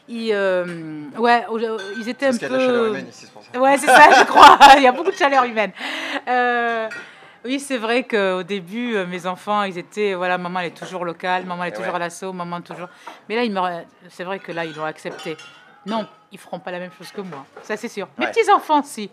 ils, 0.08 0.32
euh, 0.34 0.66
ouais, 1.18 1.46
ils 1.98 2.10
étaient 2.10 2.26
Parce 2.28 2.36
un 2.36 2.40
qu'il 2.40 2.48
y 2.48 2.50
peu. 2.50 2.56
a 2.56 2.58
de 2.58 2.62
la 2.62 2.66
chaleur 2.68 2.86
humaine 2.88 3.08
ici, 3.10 3.26
c'est 3.26 3.32
pour 3.32 3.44
ça. 3.44 3.60
Ouais, 3.60 3.78
c'est 3.78 3.88
ça, 3.88 4.20
je 4.20 4.24
crois. 4.26 4.58
Il 4.78 4.84
y 4.84 4.88
a 4.88 4.92
beaucoup 4.92 5.12
de 5.12 5.16
chaleur 5.16 5.44
humaine. 5.46 5.72
Oui, 7.46 7.60
c'est 7.60 7.78
vrai 7.78 8.04
qu'au 8.06 8.44
début, 8.44 8.96
euh, 8.96 9.06
mes 9.06 9.26
enfants, 9.28 9.64
ils 9.64 9.78
étaient, 9.78 10.14
voilà, 10.14 10.38
maman, 10.38 10.60
elle 10.62 10.68
est 10.68 10.78
toujours 10.78 11.04
locale, 11.04 11.46
maman, 11.46 11.64
elle 11.64 11.70
est 11.70 11.74
Eh 11.76 11.78
toujours 11.78 11.92
ouais. 11.94 11.98
à 11.98 12.00
l'assaut, 12.00 12.32
maman, 12.34 12.62
toujours. 12.62 12.88
Mais 13.28 13.36
là, 13.36 13.44
ils 13.44 13.52
me- 13.52 13.84
c'est 14.10 14.24
vrai 14.24 14.40
que 14.40 14.52
là, 14.52 14.64
ils 14.66 14.74
l'ont 14.76 14.86
accepté. 14.86 15.36
Non, 15.86 16.08
ils 16.32 16.40
feront 16.40 16.60
pas 16.60 16.72
la 16.72 16.80
même 16.80 16.92
chose 16.98 17.12
que 17.12 17.20
moi, 17.22 17.46
ça 17.62 17.76
c'est 17.76 17.90
sûr. 17.90 18.08
Mes 18.18 18.26
Ouais. 18.26 18.32
petits-enfants, 18.32 18.82
si. 18.84 19.10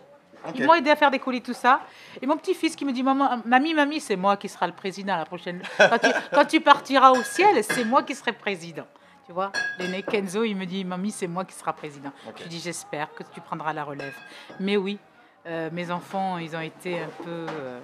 Ils 0.55 0.65
m'ont 0.65 0.73
aidé 0.73 0.89
à 0.89 0.95
faire 0.95 1.11
des 1.11 1.19
colis, 1.19 1.41
tout 1.41 1.53
ça. 1.53 1.81
Et 2.19 2.25
mon 2.25 2.35
petit-fils 2.35 2.75
qui 2.75 2.83
me 2.83 2.91
dit 2.91 3.03
Maman, 3.03 3.41
Mamie, 3.45 3.75
mamie, 3.75 3.99
c'est 3.99 4.15
moi 4.15 4.37
qui 4.37 4.49
sera 4.49 4.65
le 4.65 4.73
président 4.73 5.15
la 5.15 5.25
prochaine. 5.25 5.61
Quand 5.77 5.99
tu, 5.99 6.09
quand 6.33 6.45
tu 6.45 6.61
partiras 6.61 7.11
au 7.11 7.21
ciel, 7.21 7.63
c'est 7.63 7.83
moi 7.83 8.01
qui 8.01 8.15
serai 8.15 8.31
président. 8.31 8.87
Tu 9.27 9.33
vois 9.33 9.51
L'aîné 9.77 10.01
Kenzo, 10.01 10.43
il 10.43 10.55
me 10.55 10.65
dit 10.65 10.83
Mamie, 10.83 11.11
c'est 11.11 11.27
moi 11.27 11.45
qui 11.45 11.53
sera 11.53 11.73
président. 11.73 12.09
Ok. 12.27 12.35
Je 12.37 12.43
lui 12.43 12.49
dis 12.49 12.59
J'espère 12.59 13.13
que 13.13 13.21
tu 13.31 13.39
prendras 13.41 13.71
la 13.73 13.83
relève. 13.83 14.15
Mais 14.59 14.77
oui, 14.77 14.97
euh, 15.45 15.69
mes 15.71 15.91
enfants, 15.91 16.39
ils 16.39 16.55
ont 16.55 16.61
été 16.61 17.01
un 17.01 17.09
peu. 17.23 17.29
euh, 17.29 17.79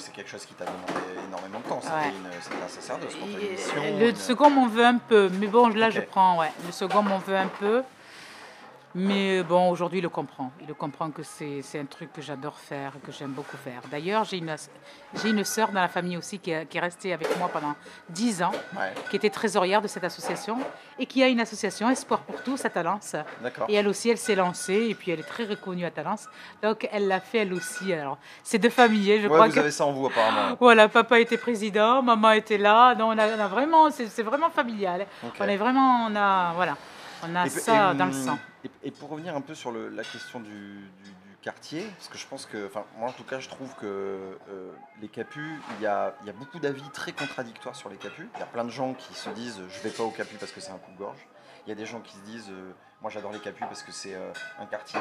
C'est 0.00 0.12
quelque, 0.12 0.28
chose 0.30 0.44
qui 0.44 0.54
t'a 0.54 0.64
demandé 0.64 0.92
énormément 1.28 1.60
de 1.60 1.68
temps. 1.68 1.80
C'était 1.80 1.94
Ouais. 1.94 2.64
un 2.64 2.68
sacerdoce 2.68 3.14
et- 3.14 3.44
une 3.46 3.52
mission. 3.52 3.98
le 3.98 4.08
une- 4.10 4.16
second 4.16 4.50
m'en 4.50 4.66
veut 4.66 4.84
un 4.84 4.98
peu. 4.98 5.28
Mais 5.38 5.46
bon, 5.46 5.68
là, 5.68 5.90
je 5.90 6.00
Ok. 6.00 6.06
prends, 6.06 6.38
ouais. 6.38 6.50
Le 6.66 6.72
second 6.72 7.02
m'en 7.02 7.18
veut 7.18 7.36
un 7.36 7.46
peu. 7.46 7.82
Mais 8.94 9.42
bon, 9.42 9.70
aujourd'hui, 9.70 9.98
il 9.98 10.02
le 10.02 10.08
comprend. 10.08 10.50
Il 10.62 10.66
le 10.66 10.74
comprend 10.74 11.10
que 11.10 11.22
c'est 11.22 11.62
un 11.78 11.84
truc 11.84 12.12
que 12.12 12.22
j'adore 12.22 12.54
faire, 12.56 12.92
que 13.04 13.12
j'aime 13.12 13.30
beaucoup 13.32 13.56
faire. 13.58 13.82
D'ailleurs, 13.90 14.24
j'ai 14.24 14.38
une, 14.38 14.54
j'ai 15.14 15.28
une 15.30 15.44
sœur 15.44 15.68
dans 15.72 15.80
la 15.82 15.88
famille 15.88 16.16
aussi 16.16 16.38
qui, 16.38 16.50
est- 16.52 16.66
qui 16.66 16.78
est 16.78 16.80
restée 16.80 17.12
avec 17.12 17.28
moi 17.38 17.48
pendant 17.52 17.74
10 18.08 18.42
ans, 18.42 18.50
Ouais, 18.76 18.94
qui 19.10 19.16
était 19.16 19.28
trésorière 19.30 19.82
de 19.82 19.88
cette 19.88 20.04
association 20.04 20.58
et 20.98 21.04
qui 21.06 21.22
a 21.22 21.28
une 21.28 21.38
association 21.40 21.90
Espoir 21.90 22.20
pour 22.20 22.42
tous 22.42 22.64
à 22.64 22.70
Talence. 22.70 23.14
d'accord. 23.42 23.66
Et 23.68 23.74
elle 23.74 23.88
aussi, 23.88 24.08
elle 24.08 24.18
s'est 24.18 24.34
lancée 24.34 24.86
et 24.88 24.94
puis 24.94 25.10
elle 25.12 25.20
est 25.20 25.28
très 25.28 25.44
reconnue 25.44 25.84
à 25.84 25.90
Talence. 25.90 26.26
Donc, 26.62 26.88
elle 26.90 27.08
l'a 27.08 27.20
fait 27.20 27.38
elle 27.38 27.52
aussi. 27.52 27.92
Alors, 27.92 28.16
c'est 28.42 28.58
de 28.58 28.68
famille, 28.70 29.20
je 29.20 29.28
Ouais, 29.28 29.34
crois 29.34 29.48
vous 29.48 29.54
que... 29.54 29.60
avez 29.60 29.70
ça 29.70 29.84
en 29.84 29.92
vous 29.92 30.06
apparemment. 30.06 30.56
Voilà, 30.58 30.88
papa 30.88 31.20
était 31.20 31.36
président, 31.36 32.02
maman 32.02 32.32
était 32.32 32.58
là. 32.58 32.94
Non, 32.94 33.08
on 33.08 33.18
a, 33.18 33.28
on 33.36 33.40
a 33.40 33.48
vraiment, 33.48 33.90
c'est 33.90 34.22
vraiment 34.22 34.48
familial. 34.50 35.06
On 35.38 35.44
est 35.44 35.56
vraiment, 35.58 36.06
on 36.10 36.16
a, 36.16 36.52
voilà, 36.54 36.76
on 37.22 37.36
a 37.36 37.46
Et 37.46 37.50
ça 37.50 37.92
et, 37.92 37.96
dans 37.96 38.06
le 38.06 38.12
hum, 38.12 38.24
sang. 38.24 38.38
Et, 38.82 38.90
pour 38.90 39.10
revenir 39.10 39.36
un 39.36 39.40
peu 39.40 39.54
sur 39.54 39.72
la 39.72 40.02
question 40.02 40.40
du, 40.40 40.90
quartier, 41.40 41.84
parce 41.96 42.08
que 42.08 42.18
je 42.18 42.26
pense 42.26 42.46
que, 42.46 42.66
enfin, 42.66 42.84
moi 42.98 43.08
en 43.08 43.12
tout 43.12 43.22
cas, 43.22 43.38
je 43.38 43.48
trouve 43.48 43.72
que 43.76 43.86
euh, 43.86 44.72
les 45.00 45.06
capus, 45.06 45.60
il 45.78 45.84
y 45.84 45.86
a, 45.86 46.12
beaucoup 46.36 46.58
d'avis 46.58 46.88
très 46.90 47.12
contradictoires 47.12 47.76
sur 47.76 47.88
les 47.88 47.96
capus. 47.96 48.26
Il 48.34 48.40
y 48.40 48.42
a 48.42 48.46
plein 48.46 48.64
de 48.64 48.70
gens 48.70 48.92
qui 48.94 49.14
se 49.14 49.30
disent, 49.30 49.62
je 49.68 49.80
vais 49.80 49.90
pas 49.90 50.02
au 50.02 50.10
capus 50.10 50.36
parce 50.38 50.50
que 50.50 50.60
c'est 50.60 50.72
un 50.72 50.78
coup 50.78 50.90
de 50.90 50.98
gorge. 50.98 51.28
Il 51.64 51.68
y 51.68 51.72
a 51.72 51.76
des 51.76 51.86
gens 51.86 52.00
qui 52.00 52.16
se 52.16 52.22
disent, 52.22 52.50
euh, 52.50 52.72
moi 53.00 53.10
j'adore 53.10 53.30
les 53.30 53.38
capus 53.38 53.64
parce 53.66 53.84
que 53.84 53.92
c'est 53.92 54.14
euh, 54.14 54.32
un 54.58 54.66
quartier 54.66 54.98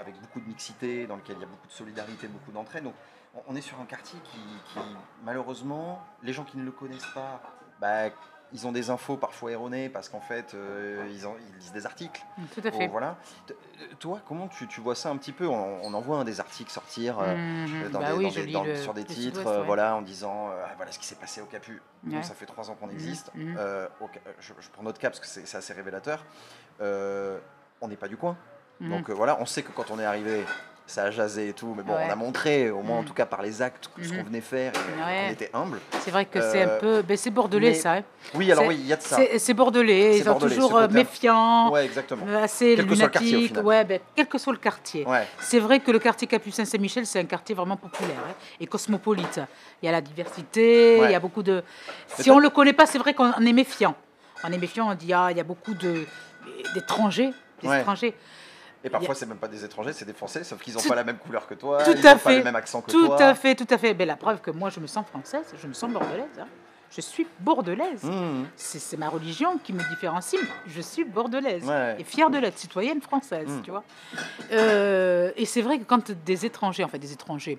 avec 0.00 0.20
beaucoup 0.20 0.40
de 0.40 0.46
mixité, 0.46 1.06
dans 1.06 1.16
lequel 1.16 1.36
il 1.36 1.42
y 1.42 1.44
a 1.44 1.48
beaucoup 1.48 1.68
de 1.68 1.72
solidarité, 1.72 2.26
beaucoup 2.26 2.50
d'entraide. 2.50 2.82
Donc 2.82 2.94
on, 3.34 3.42
on 3.48 3.56
est 3.56 3.60
sur 3.60 3.80
un 3.80 3.86
quartier 3.86 4.18
qui, 4.24 4.40
qui, 4.72 4.80
malheureusement, 5.22 6.04
les 6.24 6.32
gens 6.32 6.44
qui 6.44 6.58
ne 6.58 6.64
le 6.64 6.72
connaissent 6.72 7.12
pas, 7.14 7.40
bah, 7.80 8.10
ils 8.54 8.66
ont 8.66 8.72
des 8.72 8.88
infos 8.88 9.16
parfois 9.16 9.50
erronées 9.50 9.88
parce 9.90 10.08
qu'en 10.08 10.20
fait, 10.20 10.54
euh, 10.54 11.06
ils, 11.12 11.26
en- 11.26 11.34
ils 11.50 11.58
lisent 11.58 11.72
des 11.72 11.84
articles. 11.84 12.24
Tout 12.54 12.60
à 12.64 12.70
fait. 12.70 12.86
Oh, 12.86 12.90
voilà. 12.92 13.16
Euh, 13.50 13.54
Toi, 13.98 14.20
comment 14.26 14.48
tu, 14.48 14.66
tu 14.68 14.80
vois 14.80 14.94
ça 14.94 15.10
un 15.10 15.16
petit 15.16 15.32
peu 15.32 15.46
on, 15.46 15.80
on 15.82 15.92
en 15.92 16.00
voit 16.00 16.16
un 16.18 16.24
des 16.24 16.38
articles 16.40 16.70
sortir 16.70 17.18
euh, 17.20 17.34
Mhm. 17.34 17.90
dans 17.90 17.98
Bah 18.00 18.12
des- 18.12 18.16
oui, 18.18 18.24
dans 18.24 18.30
je 18.30 18.40
des- 18.40 18.46
lis 18.46 18.52
dans- 18.52 18.64
le- 18.64 18.76
sur 18.76 18.94
des 18.94 19.04
titres, 19.04 19.46
euh, 19.46 19.60
ouais. 19.60 19.66
voilà, 19.66 19.96
en 19.96 20.02
disant 20.02 20.48
Ah, 20.64 20.70
voilà 20.76 20.92
ce 20.92 20.98
qui 20.98 21.06
s'est 21.06 21.16
passé 21.16 21.40
au 21.40 21.46
Capu. 21.46 21.82
Ça 22.22 22.34
fait 22.34 22.46
trois 22.46 22.70
ans 22.70 22.74
qu'on 22.74 22.86
Mhm, 22.86 22.92
existe. 22.94 23.30
mhm. 23.34 23.58
Au 24.00 24.08
je, 24.40 24.52
je 24.60 24.70
prends 24.70 24.82
notre 24.84 24.98
cas 25.00 25.10
parce 25.10 25.20
que 25.20 25.26
c'est 25.26 25.56
assez 25.56 25.72
révélateur. 25.74 26.24
On 26.80 27.88
n'est 27.88 27.96
pas 27.96 28.08
du 28.08 28.16
coin. 28.16 28.36
Donc 28.80 29.10
voilà, 29.10 29.36
on 29.40 29.46
sait 29.46 29.62
que 29.62 29.72
quand 29.72 29.90
on 29.90 29.98
est 29.98 30.04
arrivé, 30.04 30.44
ça 30.86 31.04
a 31.04 31.10
jasé 31.10 31.48
et 31.48 31.52
tout, 31.54 31.72
mais 31.76 31.82
bon, 31.82 31.94
Ouais. 31.94 32.04
on 32.06 32.12
a 32.12 32.14
montré, 32.14 32.70
au 32.70 32.82
moins 32.82 32.98
en 32.98 33.00
Mhm. 33.00 33.06
tout 33.08 33.14
cas 33.14 33.24
par 33.24 33.40
les 33.40 33.62
actes, 33.62 33.88
ce 34.02 34.10
qu'on 34.12 34.22
venait 34.22 34.42
faire 34.42 34.72
et 34.74 35.02
Ouais. 35.02 35.24
qu'on 35.26 35.32
était 35.32 35.50
humble. 35.54 35.80
C'est 36.00 36.10
vrai 36.10 36.26
que 36.26 36.40
c'est 36.42 36.62
un 36.62 36.68
euh, 36.68 36.78
peu, 36.78 37.02
ben, 37.02 37.16
c'est 37.16 37.30
bordelais 37.30 37.68
mais- 37.70 37.74
ça. 37.74 37.92
hein. 37.94 38.02
Oui, 38.34 38.52
alors 38.52 38.66
oui, 38.66 38.76
il 38.78 38.86
y 38.86 38.92
a 38.92 38.96
de 38.96 39.02
ça. 39.02 39.18
C'est 39.38 39.54
bordelais. 39.54 40.18
Ils 40.18 40.24
sont 40.24 40.34
toujours 40.38 40.76
euh, 40.76 40.86
méfiants, 40.88 41.70
Ouais, 41.72 41.86
exactement. 41.86 42.26
euh, 42.28 42.42
assez 42.44 42.74
Quel 42.76 42.86
que 42.86 42.94
soit 42.94 43.04
le 43.06 43.10
quartier. 43.10 43.52
Ouais, 43.62 43.84
ben, 43.84 44.00
quel 44.14 44.26
que 44.26 44.36
soit 44.38 44.52
le 44.52 44.58
quartier. 44.58 45.06
Ouais, 45.06 45.26
C'est 45.40 45.58
vrai 45.58 45.80
que 45.80 45.90
le 45.90 45.98
quartier 45.98 46.28
Capucin 46.28 46.64
Saint-Michel, 46.66 47.06
c'est 47.06 47.18
un 47.20 47.24
quartier 47.24 47.54
vraiment 47.54 47.76
populaire 47.78 48.18
hein, 48.28 48.34
et 48.60 48.66
cosmopolite. 48.66 49.40
Il 49.82 49.86
y 49.86 49.88
a 49.88 49.92
la 49.92 50.00
diversité, 50.02 50.98
il 51.02 51.10
y 51.10 51.14
a 51.14 51.20
beaucoup 51.20 51.42
de. 51.42 51.62
Si 52.18 52.30
on 52.30 52.38
le 52.38 52.50
connaît 52.50 52.72
pas, 52.74 52.84
c'est 52.86 52.98
vrai 52.98 53.14
qu'on 53.14 53.32
est 53.32 53.52
méfiant. 53.52 53.94
On 54.46 54.52
est 54.52 54.58
méfiant, 54.58 54.90
on 54.90 54.94
dit 54.94 55.12
ah, 55.14 55.28
il 55.30 55.36
y 55.38 55.40
a 55.40 55.44
beaucoup 55.44 55.72
de 55.74 56.04
d'étrangers, 56.74 57.30
des 57.62 57.68
Ouais. 57.68 57.80
étrangers. 57.80 58.14
Et 58.84 58.90
parfois, 58.90 59.14
c'est 59.14 59.26
même 59.26 59.38
pas 59.38 59.48
des 59.48 59.64
étrangers, 59.64 59.92
c'est 59.94 60.04
des 60.04 60.12
Français, 60.12 60.44
sauf 60.44 60.60
qu'ils 60.62 60.74
n'ont 60.74 60.80
Tout- 60.80 60.88
pas 60.90 60.94
la 60.94 61.04
même 61.04 61.16
couleur 61.16 61.46
que 61.46 61.54
toi, 61.54 61.82
tout 61.82 61.92
ils 61.96 62.04
n'ont 62.04 62.18
pas 62.18 62.32
le 62.36 62.44
même 62.44 62.54
accent 62.56 62.82
que 62.82 62.90
Tout 62.90 63.06
toi. 63.06 63.20
à 63.22 63.34
fait, 63.34 63.54
tout 63.54 63.66
à 63.70 63.78
fait. 63.78 63.94
Ben, 63.94 64.06
la 64.06 64.16
preuve 64.16 64.40
que 64.42 64.50
moi, 64.50 64.68
je 64.70 64.78
me 64.78 64.86
sens 64.86 65.06
française, 65.06 65.46
je 65.60 65.66
me 65.66 65.72
sens 65.72 65.90
bordelaise. 65.90 66.26
hein. 66.38 66.46
Je 66.90 67.00
suis 67.00 67.26
bordelaise. 67.40 68.04
Mmh. 68.04 68.44
C'est 68.56 68.96
ma 68.98 69.08
religion 69.08 69.58
qui 69.58 69.72
me 69.72 69.80
différencie. 69.88 70.40
Je 70.68 70.80
suis 70.80 71.02
bordelaise 71.04 71.64
Ouais. 71.64 71.96
et 71.98 72.04
fière 72.04 72.30
de 72.30 72.38
l'être, 72.38 72.56
citoyenne 72.58 73.00
française, 73.00 73.48
Mm. 73.48 73.62
tu 73.62 73.70
vois. 73.72 73.82
Euh, 74.52 75.32
et 75.36 75.44
c'est 75.44 75.62
vrai 75.62 75.78
que 75.78 75.84
quand 75.84 76.10
des 76.12 76.46
étrangers, 76.46 76.84
en 76.84 76.88
fait 76.88 76.98
des 77.00 77.12
étrangers, 77.12 77.58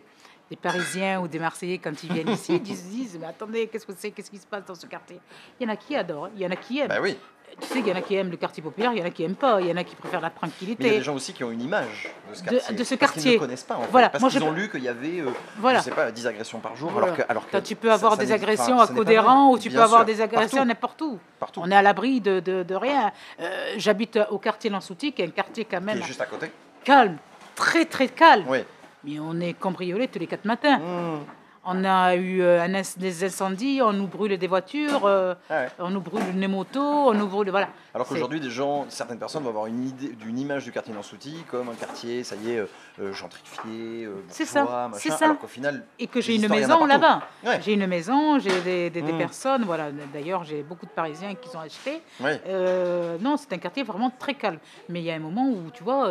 des 0.50 0.56
Parisiens 0.56 1.20
ou 1.22 1.28
des 1.28 1.40
Marseillais, 1.40 1.78
quand 1.80 2.04
ils 2.04 2.12
viennent 2.14 2.30
ici, 2.30 2.62
ils 2.66 2.76
se 2.78 2.84
disent 2.84 3.18
mais 3.20 3.28
attendez, 3.28 3.68
qu'est-ce 3.68 3.86
que 3.86 3.94
c'est, 3.98 4.12
qu'est-ce 4.12 4.30
qui 4.30 4.38
se 4.38 4.46
passe 4.48 4.66
dans 4.66 4.76
ce 4.76 4.86
quartier? 4.86 5.20
Il 5.60 5.68
y 5.68 5.70
en 5.70 5.74
a 5.74 5.76
qui 5.76 5.96
adorent, 5.96 6.30
il 6.36 6.42
y 6.42 6.46
en 6.46 6.52
a 6.52 6.56
qui 6.56 6.80
aiment. 6.80 6.90
Bah 6.90 7.00
oui, 7.02 7.18
Tu 7.62 7.68
sais, 7.68 7.80
il 7.80 7.88
y 7.88 7.92
en 7.92 7.96
a 7.96 8.02
qui 8.02 8.16
aiment 8.16 8.32
le 8.32 8.38
quartier 8.38 8.62
populaire, 8.62 8.92
il 8.94 9.00
y 9.00 9.02
en 9.02 9.06
a 9.06 9.10
qui 9.12 9.24
aiment 9.24 9.36
pas, 9.36 9.62
il 9.62 9.68
y 9.68 9.72
en 9.72 9.78
a 9.78 9.84
qui 9.84 9.96
préfèrent 9.96 10.20
la 10.22 10.28
mais 10.30 10.34
il 10.34 10.36
y 10.36 10.46
a 10.46 10.50
tranquillité. 10.50 10.90
des 10.90 11.02
gens 11.04 11.16
aussi 11.16 11.32
qui 11.34 11.44
ont 11.44 11.52
une 11.52 11.62
image 11.62 12.12
de 12.30 12.36
ce 12.36 12.44
quartier. 12.44 12.76
de 12.76 12.84
ce 12.84 12.96
parce 12.96 13.12
qu'ils 13.14 13.34
ne 13.34 13.38
connaissent 13.38 13.64
pas, 13.64 13.76
en 13.78 13.82
fait, 13.84 13.88
Voilà, 13.92 14.10
parce 14.10 14.24
qu'ils 14.30 14.40
je- 14.42 14.46
ont 14.46 14.52
lu 14.52 14.70
qu'il 14.70 14.84
y 14.84 14.88
avait, 14.90 15.22
euh, 15.22 15.30
Voilà. 15.58 15.80
je 15.80 15.86
sais 15.86 15.92
pas, 15.92 16.12
10 16.12 16.28
agressions 16.28 16.60
par 16.60 16.76
jour, 16.76 16.92
Voilà. 16.92 17.08
alors 17.08 17.18
que... 17.18 17.22
Alors 17.30 17.50
que 17.50 17.58
tu 17.58 17.76
peux 17.76 17.92
avoir 17.92 18.16
ça 18.16 18.18
des 18.26 18.32
agressions 18.34 18.80
à 18.80 18.88
Codéran 18.88 19.52
ou 19.52 19.58
tu 19.58 19.70
peux 19.70 19.82
avoir 19.82 20.04
des 20.06 20.20
agressions 20.22 20.66
n'importe 20.66 21.02
où. 21.02 21.18
Partout, 21.40 21.62
On 21.64 21.72
est 21.72 21.76
à 21.76 21.82
l'abri 21.82 22.20
de, 22.22 22.40
de- 22.42 22.64
de 22.64 22.76
rien. 22.76 23.12
Euh, 23.40 23.74
J'habite 23.78 24.20
au 24.32 24.38
quartier 24.38 24.70
Lansouti, 24.70 25.14
qui 25.14 25.22
est 25.22 25.26
un 25.26 25.30
quartier 25.30 25.64
quand 25.66 25.78
qui 25.80 25.84
même 25.86 26.00
est 26.00 26.04
juste 26.04 26.22
à 26.22 26.26
côté. 26.26 26.52
calme, 26.84 27.18
très 27.56 27.86
très 27.86 28.10
calme. 28.10 28.46
Oui, 28.50 28.60
mais 29.06 29.20
on 29.20 29.40
est 29.40 29.54
cambriolé 29.54 30.08
tous 30.08 30.20
les 30.20 30.28
quatre 30.28 30.46
matins. 30.46 30.78
Mmh. 30.80 31.20
On 31.68 31.84
a 31.84 32.16
eu 32.16 32.42
euh, 32.42 32.62
un 32.64 32.82
des 32.98 33.24
incendies, 33.24 33.80
on 33.82 33.92
nous 33.94 34.06
brûle 34.08 34.38
des 34.38 34.48
voitures, 34.48 35.06
euh, 35.06 35.34
Ah 35.50 35.62
ouais. 35.62 35.68
on 35.80 35.90
nous 35.90 36.02
brûle 36.02 36.24
les 36.36 36.48
motos, 36.48 36.80
on 37.10 37.14
nous 37.14 37.28
brûle. 37.28 37.50
Voilà. 37.50 37.70
Alors 37.96 38.08
qu'aujourd'hui, 38.10 38.42
des 38.42 38.50
gens, 38.50 38.86
certaines 38.90 39.18
personnes 39.20 39.44
vont 39.44 39.50
avoir 39.52 39.68
une 39.68 39.88
idée 39.88 40.10
d'une 40.10 40.38
image 40.38 40.66
du 40.66 40.74
quartier 40.74 40.94
Nansouty 40.94 41.46
comme 41.50 41.70
un 41.70 41.76
quartier, 41.76 42.26
ça 42.26 42.36
y 42.36 42.52
est, 42.52 42.58
euh, 42.58 42.66
euh, 43.00 43.14
gentrifié, 43.14 44.04
euh, 44.04 44.16
C'est 44.28 44.44
ça, 44.44 44.64
machin, 44.66 45.00
c'est 45.00 45.10
ça. 45.12 45.26
alors 45.26 45.40
qu'au 45.40 45.48
final, 45.48 45.86
Et 45.98 46.08
que 46.08 46.20
j'ai 46.20 46.36
une 46.36 46.50
maison 46.50 46.86
là-bas. 46.86 47.22
Ouais. 47.46 47.62
J'ai 47.64 47.72
une 47.72 47.88
maison, 47.88 48.38
j'ai 48.38 48.62
des, 48.62 48.90
des- 48.90 49.02
des 49.02 49.14
Mm. 49.14 49.18
personnes. 49.18 49.64
Voilà. 49.64 49.92
D'ailleurs, 50.14 50.44
j'ai 50.44 50.62
beaucoup 50.62 50.86
de 50.86 50.92
Parisiens 50.92 51.36
qui 51.36 51.48
sont 51.48 51.60
achetés. 51.60 52.02
ouais, 52.20 52.42
Euh, 52.48 53.18
non, 53.22 53.38
c'est 53.38 53.54
un 53.54 53.58
quartier 53.60 53.84
vraiment 53.84 54.10
très 54.20 54.34
calme. 54.34 54.60
Mais 54.90 55.00
il 55.00 55.06
y 55.06 55.12
a 55.12 55.16
un 55.16 55.20
moment 55.20 55.48
où, 55.48 55.72
tu 55.74 55.82
vois, 55.86 56.10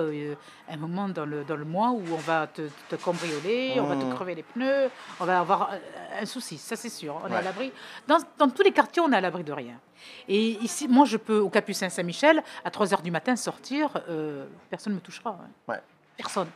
un 0.70 0.76
moment 0.78 1.10
dans 1.10 1.26
le, 1.26 1.44
dans 1.44 1.56
le 1.56 1.66
mois 1.66 1.90
où 1.90 2.02
on 2.12 2.16
va 2.16 2.46
te, 2.46 2.62
te 2.88 2.96
cambrioler, 2.96 3.74
on 3.78 3.84
va 3.84 3.96
te 3.96 4.04
Mm. 4.06 4.14
crever 4.14 4.34
les 4.36 4.42
pneus, 4.42 4.88
on 5.20 5.26
va 5.26 5.38
avoir 5.40 5.70
un 6.18 6.24
souci, 6.24 6.56
ça 6.56 6.76
c'est 6.76 6.88
sûr. 6.88 7.20
On 7.22 7.30
est 7.30 7.36
à 7.36 7.42
l'abri. 7.42 7.70
Dans, 8.08 8.18
dans 8.38 8.48
tous 8.48 8.62
les 8.62 8.72
quartiers, 8.72 9.02
on 9.02 9.12
est 9.12 9.16
à 9.16 9.20
l'abri 9.20 9.44
de 9.44 9.52
rien. 9.52 9.74
Et 10.28 10.50
ici, 10.62 10.88
moi, 10.88 11.04
je 11.04 11.16
peux, 11.16 11.38
au 11.38 11.50
Capucin 11.50 11.88
Saint-Michel, 11.88 12.42
à 12.64 12.70
3 12.70 12.86
h 12.86 13.02
du 13.02 13.10
matin, 13.10 13.36
sortir, 13.36 14.02
euh, 14.08 14.46
personne 14.70 14.92
ne 14.92 14.98
me 14.98 15.02
touchera. 15.02 15.38
hein. 15.42 15.48
Ouais. 15.68 15.80
Personne. 16.16 16.48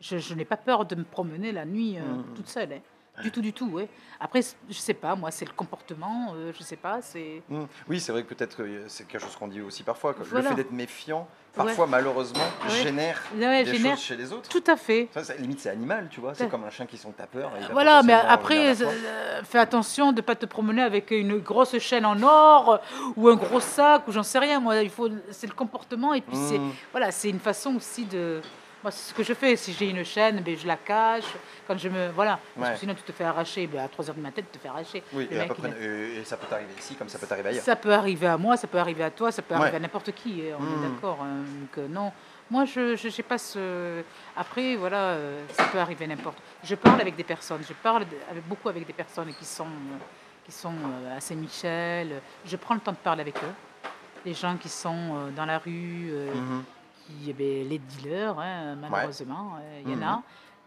Je, 0.00 0.18
je 0.18 0.34
n'ai 0.34 0.44
pas 0.46 0.56
peur 0.56 0.84
de 0.86 0.94
me 0.94 1.04
promener 1.04 1.52
la 1.52 1.64
nuit 1.64 1.98
euh, 1.98 2.02
Mm. 2.02 2.34
toute 2.34 2.48
seule. 2.48 2.72
hein. 2.72 2.80
Du 3.22 3.30
tout, 3.30 3.42
du 3.42 3.52
tout. 3.52 3.68
Ouais. 3.68 3.86
Après, 4.18 4.40
je 4.68 4.74
sais 4.78 4.94
pas, 4.94 5.14
moi, 5.14 5.30
c'est 5.30 5.44
le 5.44 5.50
comportement, 5.52 6.32
euh, 6.34 6.52
je 6.56 6.62
sais 6.62 6.76
pas, 6.76 7.02
c'est. 7.02 7.42
Mmh. 7.50 7.64
Oui, 7.88 8.00
c'est 8.00 8.12
vrai 8.12 8.22
que 8.22 8.32
peut-être 8.32 8.56
que 8.56 8.88
c'est 8.88 9.06
quelque 9.06 9.20
chose 9.20 9.36
qu'on 9.36 9.48
dit 9.48 9.60
aussi 9.60 9.82
parfois. 9.82 10.14
Voilà. 10.18 10.42
Le 10.50 10.56
fait 10.56 10.62
d'être 10.62 10.72
méfiant, 10.72 11.28
parfois 11.54 11.86
malheureusement, 11.86 12.40
Ouais. 12.68 12.82
génère 12.82 13.20
Ouais, 13.36 13.64
des 13.64 13.74
génère- 13.74 13.96
choses 13.96 14.04
chez 14.04 14.16
les 14.16 14.32
autres. 14.32 14.48
Tout 14.48 14.64
à 14.66 14.76
fait. 14.76 15.08
Ça, 15.14 15.34
limite, 15.38 15.60
c'est 15.60 15.70
animal, 15.70 16.08
tu 16.10 16.20
vois. 16.20 16.34
C'est 16.34 16.48
comme 16.48 16.64
un 16.64 16.70
chien 16.70 16.86
qui 16.86 16.96
sont 16.96 17.10
tapeur. 17.10 17.50
Voilà, 17.72 18.02
mais 18.02 18.12
après, 18.14 18.74
euh, 18.82 19.42
fais 19.44 19.58
attention 19.58 20.12
de 20.12 20.16
ne 20.16 20.20
pas 20.22 20.34
te 20.34 20.46
promener 20.46 20.82
avec 20.82 21.10
une 21.10 21.38
grosse 21.38 21.76
chaîne 21.78 22.06
en 22.06 22.20
or 22.22 22.80
ou 23.16 23.28
un 23.28 23.36
gros 23.36 23.60
sac 23.60 24.06
ou 24.08 24.12
j'en 24.12 24.22
sais 24.22 24.38
rien. 24.38 24.60
Moi, 24.60 24.82
il 24.82 24.90
faut, 24.90 25.08
c'est 25.30 25.46
le 25.46 25.52
comportement 25.54 26.14
et 26.14 26.20
puis 26.20 26.36
c'est, 26.36 26.58
Mmh. 26.58 26.72
voilà, 26.92 27.10
c'est 27.10 27.30
une 27.30 27.40
façon 27.40 27.76
aussi 27.76 28.04
de. 28.04 28.40
Moi, 28.82 28.90
c'est 28.90 29.10
ce 29.10 29.14
que 29.14 29.22
je 29.22 29.34
fais. 29.34 29.56
Si 29.56 29.74
j'ai 29.74 29.90
une 29.90 30.02
chaîne, 30.04 30.40
ben, 30.40 30.56
je 30.56 30.66
la 30.66 30.76
cache. 30.76 31.24
Quand 31.66 31.76
je 31.76 31.88
me, 31.88 32.08
voilà, 32.10 32.38
parce 32.56 32.68
Ouais. 32.68 32.74
que 32.74 32.80
sinon 32.80 32.94
tu 32.94 33.02
te 33.02 33.12
fais 33.12 33.24
arracher. 33.24 33.66
Ben, 33.66 33.80
à 33.84 33.88
3 33.88 34.06
h 34.06 34.14
du 34.14 34.20
matin, 34.20 34.40
tu 34.50 34.58
te 34.58 34.62
fais 34.62 34.68
arracher. 34.68 35.02
Oui, 35.12 35.28
Le 35.30 35.36
et, 35.36 35.38
à 35.38 35.42
mec, 35.42 35.48
peu 35.48 35.54
près- 35.54 35.68
il 35.68 35.74
a- 35.74 35.86
euh, 35.86 36.20
et 36.20 36.24
ça 36.24 36.36
peut 36.38 36.46
t'arriver 36.48 36.72
ici 36.78 36.94
comme 36.94 37.08
ça 37.08 37.18
peut 37.18 37.26
t'arriver 37.26 37.50
ailleurs. 37.50 37.62
ça 37.64 37.76
peut 37.76 37.92
arriver 37.92 38.26
à 38.26 38.38
moi, 38.38 38.56
ça 38.56 38.66
peut 38.66 38.78
arriver 38.78 39.04
à 39.04 39.10
toi, 39.10 39.30
ça 39.30 39.42
peut 39.42 39.54
Ouais. 39.54 39.60
arriver 39.60 39.76
à 39.76 39.80
n'importe 39.80 40.12
qui. 40.12 40.42
hein, 40.50 40.56
on 40.58 40.64
est 40.64 40.88
d'accord. 40.88 41.18
hein, 41.22 41.42
donc, 41.60 41.78
euh, 41.78 41.88
non, 41.88 42.10
moi, 42.50 42.64
je 42.64 42.96
je 42.96 43.08
sais 43.10 43.22
pas 43.22 43.36
ce. 43.38 44.02
Après, 44.34 44.76
voilà, 44.76 44.96
euh, 45.12 45.44
ça 45.52 45.64
peut 45.64 45.78
arriver 45.78 46.06
n'importe. 46.06 46.38
Je 46.64 46.74
parle 46.74 47.00
avec 47.02 47.14
des 47.16 47.24
personnes. 47.24 47.62
Je 47.68 47.74
parle 47.74 48.04
avec, 48.30 48.48
beaucoup 48.48 48.68
avec 48.70 48.86
des 48.86 48.92
personnes 48.94 49.32
qui 49.34 49.44
sont 49.44 49.66
qui 50.46 50.52
sont 50.52 50.72
à 51.16 51.20
Saint-Michel. 51.20 52.20
Je 52.46 52.56
prends 52.56 52.74
le 52.74 52.80
temps 52.80 52.92
de 52.92 52.96
parler 52.96 53.20
avec 53.20 53.36
eux. 53.36 53.54
Les 54.24 54.32
gens 54.34 54.56
qui 54.56 54.68
sont 54.70 55.30
dans 55.36 55.44
la 55.44 55.58
rue, 55.58 56.10
Mhm. 56.34 56.64
Qui, 57.10 57.30
eh 57.38 57.64
les 57.64 57.78
dealers, 57.78 58.38
hein, 58.38 58.76
malheureusement, 58.76 59.56
euh, 59.60 59.80
il 59.84 59.90
y 59.90 59.94
en 59.94 59.96
Mhm. 59.98 60.02
a. 60.02 60.22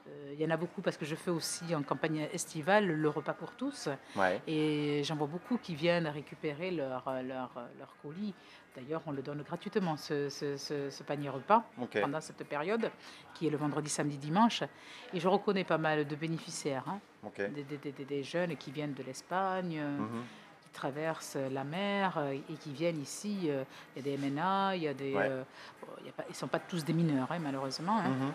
Euh, 0.08 0.34
Il 0.36 0.42
y 0.42 0.46
en 0.46 0.50
a 0.50 0.58
beaucoup 0.58 0.82
parce 0.82 0.98
que 0.98 1.06
je 1.06 1.16
fais 1.16 1.30
aussi 1.32 1.74
en 1.76 1.84
campagne 1.84 2.28
estivale 2.34 2.88
le 2.88 3.10
repas 3.10 3.34
pour 3.34 3.52
tous. 3.52 3.88
Ouais. 4.16 4.42
Et 4.48 5.02
j'en 5.06 5.16
vois 5.16 5.28
beaucoup 5.28 5.58
qui 5.58 5.76
viennent 5.76 6.08
récupérer 6.08 6.72
leur, 6.72 7.08
euh, 7.08 7.22
leur, 7.22 7.52
euh, 7.56 7.68
leur 7.80 7.96
colis. 8.02 8.34
D'ailleurs, 8.76 9.02
on 9.06 9.12
le 9.12 9.22
donne 9.22 9.44
gratuitement, 9.44 9.96
ce, 9.96 10.30
ce- 10.30 10.58
ce- 10.58 10.90
ce 10.90 11.04
panier 11.04 11.30
repas, 11.30 11.64
pendant 12.02 12.20
cette 12.20 12.44
période, 12.50 12.90
qui 13.36 13.46
est 13.48 13.52
le 13.52 13.58
vendredi, 13.58 13.90
samedi, 13.90 14.18
dimanche. 14.18 14.64
Et 15.14 15.20
je 15.20 15.28
reconnais 15.28 15.64
pas 15.64 15.78
mal 15.78 16.06
de 16.08 16.16
bénéficiaires, 16.16 16.84
hein, 16.88 17.00
des, 17.38 17.64
des- 17.64 17.92
des- 17.92 18.06
des 18.06 18.24
jeunes 18.24 18.58
qui 18.58 18.72
viennent 18.72 18.94
de 18.96 19.04
l'Espagne, 19.04 19.80
Mhm. 19.80 20.24
Traversent 20.74 21.38
la 21.52 21.64
mer 21.64 22.16
euh, 22.18 22.32
et 22.34 22.54
qui 22.60 22.72
viennent 22.72 23.02
ici. 23.02 23.42
euh, 23.46 23.64
Il 23.96 24.06
y 24.06 24.10
a 24.14 24.18
des 24.18 24.18
MNA, 24.30 24.76
il 24.76 24.84
y 24.84 24.88
a 24.88 24.94
des... 24.94 25.14
Ouais. 25.14 25.28
euh, 25.30 25.44
bon, 25.82 25.88
il 26.02 26.08
y 26.08 26.10
a 26.10 26.14
pas- 26.14 26.24
ils 26.28 26.32
ne 26.32 26.36
sont 26.36 26.48
pas 26.48 26.60
tous 26.60 26.84
des 26.84 26.94
mineurs, 26.94 27.28
hein, 27.32 27.40
malheureusement. 27.40 28.00
hein. 28.00 28.10
Mhm. 28.10 28.32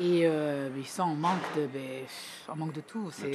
Et 0.00 0.22
euh, 0.26 0.70
ils 0.76 0.86
sont 0.86 1.02
en 1.02 1.14
manque 1.14 1.42
de, 1.56 1.66
ben, 1.66 2.04
en 2.48 2.56
manque 2.56 2.72
de 2.72 2.80
tout. 2.80 3.10
C'est 3.10 3.32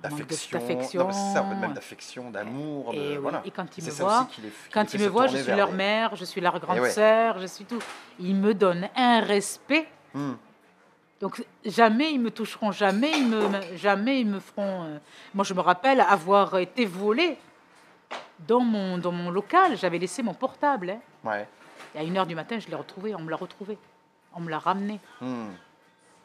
D'affection. 0.00 0.58
d'affection. 0.60 1.08
Même 1.48 2.30
d'amour. 2.32 2.94
Et, 2.94 2.98
oui, 2.98 3.16
voilà. 3.16 3.42
et 3.44 3.50
quand 3.50 3.76
ils 3.76 3.84
me 3.84 3.90
voient, 3.90 4.28
Quand 4.72 4.94
ils 4.94 5.00
me 5.00 5.06
voient, 5.08 5.26
je 5.26 5.38
suis 5.38 5.52
leur 5.56 5.70
les- 5.70 5.74
mère, 5.76 6.14
je 6.14 6.24
suis 6.24 6.40
leur 6.40 6.60
grande 6.60 6.76
Eh 6.76 6.80
ouais. 6.82 6.90
sœur, 6.90 7.40
je 7.40 7.46
suis 7.46 7.64
tout. 7.64 7.80
Ils 8.20 8.36
me 8.36 8.54
donnent 8.54 8.88
un 8.94 9.20
respect. 9.20 9.88
Hmm. 10.14 10.34
Donc 11.20 11.44
jamais 11.64 12.12
ils 12.12 12.20
me 12.20 12.30
toucheront, 12.30 12.70
jamais 12.70 13.10
ils 13.18 13.26
me, 13.28 13.76
jamais 13.76 14.20
ils 14.20 14.26
me 14.26 14.38
feront. 14.40 14.84
euh, 14.84 14.98
Moi, 15.34 15.44
je 15.44 15.52
me 15.54 15.60
rappelle 15.60 16.00
avoir 16.00 16.58
été 16.58 16.86
volée 16.86 17.36
dans 18.46 18.60
mon, 18.60 18.98
dans 18.98 19.10
mon 19.12 19.30
local. 19.30 19.76
J'avais 19.76 19.98
laissé 19.98 20.22
mon 20.22 20.34
portable. 20.34 20.90
hein. 20.90 21.00
Ouais. 21.24 21.48
Et 21.94 21.98
à 21.98 22.02
une 22.04 22.16
heure 22.16 22.26
du 22.26 22.34
matin, 22.36 22.58
je 22.60 22.68
l'ai 22.68 22.76
retrouvé. 22.76 23.14
On 23.14 23.20
me 23.20 23.30
l'a 23.30 23.36
retrouvé. 23.36 23.76
On 24.34 24.40
me 24.40 24.48
l'a 24.50 24.58
ramené. 24.60 25.00
Hmm. 25.20 25.48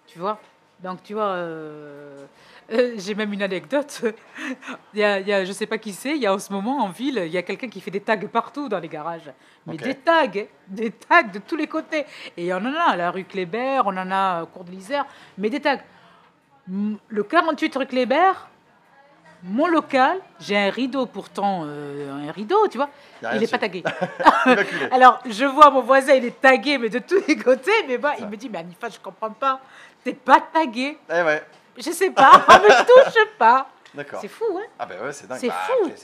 Tu 0.05 0.19
vois? 0.19 0.39
Donc, 0.83 1.01
tu 1.01 1.13
vois, 1.13 1.31
euh, 1.31 2.25
euh, 2.73 2.93
j'ai 2.97 3.15
même 3.15 3.31
une 3.31 3.41
anecdote. 3.41 4.01
il 4.93 4.99
y 4.99 5.03
a, 5.03 5.19
il 5.21 5.27
y 5.27 5.31
a- 5.33 5.45
je 5.45 5.51
sais 5.53 5.65
pas 5.65 5.77
qui 5.77 5.93
c'est, 5.93 6.11
il 6.11 6.21
y 6.21 6.27
a 6.27 6.33
en 6.33 6.39
ce 6.39 6.51
moment 6.51 6.83
en 6.83 6.89
ville, 6.89 7.23
il 7.25 7.31
y 7.31 7.37
a 7.37 7.41
quelqu'un 7.41 7.69
qui 7.69 7.79
fait 7.79 7.89
des 7.91 8.01
tags 8.01 8.17
partout 8.27 8.67
dans 8.67 8.79
les 8.79 8.89
garages. 8.89 9.31
Mais 9.65 9.77
des 9.77 9.95
tags, 9.95 10.27
des 10.67 10.91
tags 10.91 11.23
de 11.23 11.39
tous 11.39 11.55
les 11.55 11.67
côtés. 11.67 12.05
Et 12.35 12.53
on 12.53 12.57
en 12.57 12.73
a 12.75 12.91
à 12.91 12.95
la 12.97 13.11
rue 13.11 13.23
Kléber, 13.23 13.81
on 13.85 13.95
en 13.95 14.11
a 14.11 14.43
au 14.43 14.47
cours 14.47 14.65
de 14.65 14.71
l'Isère, 14.71 15.05
mais 15.37 15.49
des 15.49 15.61
tags. 15.61 15.79
Le 16.67 17.23
48 17.23 17.75
rue 17.77 17.85
Kléber, 17.85 18.33
mon 19.43 19.67
local, 19.67 20.19
j'ai 20.39 20.57
un 20.57 20.69
rideau 20.69 21.05
pourtant, 21.05 21.63
euh, 21.65 22.27
un 22.27 22.31
rideau, 22.31 22.67
tu 22.69 22.77
vois, 22.77 22.89
il 23.33 23.39
n'est 23.41 23.47
pas 23.47 23.57
tagué. 23.57 23.83
Alors, 24.91 25.19
je 25.29 25.45
vois 25.45 25.69
mon 25.69 25.81
voisin, 25.81 26.13
il 26.13 26.25
est 26.25 26.39
tagué, 26.41 26.77
mais 26.77 26.89
de 26.89 26.99
tous 26.99 27.21
les 27.27 27.35
côtés. 27.37 27.71
Mais 27.87 27.97
bah, 27.97 28.13
il 28.19 28.27
me 28.27 28.35
dit, 28.37 28.49
mais 28.49 28.59
Anifa, 28.59 28.89
je 28.89 28.99
comprends 28.99 29.31
pas. 29.31 29.59
T'es 30.03 30.13
pas 30.13 30.41
tagué. 30.41 30.97
Eh 31.09 31.21
ouais, 31.21 31.43
Je 31.77 31.91
sais 31.91 32.11
pas, 32.11 32.31
on 32.47 32.53
me 32.53 32.85
touche 33.03 33.25
pas. 33.37 33.69
d'accord. 33.93 34.19
C'est 34.21 34.27
fou, 34.27 34.45
hein 34.57 34.65
Ah 34.79 34.85
ben 34.85 35.01
ouais, 35.03 35.13
c'est 35.13 35.27
dingue. 35.27 35.37
C'est 35.39 35.47
Bah, 35.47 35.55
fou. 35.67 35.85
après, 35.85 35.95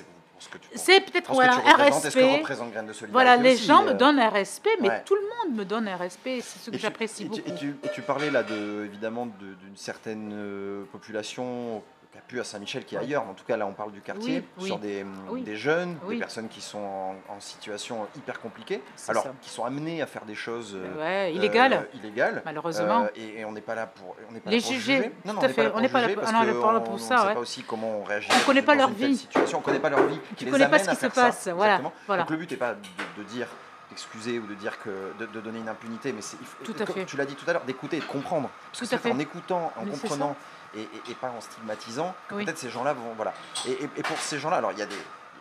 c'est 0.76 1.02
peut-être 1.02 1.34
voilà, 1.34 1.54
un 1.54 1.76
respect. 1.76 2.38
représente 2.38 2.72
Graines 2.72 2.88
de 2.88 2.94
Solidarité 2.94 3.12
Voilà, 3.12 3.36
les 3.36 3.56
aussi, 3.56 3.66
gens 3.66 3.84
me 3.84 3.90
euh, 3.90 3.94
donnent 3.94 4.20
un 4.20 4.30
respect, 4.30 4.70
mais 4.80 4.88
ouais. 4.88 5.04
tout 5.06 5.16
le 5.16 5.22
monde 5.22 5.58
me 5.58 5.66
donne 5.66 5.88
un 5.90 5.98
respect. 5.98 6.40
C'est 6.42 6.60
ce 6.60 6.72
que 6.72 6.78
j'apprécie 6.78 7.26
beaucoup. 7.26 7.42
et 7.46 7.56
tu, 7.56 7.76
et 7.84 7.90
tu 7.90 8.02
parlais 8.02 8.32
là 8.32 8.44
de, 8.44 8.86
évidemment 8.86 9.26
de- 9.26 9.56
d'une 9.56 9.76
certaine 9.76 10.32
euh, 10.34 10.86
population 10.94 11.84
qui 12.12 12.18
a 12.18 12.22
pu 12.22 12.40
à 12.40 12.44
Saint-Michel 12.44 12.86
qui 12.86 12.96
est 12.96 12.98
ailleurs. 12.98 13.24
En 13.24 13.34
tout 13.34 13.44
cas, 13.46 13.56
là, 13.56 13.68
on 13.68 13.74
parle 13.74 13.92
du 13.92 14.02
quartier, 14.02 14.38
Oui, 14.40 14.64
oui. 14.64 14.66
sur 14.68 14.80
des, 14.80 15.06
Oui. 15.30 15.44
des 15.44 15.56
jeunes, 15.56 15.96
des 16.08 16.18
personnes 16.18 16.48
qui 16.48 16.60
sont 16.62 16.80
en, 16.80 17.16
en 17.36 17.40
situation 17.40 18.08
hyper 18.16 18.40
compliquée, 18.42 18.82
alors 19.08 19.24
ça. 19.24 19.34
qui 19.42 19.50
sont 19.50 19.64
amenées 19.64 20.02
à 20.02 20.08
faire 20.08 20.26
des 20.26 20.34
choses 20.34 20.76
euh, 20.76 20.98
Ouais, 20.98 21.32
euh, 21.32 21.86
illégales. 21.94 22.42
malheureusement. 22.46 23.04
Euh, 23.04 23.08
et, 23.16 23.40
et 23.42 23.46
on 23.46 23.52
n'est 23.52 23.62
pas 23.62 23.76
là 23.76 23.86
pour, 23.86 24.16
on 24.28 24.34
n'est 24.34 24.40
pas 24.40 24.50
Les 24.50 24.58
là 24.58 24.64
pour 24.64 24.72
juger, 24.72 24.96
juger. 24.98 25.10
tout 25.12 25.28
Non, 25.28 25.34
non, 25.34 25.42
à 25.44 25.50
fait. 25.50 25.72
on 25.74 25.80
n'est 25.82 25.90
pas 25.90 26.02
là 26.02 26.08
On 26.08 26.10
n'est 26.10 26.16
pour 26.16 26.24
pas 26.24 26.32
là 26.32 26.40
pour- 26.40 26.46
que 26.48 26.58
on 26.68 26.72
là 26.72 26.84
on- 26.88 26.94
on 26.94 26.98
ça, 26.98 27.16
ne 27.16 27.28
sait 27.28 27.34
pas 27.36 27.40
aussi 27.40 27.64
comment 27.64 28.00
on 28.00 28.04
réagit. 28.04 28.30
On 28.42 28.46
connaît 28.46 28.62
pas 28.64 28.76
leur 28.76 28.90
vie. 28.90 29.16
Situation. 29.18 29.60
On 29.60 29.62
connaît 29.62 29.80
pas 29.80 29.90
leur 29.90 30.04
vie. 30.08 30.20
Qui 30.36 30.46
les 30.46 30.52
connais 30.52 30.68
pas 30.68 30.80
ce 30.80 30.90
à 30.90 30.94
qui 30.96 30.96
se 31.02 31.10
ça. 31.10 31.10
passe, 31.10 31.48
voilà. 31.50 31.80
Donc 32.08 32.30
le 32.32 32.38
but 32.38 32.50
n'est 32.50 32.58
pas 32.58 32.74
de, 32.74 33.24
dire 33.24 33.48
d'excuser 33.90 34.38
ou 34.40 34.46
de 34.48 34.54
dire 34.56 34.78
que 34.80 34.90
de, 35.20 35.26
de 35.28 35.42
donner 35.42 35.60
une 35.60 35.70
impunité, 35.70 36.12
mais 36.12 36.22
c'est 36.22 36.38
à 36.38 37.06
tu 37.06 37.18
l'as 37.18 37.26
dit 37.26 37.36
tout 37.36 37.48
à 37.50 37.54
l'heure, 37.54 37.64
d'écouter 37.66 37.98
et 37.98 38.00
de 38.00 38.06
comprendre. 38.06 38.50
Parce 38.72 38.82
que 38.82 38.86
Tout 38.88 38.96
à 38.96 38.98
vrai 38.98 39.10
qu'en 39.12 39.16
fait. 39.18 39.24
écoutant, 39.24 39.72
en 39.76 39.86
Mais 39.86 39.92
c'est 39.94 40.02
comprenant 40.02 40.36
et, 40.76 40.82
et- 40.82 41.12
et 41.12 41.16
pas 41.16 41.30
en 41.32 41.42
stigmatisant, 41.42 42.14
Oui. 42.32 42.46
peut-être 42.46 42.58
ces 42.58 42.70
gens-là 42.70 42.94
vont 42.94 43.14
voilà. 43.16 43.34
Et, 43.68 43.88
pour 44.04 44.18
ces 44.18 44.40
gens-là, 44.40 44.58
alors 44.58 44.72
il 44.72 44.80
y 44.80 44.82
a 44.82 44.86
des, 44.86 44.96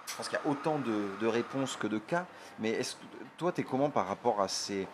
je 0.06 0.14
pense 0.16 0.28
qu'il 0.28 0.38
y 0.42 0.46
a 0.46 0.50
autant 0.50 0.78
de, 0.78 1.08
de 1.20 1.26
réponses 1.26 1.76
que 1.76 1.86
de 1.86 1.98
cas, 1.98 2.26
mais 2.58 2.70
est-ce 2.70 2.96
que 2.96 3.00
toi 3.36 3.52
tu 3.52 3.60
es 3.60 3.64
comment 3.64 3.90
par 3.90 4.06
rapport 4.08 4.40
à 4.40 4.48
ces 4.48 4.86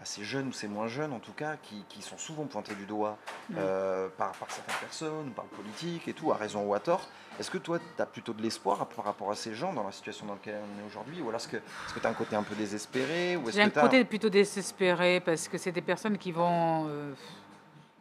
à 0.00 0.04
ces 0.04 0.24
jeunes 0.24 0.48
ou 0.48 0.52
ces 0.52 0.66
moins 0.66 0.88
jeunes 0.88 1.12
en 1.12 1.20
tout 1.20 1.32
cas 1.32 1.54
qui, 1.62 1.84
qui 1.88 2.02
sont 2.02 2.18
souvent 2.18 2.44
pointés 2.46 2.74
du 2.74 2.84
doigt 2.84 3.16
Mm. 3.50 3.54
euh, 3.58 4.08
par, 4.18 4.32
par 4.32 4.50
certaines 4.50 4.74
personnes, 4.80 5.30
par 5.36 5.44
le 5.50 5.56
politique 5.56 6.08
et 6.08 6.14
tout, 6.14 6.32
à 6.32 6.36
raison 6.36 6.62
ou 6.64 6.74
à 6.74 6.80
tort? 6.80 7.06
Est-ce 7.38 7.50
que 7.50 7.58
toi, 7.58 7.78
tu 7.78 8.02
as 8.02 8.06
plutôt 8.06 8.32
de 8.32 8.40
l'espoir 8.42 8.86
par 8.86 9.04
rapport 9.04 9.30
à 9.30 9.34
ces 9.36 9.54
gens 9.54 9.72
dans 9.72 9.84
la 9.84 9.92
situation 9.92 10.24
dans 10.26 10.32
laquelle 10.34 10.58
on 10.62 10.82
est 10.82 10.86
aujourd'hui? 10.86 11.20
Ou 11.20 11.28
alors 11.28 11.40
est-ce 11.40 11.46
que 11.48 11.58
tu 12.00 12.06
as 12.06 12.08
un 12.08 12.14
côté 12.14 12.34
un 12.36 12.42
peu 12.42 12.54
désespéré 12.56 13.38
J'ai 13.52 13.62
un 13.62 13.70
côté 13.70 14.04
plutôt 14.04 14.30
désespéré 14.30 15.20
parce 15.20 15.46
que 15.46 15.58
c'est 15.58 15.72
des 15.72 15.82
personnes 15.82 16.16
qui 16.18 16.32
vont, 16.32 16.86
euh, 16.88 17.12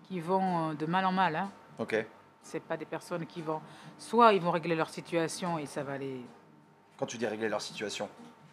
qui 0.08 0.20
vont 0.20 0.72
euh, 0.72 0.74
de 0.74 0.86
mal 0.88 1.06
en 1.06 1.12
mal. 1.12 1.36
Hein. 1.36 1.50
Ok. 1.80 2.06
C'est 2.42 2.60
pas 2.62 2.76
des 2.78 2.86
personnes 2.86 3.26
qui 3.26 3.42
vont. 3.42 3.62
Soit 3.98 4.34
ils 4.34 4.42
vont 4.42 4.52
régler 4.52 4.76
leur 4.76 4.90
situation 4.90 5.58
et 5.58 5.66
ça 5.66 5.84
va 5.84 5.98
les. 5.98 6.22
Quand 6.98 7.06
tu 7.06 7.18
dis 7.18 7.26
régler 7.26 7.50
leur 7.50 7.62
situation. 7.62 8.10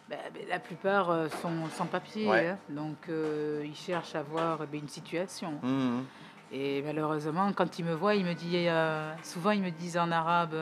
Ben, 0.09 0.17
ben, 0.33 0.43
la 0.49 0.59
plupart 0.59 1.09
euh, 1.09 1.29
sont 1.41 1.69
sans 1.73 1.85
papier, 1.85 2.27
Ouais. 2.27 2.49
hein. 2.49 2.57
donc 2.69 2.97
euh, 3.09 3.61
ils 3.65 3.75
cherchent 3.75 4.15
à 4.15 4.19
avoir 4.19 4.59
ben, 4.67 4.81
une 4.81 4.89
situation. 4.89 5.59
Mhm. 5.63 6.05
Et 6.53 6.81
malheureusement, 6.81 7.53
quand 7.53 7.79
ils 7.79 7.85
me 7.85 7.93
voient, 7.93 8.15
ils 8.15 8.25
me 8.25 8.33
disent, 8.33 8.67
euh, 8.67 9.13
souvent 9.23 9.51
ils 9.51 9.61
me 9.61 9.71
disent 9.71 9.97
en 9.97 10.11
arabe, 10.11 10.53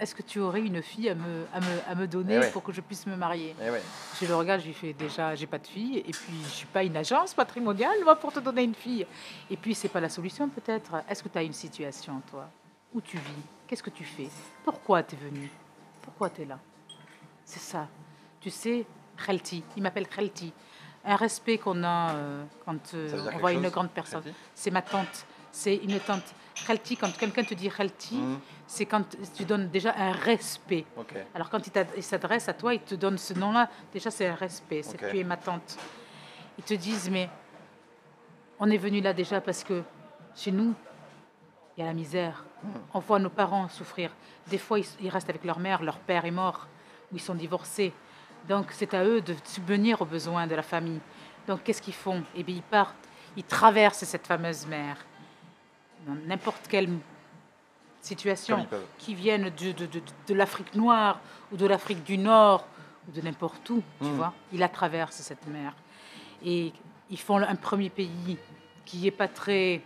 est-ce 0.00 0.14
que 0.14 0.22
tu 0.22 0.40
aurais 0.40 0.60
une 0.62 0.82
fille 0.82 1.08
à 1.10 1.14
me, 1.14 1.44
à 1.52 1.60
me, 1.60 1.66
à 1.90 1.94
me 1.94 2.06
donner 2.08 2.34
Eh 2.36 2.38
ouais. 2.40 2.50
pour 2.50 2.62
que 2.62 2.72
je 2.72 2.80
puisse 2.80 3.06
me 3.06 3.14
marier 3.16 3.54
Eh 3.64 3.70
ouais. 3.70 3.82
Je 4.20 4.26
le 4.26 4.34
regarde, 4.34 4.60
je 4.62 4.66
lui 4.66 4.74
fais 4.74 4.92
déjà, 4.92 5.34
j'ai 5.34 5.46
pas 5.46 5.58
de 5.58 5.66
fille, 5.66 5.98
et 5.98 6.10
puis 6.10 6.34
je 6.44 6.48
suis 6.48 6.66
pas 6.66 6.82
une 6.82 6.96
agence 6.96 7.34
patrimoniale, 7.34 7.98
moi, 8.02 8.16
pour 8.16 8.32
te 8.32 8.40
donner 8.40 8.62
une 8.64 8.74
fille. 8.74 9.06
Et 9.50 9.56
puis, 9.56 9.74
c'est 9.74 9.88
pas 9.88 10.00
la 10.00 10.08
solution, 10.08 10.48
peut-être. 10.48 10.90
Est-ce 11.08 11.22
que 11.22 11.28
tu 11.28 11.38
as 11.38 11.42
une 11.42 11.52
situation, 11.52 12.20
toi 12.30 12.48
Où 12.94 13.00
tu 13.00 13.16
vis? 13.18 13.42
Qu'est-ce 13.68 13.82
que 13.82 13.90
tu 13.90 14.04
fais? 14.04 14.28
Pourquoi 14.64 15.02
tu 15.02 15.14
es 15.14 15.18
venu 15.18 15.50
Pourquoi 16.02 16.30
tu 16.30 16.42
es 16.42 16.44
là? 16.46 16.58
C'est 17.44 17.60
ça. 17.60 17.86
Tu 18.40 18.50
sais, 18.50 18.86
Khelti, 19.26 19.62
il 19.76 19.82
m'appelle 19.82 20.08
Khelti. 20.08 20.52
Un 21.04 21.16
respect 21.16 21.58
qu'on 21.58 21.82
a 21.84 22.10
euh, 22.14 22.44
quand 22.64 22.94
euh, 22.94 23.28
on 23.34 23.38
voit 23.38 23.52
une 23.52 23.62
chose, 23.62 23.72
grande 23.72 23.90
personne. 23.90 24.22
C'est 24.54 24.70
ma 24.70 24.82
tante. 24.82 25.24
C'est 25.52 25.76
une 25.76 25.98
tante. 26.00 26.34
Khelti, 26.66 26.96
quand 26.96 27.10
quelqu'un 27.16 27.42
te 27.42 27.54
dit 27.54 27.68
Khelti, 27.70 28.16
Mhm. 28.16 28.38
C'est 28.70 28.86
quand 28.86 29.02
tu 29.34 29.44
donnes 29.44 29.68
déjà 29.68 29.92
un 29.96 30.12
respect. 30.12 30.86
Alors 31.34 31.50
quand 31.50 31.60
il, 31.96 32.02
s'adresse 32.04 32.48
à 32.48 32.54
toi, 32.54 32.72
il 32.72 32.80
te 32.80 32.94
donne 32.94 33.18
ce 33.18 33.34
nom-là, 33.34 33.68
déjà 33.92 34.12
c'est 34.12 34.28
un 34.28 34.36
respect, 34.36 34.84
c'est 34.84 35.02
Ok. 35.02 35.10
tu 35.10 35.18
es 35.18 35.24
ma 35.24 35.36
tante. 35.36 35.76
Ils 36.56 36.62
te 36.62 36.74
disent, 36.74 37.10
mais 37.10 37.28
on 38.60 38.70
est 38.70 38.76
venu 38.76 39.00
là 39.00 39.12
déjà 39.12 39.40
parce 39.40 39.64
que 39.64 39.82
chez 40.36 40.52
nous, 40.52 40.72
il 41.76 41.80
y 41.80 41.82
a 41.82 41.86
la 41.86 41.94
misère. 41.94 42.44
On 42.94 43.00
voit 43.00 43.18
nos 43.18 43.28
parents 43.28 43.68
souffrir. 43.68 44.12
Des 44.46 44.58
fois, 44.58 44.78
ils, 44.78 44.86
ils 45.00 45.08
restent 45.08 45.30
avec 45.30 45.44
leur 45.44 45.58
mère, 45.58 45.82
leur 45.82 45.98
père 45.98 46.24
est 46.24 46.30
mort, 46.30 46.68
ou 47.10 47.16
ils 47.16 47.20
sont 47.20 47.34
divorcés. 47.34 47.92
Donc 48.48 48.66
c'est 48.70 48.94
à 48.94 49.04
eux 49.04 49.20
de 49.20 49.34
subvenir 49.46 50.00
aux 50.00 50.06
besoins 50.06 50.46
de 50.46 50.54
la 50.54 50.62
famille. 50.62 51.00
Donc 51.48 51.64
qu'est-ce 51.64 51.82
qu'ils 51.82 51.92
font? 51.92 52.22
Eh 52.36 52.44
bien, 52.44 52.54
ils 52.54 52.62
partent, 52.62 53.08
ils 53.36 53.42
traversent 53.42 54.04
cette 54.04 54.28
fameuse 54.28 54.64
mer. 54.68 54.96
N'importe 56.06 56.68
quelle 56.68 56.88
situation 58.00 58.56
Comme 58.56 58.64
ils 58.64 58.68
peuvent. 58.68 58.86
qui 58.98 59.14
viennent 59.14 59.50
de, 59.50 59.72
de, 59.72 59.86
de- 59.86 60.02
de 60.28 60.34
l'Afrique 60.34 60.74
noire 60.74 61.20
ou 61.52 61.56
de 61.56 61.66
l'Afrique 61.66 62.02
du 62.04 62.16
Nord 62.18 62.66
ou 63.08 63.12
de 63.12 63.20
n'importe 63.20 63.68
où, 63.70 63.82
tu 64.00 64.06
Mhm. 64.06 64.14
vois. 64.16 64.32
Ils 64.52 64.58
la 64.58 64.68
traversent, 64.68 65.20
cette 65.22 65.46
mer. 65.46 65.74
Et 66.44 66.72
ils 67.10 67.18
font 67.18 67.36
un 67.38 67.56
premier 67.56 67.90
pays 67.90 68.38
qui 68.84 68.98
n'est 68.98 69.10
pas 69.10 69.28
très... 69.28 69.82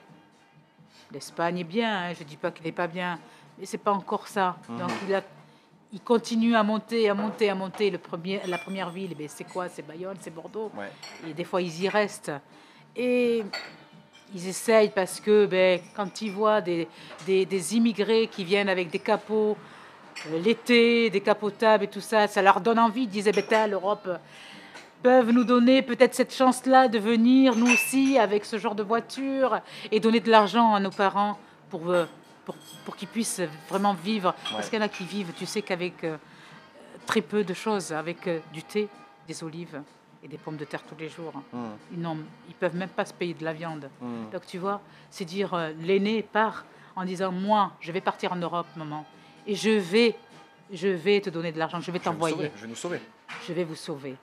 L'Espagne 1.12 1.58
est 1.58 1.64
bien, 1.64 2.06
hein, 2.08 2.12
je 2.14 2.22
ne 2.24 2.28
dis 2.28 2.36
pas 2.36 2.50
qu'il 2.50 2.64
n'est 2.64 2.72
pas 2.72 2.86
bien, 2.86 3.18
mais 3.58 3.66
c'est 3.66 3.78
pas 3.78 3.92
encore 3.92 4.26
ça. 4.26 4.56
Mhm. 4.68 4.78
Donc 4.78 4.90
il, 5.08 5.14
a, 5.14 5.22
il 5.92 6.00
continue 6.00 6.56
à 6.56 6.62
monter, 6.62 7.08
à 7.08 7.14
monter, 7.14 7.50
à 7.50 7.54
monter. 7.54 7.90
Le 7.90 7.98
premier, 7.98 8.40
la 8.46 8.58
première 8.58 8.90
ville, 8.90 9.10
eh 9.12 9.14
bien, 9.14 9.28
c'est 9.28 9.44
quoi? 9.44 9.68
C'est 9.68 9.82
Bayonne, 9.86 10.16
c'est 10.20 10.34
Bordeaux. 10.34 10.70
Ouais. 10.76 10.90
Et 11.28 11.34
des 11.34 11.44
fois, 11.44 11.62
ils 11.62 11.82
y 11.82 11.88
restent. 11.88 12.32
Et 12.96 13.44
ils 14.32 14.48
essayent 14.48 14.90
parce 14.90 15.20
que 15.20 15.46
ben, 15.46 15.80
quand 15.94 16.22
ils 16.22 16.30
voient 16.30 16.60
des, 16.60 16.88
des, 17.26 17.44
des 17.44 17.76
immigrés 17.76 18.28
qui 18.28 18.44
viennent 18.44 18.68
avec 18.68 18.90
des 18.90 18.98
capots 18.98 19.56
euh, 20.26 20.38
l'été, 20.38 21.10
décapotables 21.10 21.84
et 21.84 21.88
tout 21.88 22.00
ça, 22.00 22.26
ça 22.28 22.40
leur 22.40 22.60
donne 22.60 22.78
envie. 22.78 23.02
Ils 23.02 23.08
disaient, 23.08 23.32
ben, 23.32 23.44
tain, 23.46 23.66
l'Europe 23.66 24.06
euh, 24.06 24.16
peuvent 25.04 25.32
nous 25.32 25.44
donner 25.44 25.82
peut-être 25.82 26.14
cette 26.14 26.34
chance-là 26.34 26.88
de 26.88 26.98
venir, 26.98 27.54
nous 27.56 27.70
aussi, 27.70 28.18
avec 28.18 28.46
ce 28.46 28.56
genre 28.56 28.74
de 28.74 28.82
voiture 28.82 29.60
et 29.92 30.00
donner 30.00 30.18
de 30.18 30.30
l'argent 30.30 30.74
à 30.74 30.80
nos 30.80 30.90
parents 30.90 31.38
pour, 31.68 31.90
euh, 31.90 32.06
pour, 32.46 32.56
pour 32.86 32.96
qu'ils 32.96 33.08
puissent 33.08 33.42
vraiment 33.68 33.92
vivre. 33.92 34.34
Parce 34.50 34.70
qu'il 34.70 34.78
y 34.78 34.82
en 34.82 34.84
a 34.86 34.88
qui 34.88 35.04
vivent, 35.04 35.32
tu 35.36 35.44
sais 35.44 35.60
qu'avec 35.60 36.04
euh, 36.04 36.16
très 37.04 37.20
peu 37.20 37.44
de 37.44 37.52
choses, 37.52 37.92
avec 37.92 38.26
euh, 38.26 38.38
du 38.50 38.62
thé, 38.62 38.88
des 39.28 39.44
olives 39.44 39.82
et 40.24 40.28
des 40.28 40.38
pommes 40.38 40.56
de 40.56 40.64
terre 40.64 40.82
tous 40.82 40.96
les 40.98 41.08
jours. 41.08 41.34
Mhm. 41.52 41.60
Ils 41.92 42.00
ne 42.00 42.08
ils 42.48 42.54
peuvent 42.54 42.74
même 42.74 42.88
pas 42.88 43.04
se 43.04 43.12
payer 43.12 43.34
de 43.34 43.44
la 43.44 43.52
viande. 43.52 43.90
Mhm. 44.00 44.30
Donc 44.32 44.46
tu 44.46 44.58
vois, 44.58 44.80
c'est 45.10 45.24
dire 45.26 45.52
euh, 45.54 45.72
l'aîné 45.80 46.22
part 46.22 46.64
en 46.96 47.04
disant 47.04 47.30
moi, 47.30 47.72
je 47.80 47.92
vais 47.92 48.00
partir 48.00 48.32
en 48.32 48.36
Europe, 48.36 48.66
maman, 48.76 49.04
et 49.46 49.54
je 49.54 49.70
vais, 49.70 50.16
je 50.72 50.88
vais 50.88 51.20
te 51.20 51.28
donner 51.30 51.52
de 51.52 51.58
l'argent, 51.58 51.80
je 51.80 51.90
vais 51.90 51.98
t'envoyer, 51.98 52.50
Je 52.56 52.62
vais 52.62 52.68
nous 52.68 52.74
sauver. 52.74 53.00
je 53.46 53.52
vais 53.52 53.64
vous 53.64 53.74
sauver. 53.74 54.16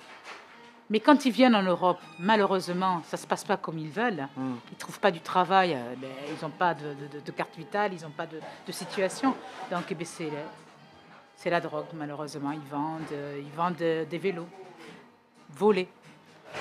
Mais 0.90 1.00
quand 1.00 1.24
ils 1.26 1.32
viennent 1.32 1.56
en 1.56 1.62
Europe, 1.64 2.00
malheureusement, 2.20 3.02
ça 3.06 3.16
se 3.16 3.26
passe 3.26 3.46
pas 3.46 3.56
comme 3.56 3.78
ils 3.78 3.90
veulent. 3.90 4.28
Mhm. 4.36 4.58
Ils 4.72 4.78
trouvent 4.78 5.00
pas 5.00 5.12
du 5.12 5.22
travail, 5.22 5.74
euh, 5.76 5.94
ben, 5.98 6.10
ils 6.28 6.44
n'ont 6.44 6.52
pas 6.52 6.74
de, 6.74 6.94
de- 6.96 7.20
de- 7.20 7.24
de 7.26 7.32
carte 7.32 7.56
vitale, 7.58 7.94
ils 7.94 8.02
n'ont 8.02 8.10
pas 8.10 8.26
de, 8.26 8.40
de 8.68 8.72
situation. 8.72 9.36
Donc 9.70 9.84
eh 9.90 9.96
ben, 9.96 10.06
c'est 10.06 10.26
la- 10.26 10.50
c'est 11.36 11.50
la 11.50 11.62
drogue, 11.62 11.86
malheureusement. 11.94 12.52
Ils 12.52 12.60
vendent, 12.70 13.02
euh, 13.14 13.40
ils 13.42 13.56
vendent 13.56 13.76
des 13.76 14.18
vélos 14.18 14.48
volés, 15.56 15.88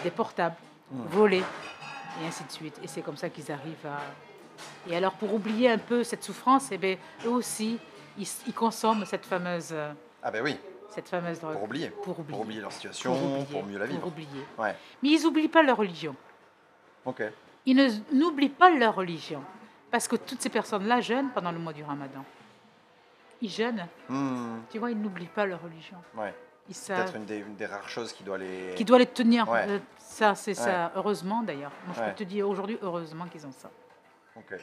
des 0.02 0.10
portables 0.10 0.56
volés, 0.90 1.42
et 2.22 2.26
ainsi 2.26 2.44
de 2.44 2.50
suite. 2.50 2.78
Et 2.82 2.86
c'est 2.88 3.02
comme 3.02 3.16
ça 3.16 3.28
qu'ils 3.28 3.50
arrivent 3.52 3.86
à. 3.86 4.00
Et 4.88 4.96
alors, 4.96 5.12
pour 5.14 5.32
oublier 5.34 5.70
un 5.70 5.78
peu 5.78 6.04
cette 6.04 6.22
souffrance, 6.22 6.68
eh 6.72 6.78
ben, 6.78 6.98
eux 7.24 7.30
aussi, 7.30 7.78
ils, 8.18 8.26
ils 8.46 8.52
consomment 8.54 9.04
cette 9.06 9.24
fameuse, 9.24 9.70
euh, 9.72 9.92
Ah 10.22 10.30
ben 10.30 10.42
oui, 10.42 10.58
cette 10.88 11.08
fameuse 11.08 11.40
drogue. 11.40 11.54
pour 11.54 11.62
oublier. 11.64 11.90
Pour 11.90 12.18
oublier. 12.18 12.32
Pour 12.36 12.40
oublier 12.44 12.60
leur 12.60 12.72
situation, 12.72 13.44
Pour 13.50 13.64
mieux 13.64 13.78
la 13.78 13.86
vivre. 13.86 14.00
Pour 14.00 14.08
oublier. 14.08 14.44
Ouais. 14.58 14.74
Mais 15.02 15.10
ils 15.10 15.22
n'oublient 15.22 15.48
pas 15.48 15.62
leur 15.62 15.76
religion. 15.78 16.14
Ok. 17.06 17.22
Ils 17.66 18.02
n'oublient 18.12 18.48
pas 18.50 18.70
leur 18.70 18.94
religion. 18.96 19.42
Parce 19.90 20.06
que 20.08 20.16
toutes 20.16 20.40
ces 20.42 20.50
personnes-là 20.50 21.00
jeûnent 21.00 21.30
pendant 21.34 21.52
le 21.52 21.58
mois 21.58 21.72
du 21.72 21.82
ramadan. 21.82 22.24
Ils 23.42 23.50
jeûnent, 23.50 23.86
Mhm. 24.08 24.62
tu 24.70 24.78
vois, 24.78 24.90
ils 24.90 25.00
n'oublient 25.00 25.26
pas 25.26 25.46
leur 25.46 25.62
religion. 25.62 25.96
Ouais. 26.14 26.34
Peut-être 26.68 27.16
une 27.16 27.24
des, 27.24 27.38
une 27.38 27.56
des 27.56 27.66
rares 27.66 27.88
choses 27.88 28.12
qui 28.12 28.22
doit 28.22 28.38
les. 28.38 28.74
qui 28.76 28.84
doit 28.84 28.98
les 28.98 29.06
tenir. 29.06 29.48
Ouais. 29.48 29.64
Euh, 29.68 29.78
ça, 29.98 30.34
c'est 30.34 30.54
ça. 30.54 30.92
Heureusement, 30.94 31.42
d'ailleurs. 31.42 31.72
Moi, 31.86 31.94
je 31.96 32.00
Ouais. 32.00 32.08
peux 32.10 32.14
te 32.16 32.24
dire 32.24 32.48
aujourd'hui, 32.48 32.78
heureusement 32.82 33.26
qu'ils 33.26 33.46
ont 33.46 33.52
ça. 33.52 33.70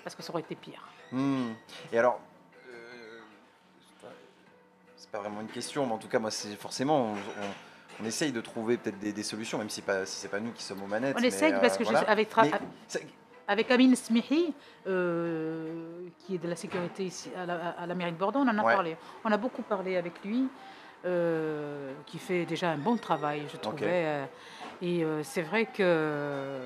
Parce 0.03 0.15
que 0.15 0.23
ça 0.23 0.31
aurait 0.31 0.41
été 0.41 0.55
pire. 0.55 0.81
Hmm. 1.11 1.51
Et 1.91 1.99
alors, 1.99 2.19
euh, 2.69 3.19
c'est 4.95 5.09
pas- 5.11 5.19
vraiment 5.19 5.41
une 5.41 5.47
question, 5.47 5.85
mais 5.85 5.93
en 5.93 5.97
tout 5.97 6.07
cas, 6.07 6.19
moi, 6.19 6.31
c'est 6.31 6.55
forcément, 6.55 7.11
on, 7.11 7.13
on- 7.13 8.01
on 8.01 8.05
essaye 8.05 8.31
de 8.31 8.41
trouver 8.41 8.77
peut-être 8.77 8.99
des, 8.99 9.11
des 9.13 9.23
solutions, 9.23 9.57
même 9.57 9.69
si, 9.69 9.81
pas, 9.81 10.05
si 10.05 10.15
c'est 10.17 10.27
pas 10.29 10.39
nous 10.39 10.51
qui 10.51 10.63
sommes 10.63 10.83
aux 10.83 10.87
manettes. 10.87 11.15
On 11.17 11.21
mais, 11.21 11.27
essaye 11.27 11.53
euh, 11.53 11.59
parce 11.59 11.77
que 11.77 11.83
je 11.83 11.89
voilà. 11.89 11.99
suis 12.05 12.11
avec, 12.11 12.29
Mais 12.37 12.51
avec 13.47 13.71
Amine 13.71 13.95
Smihi, 13.95 14.53
euh, 14.87 16.07
qui 16.19 16.35
est 16.35 16.37
de 16.37 16.47
la 16.47 16.55
sécurité 16.55 17.05
ici 17.05 17.29
à 17.35 17.45
la, 17.45 17.69
à 17.69 17.85
la 17.85 17.95
mairie 17.95 18.11
de 18.11 18.17
Bordeaux, 18.17 18.39
on 18.39 18.47
en 18.47 18.57
a 18.57 18.63
Ouais. 18.63 18.73
parlé. 18.73 18.97
On 19.23 19.31
a 19.31 19.37
beaucoup 19.37 19.61
parlé 19.61 19.95
avec 19.97 20.23
lui, 20.23 20.47
euh, 21.05 21.93
qui 22.05 22.17
fait 22.17 22.45
déjà 22.45 22.71
un 22.71 22.77
bon 22.77 22.97
travail, 22.97 23.43
je 23.51 23.57
trouvais. 23.57 23.85
euh, 24.05 24.25
et 24.81 25.03
euh, 25.03 25.21
c'est 25.23 25.41
vrai 25.41 25.65
que 25.65 26.59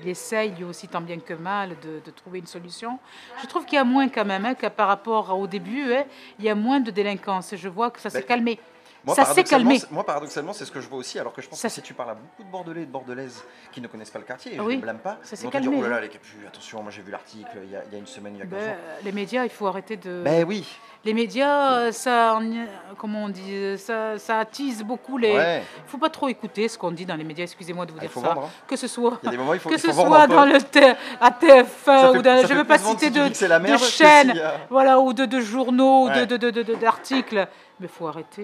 il 0.00 0.08
essaye 0.08 0.52
lui 0.52 0.64
aussi 0.64 0.86
tant 0.86 1.00
bien 1.00 1.18
que 1.18 1.34
mal 1.34 1.70
de, 1.82 2.00
de 2.04 2.10
trouver 2.12 2.38
une 2.38 2.46
solution. 2.46 2.98
Je 3.42 3.46
trouve 3.46 3.64
qu'il 3.64 3.76
y 3.76 3.80
a 3.80 3.84
moins 3.84 4.08
quand 4.08 4.24
même, 4.24 4.44
hein, 4.46 4.54
que 4.54 4.66
par 4.68 4.86
rapport 4.86 5.36
au 5.36 5.46
début, 5.46 5.92
hein, 5.92 6.04
il 6.38 6.44
y 6.44 6.48
a 6.48 6.54
moins 6.54 6.78
de 6.78 6.90
délinquance. 6.90 7.54
Je 7.56 7.68
vois 7.68 7.90
que 7.90 7.98
ça 7.98 8.08
s'est 8.10 8.20
Ben, 8.20 8.26
calmé. 8.26 8.60
Moi, 9.04 9.14
Ça 9.14 9.22
s'est 9.22 9.26
paradoxalement, 9.28 9.64
calmé. 9.70 9.78
c'est- 9.80 9.90
Moi, 9.90 10.04
paradoxalement, 10.04 10.52
c'est 10.52 10.64
ce 10.64 10.70
que 10.72 10.80
je 10.80 10.88
vois 10.88 10.98
aussi, 10.98 11.18
alors 11.18 11.32
que 11.32 11.40
je 11.40 11.48
pense 11.48 11.58
Ça 11.60 11.68
que 11.68 11.74
si 11.74 11.82
tu 11.82 11.94
parles 11.94 12.10
à 12.10 12.14
beaucoup 12.14 12.42
de 12.42 12.48
Bordelais 12.50 12.82
et 12.82 12.86
de 12.86 12.90
Bordelaises 12.90 13.42
qui 13.72 13.80
ne 13.80 13.86
connaissent 13.86 14.10
pas 14.10 14.18
le 14.18 14.24
quartier, 14.24 14.52
et 14.52 14.56
je 14.56 14.60
ne 14.62 14.76
blâme 14.76 14.98
pas, 14.98 15.18
ça 15.22 15.30
s'est 15.36 15.46
te 15.46 15.50
dire, 15.50 15.50
calmé, 15.62 15.76
oh 15.78 15.82
là 15.82 15.88
là, 15.88 16.00
les 16.00 16.08
capus, 16.08 16.34
attention, 16.46 16.82
moi 16.82 16.90
j'ai 16.90 17.02
vu 17.02 17.10
l'article 17.10 17.48
il 17.64 17.70
y, 17.70 17.76
a, 17.76 17.82
il 17.86 17.92
y 17.92 17.96
a 17.96 17.98
une 17.98 18.06
semaine, 18.06 18.34
il 18.34 18.38
y 18.38 18.42
a 18.42 18.46
15 18.46 18.52
Ben, 18.58 18.64
jours. 18.66 18.74
les 19.04 19.12
médias, 19.12 19.44
il 19.44 19.50
faut 19.50 19.66
arrêter 19.66 19.96
de. 19.96 20.22
Ben 20.24 20.44
oui, 20.46 20.66
Les 21.04 21.14
médias, 21.14 21.92
ça, 21.92 22.34
en- 22.34 22.66
comment 22.98 23.24
on 23.24 23.28
dit, 23.28 23.78
ça, 23.78 24.18
ça 24.18 24.40
attise 24.40 24.82
beaucoup 24.82 25.16
les. 25.16 25.32
ouais, 25.32 25.62
Il 25.86 25.88
faut 25.90 25.96
pas 25.98 26.10
trop 26.10 26.26
écouter 26.28 26.66
ce 26.68 26.76
qu'on 26.76 26.90
dit 26.90 27.06
dans 27.06 27.14
les 27.14 27.22
médias. 27.24 27.44
Excusez-moi 27.44 27.86
de 27.86 27.92
vous 27.92 27.98
Ah, 28.00 28.06
dire 28.06 28.12
ça. 28.12 28.20
vendre. 28.20 28.42
hein. 28.46 28.50
Que 28.66 28.74
ce 28.76 28.88
soit, 28.88 29.18
Il 29.22 29.26
y 29.26 29.28
a 29.28 29.30
des 29.30 29.36
moments, 29.38 29.54
il 29.54 29.60
faut, 29.60 29.68
que 29.70 29.76
il 29.76 29.80
ce 29.80 29.86
faut 29.92 30.06
soit 30.06 30.26
dans 30.26 30.44
le 30.44 30.60
T- 30.60 30.94
à 31.20 31.30
TF1 31.30 31.64
Ça 31.84 32.10
fait- 32.12 32.18
ou 32.18 32.22
dans, 32.22 32.42
je 32.42 32.46
fait 32.48 32.54
veux 32.54 32.64
pas 32.64 32.78
citer 32.78 33.06
si 33.06 33.10
de, 33.12 33.76
chaînes, 33.78 34.34
voilà, 34.68 34.98
ou 34.98 35.12
de, 35.12 35.24
de 35.24 35.40
journaux, 35.40 36.08
Ouais. 36.08 36.26
de, 36.26 36.36
d'articles. 36.74 37.46
Mais 37.80 37.86
il 37.86 37.88
faut 37.88 38.08
arrêter. 38.08 38.42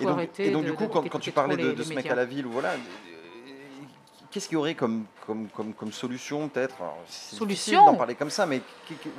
Et 0.00 0.04
donc, 0.04 0.12
arrêter 0.14 0.46
et 0.46 0.50
donc, 0.50 0.64
de- 0.64 0.70
du 0.70 0.74
coup, 0.76 0.84
de- 0.84 1.08
quand, 1.08 1.18
tu 1.18 1.32
parlais 1.32 1.56
de, 1.56 1.82
ce 1.82 1.92
mec 1.94 2.06
à 2.06 2.14
la 2.14 2.24
ville, 2.24 2.46
voilà, 2.46 2.70
euh, 2.70 2.76
qu'est-ce 4.30 4.46
qu'il 4.48 4.54
y 4.54 4.58
aurait 4.58 4.74
comme, 4.74 5.04
comme, 5.26 5.48
comme, 5.48 5.72
comme 5.72 5.92
solution, 5.92 6.48
peut-être? 6.48 6.76
Solution 7.08 7.84
d'en 7.86 7.94
parler 7.94 8.14
comme 8.14 8.30
ça, 8.30 8.46
mais 8.46 8.60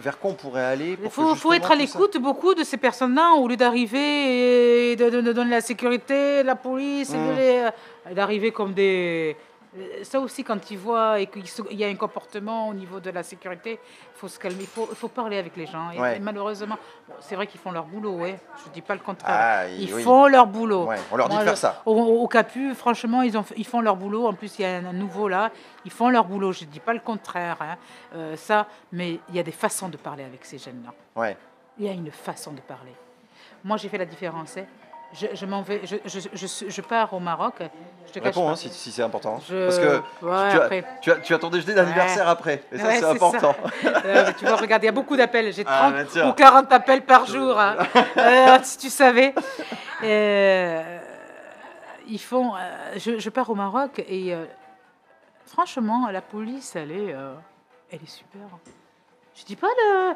vers 0.02 0.18
quoi 0.20 0.32
on 0.32 0.36
pourrait 0.36 0.64
aller 0.66 0.98
Il 1.04 1.10
faut, 1.10 1.54
être 1.54 1.72
à 1.72 1.76
l'écoute 1.76 2.18
beaucoup 2.18 2.54
de 2.54 2.64
ces 2.64 2.78
personnes-là 2.78 3.34
au 3.34 3.48
lieu 3.48 3.58
d'arriver 3.58 4.92
et 4.92 4.96
de, 4.96 5.10
donner 5.34 5.50
la 5.52 5.62
sécurité, 5.62 6.44
la 6.44 6.56
police, 6.56 7.10
Mm. 7.12 7.36
les- 7.36 7.68
euh, 8.10 8.14
d'arriver 8.14 8.52
comme 8.52 8.74
des. 8.74 9.36
Euh, 9.78 10.04
Ça 10.04 10.20
aussi, 10.20 10.44
quand 10.44 10.72
ils 10.72 10.78
voient 10.78 11.20
et 11.20 11.28
qu'il 11.28 11.44
y 11.78 11.84
a 11.84 11.88
un 11.88 11.96
comportement 11.96 12.68
au 12.70 12.74
niveau 12.74 13.00
de 13.00 13.10
la 13.10 13.24
sécurité, 13.24 13.80
il 13.82 14.18
faut 14.20 14.28
se 14.28 14.40
calmer, 14.40 14.64
il 14.64 14.68
faut, 14.96 15.08
parler 15.08 15.38
avec 15.38 15.56
les 15.56 15.66
gens. 15.66 15.92
Et, 15.92 16.00
Ouais. 16.00 16.18
et 16.18 16.20
malheureusement, 16.20 16.78
c'est 17.20 17.36
vrai 17.36 17.48
qu'ils 17.48 17.60
font 17.60 17.72
leur 17.72 17.86
boulot, 17.86 18.14
ouais. 18.18 18.40
je 18.64 18.70
ne 18.70 18.74
dis 18.74 18.82
pas 18.82 18.94
le 18.94 19.00
contraire. 19.00 19.36
Ah, 19.38 19.68
ils 19.70 19.94
oui. 19.94 20.04
font 20.04 20.28
leur 20.28 20.48
boulot. 20.48 20.86
Ouais, 20.86 20.98
on 21.12 21.18
leur 21.18 21.28
dit 21.30 21.36
Moi, 21.36 21.44
de 21.44 21.50
faire 21.50 21.58
ça. 21.58 21.82
Au, 21.86 21.94
au 21.94 22.28
Capu, 22.28 22.74
franchement, 22.74 23.22
ils, 23.22 23.38
ont, 23.38 23.46
ils 23.58 23.66
font 23.66 23.82
leur 23.82 23.96
boulot. 23.96 24.28
En 24.28 24.34
plus, 24.34 24.58
il 24.60 24.64
y 24.64 24.66
a 24.66 24.78
un, 24.78 24.86
un 24.86 24.94
nouveau 24.94 25.28
là. 25.28 25.52
Ils 25.86 25.92
font 25.92 26.10
leur 26.10 26.26
boulot. 26.26 26.52
Je 26.52 26.66
ne 26.66 26.70
dis 26.70 26.80
pas 26.80 26.94
le 26.94 27.00
contraire, 27.00 27.58
hein, 27.62 27.78
euh, 28.16 28.36
ça, 28.36 28.68
mais 28.92 29.20
il 29.30 29.36
y 29.36 29.40
a 29.40 29.44
des 29.44 29.52
façons 29.52 29.90
de 29.90 29.98
parler 29.98 30.24
avec 30.24 30.44
ces 30.46 30.58
jeunes-là. 30.58 30.94
Ouais. 31.22 31.38
Il 31.78 31.86
y 31.86 31.90
a 31.90 31.94
une 31.94 32.12
façon 32.12 32.52
de 32.52 32.62
parler. 32.62 32.94
Moi, 33.64 33.78
j'ai 33.78 33.88
fait 33.90 33.98
la 33.98 34.06
différence. 34.06 34.58
hein. 34.58 34.66
Je, 35.14 35.26
je 35.34 35.46
m'en 35.48 35.62
vais, 35.64 35.82
je, 35.86 35.96
je, 36.06 36.20
je, 36.34 36.70
je 36.70 36.82
pars 36.82 37.12
au 37.14 37.20
Maroc. 37.20 37.56
Je 38.08 38.12
te 38.12 38.20
Réponds 38.24 38.50
hein, 38.50 38.56
si, 38.56 38.70
si 38.70 38.92
c'est 38.92 39.02
important. 39.02 39.40
Je- 39.48 39.66
Parce 39.66 39.80
que 39.80 39.98
Ouais, 40.26 40.52
tu, 40.52 40.58
as, 40.58 40.64
après. 40.64 40.84
tu, 41.02 41.12
as, 41.12 41.16
tu 41.18 41.34
as 41.34 41.40
ton 41.40 41.50
déjeuner 41.50 41.74
d'anniversaire 41.74 42.28
après. 42.28 42.64
Et 42.72 42.78
ça, 42.78 42.84
Ouais, 42.88 43.00
c'est 43.00 43.06
important. 43.06 43.56
Euh, 44.06 44.32
tu 44.38 44.46
vois, 44.46 44.56
regarde, 44.56 44.84
il 44.84 44.86
y 44.86 44.90
a 44.90 44.94
beaucoup 44.94 45.18
d'appels. 45.18 45.52
J'ai 45.52 45.66
30 45.66 45.94
Ah, 46.16 46.28
ou 46.30 46.34
40 46.34 46.72
appels 46.72 47.02
par 47.04 47.26
jour. 47.26 47.60
hein. 47.60 47.76
Euh, 48.18 48.58
si 48.64 48.78
tu 48.78 48.90
savais. 48.90 49.34
Euh, 50.04 51.00
ils 52.08 52.20
font. 52.20 52.54
je, 52.96 53.20
je 53.20 53.30
pars 53.30 53.50
au 53.50 53.56
Maroc 53.56 54.00
et 54.00 54.34
franchement, 55.46 56.10
la 56.12 56.22
police, 56.22 56.76
elle 56.76 56.92
est, 56.92 57.16
elle 57.92 58.00
est 58.04 58.10
super. 58.10 58.42
Je 59.36 59.44
dis 59.46 59.56
pas 59.56 59.68
le. 59.68 60.14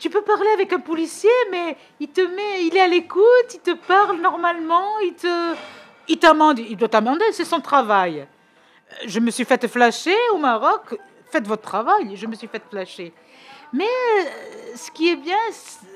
Tu 0.00 0.08
peux 0.10 0.22
parler 0.22 0.48
avec 0.54 0.72
un 0.72 0.80
policier, 0.80 1.30
mais 1.50 1.76
il 2.00 2.08
te 2.08 2.22
met, 2.22 2.64
il 2.64 2.74
est 2.76 2.80
à 2.80 2.88
l'écoute, 2.88 3.50
il 3.54 3.60
te 3.60 3.72
parle 3.74 4.16
normalement, 4.18 4.98
il 5.00 5.12
te, 5.14 5.54
il 6.08 6.18
t'amende, 6.18 6.58
il 6.58 6.76
doit 6.76 6.88
t'amender, 6.88 7.26
c'est 7.32 7.44
son 7.44 7.60
travail. 7.60 8.26
Je 9.06 9.20
me 9.20 9.30
suis 9.30 9.44
fait 9.44 9.68
flasher 9.68 10.16
au 10.32 10.38
Maroc. 10.38 10.98
Faites 11.30 11.46
votre 11.46 11.62
travail. 11.62 12.16
Je 12.16 12.26
me 12.26 12.34
suis 12.34 12.48
fait 12.48 12.62
flasher. 12.68 13.12
Mais 13.72 13.84
euh, 13.84 14.24
ce 14.74 14.90
qui 14.90 15.10
est 15.10 15.16
bien, 15.16 15.36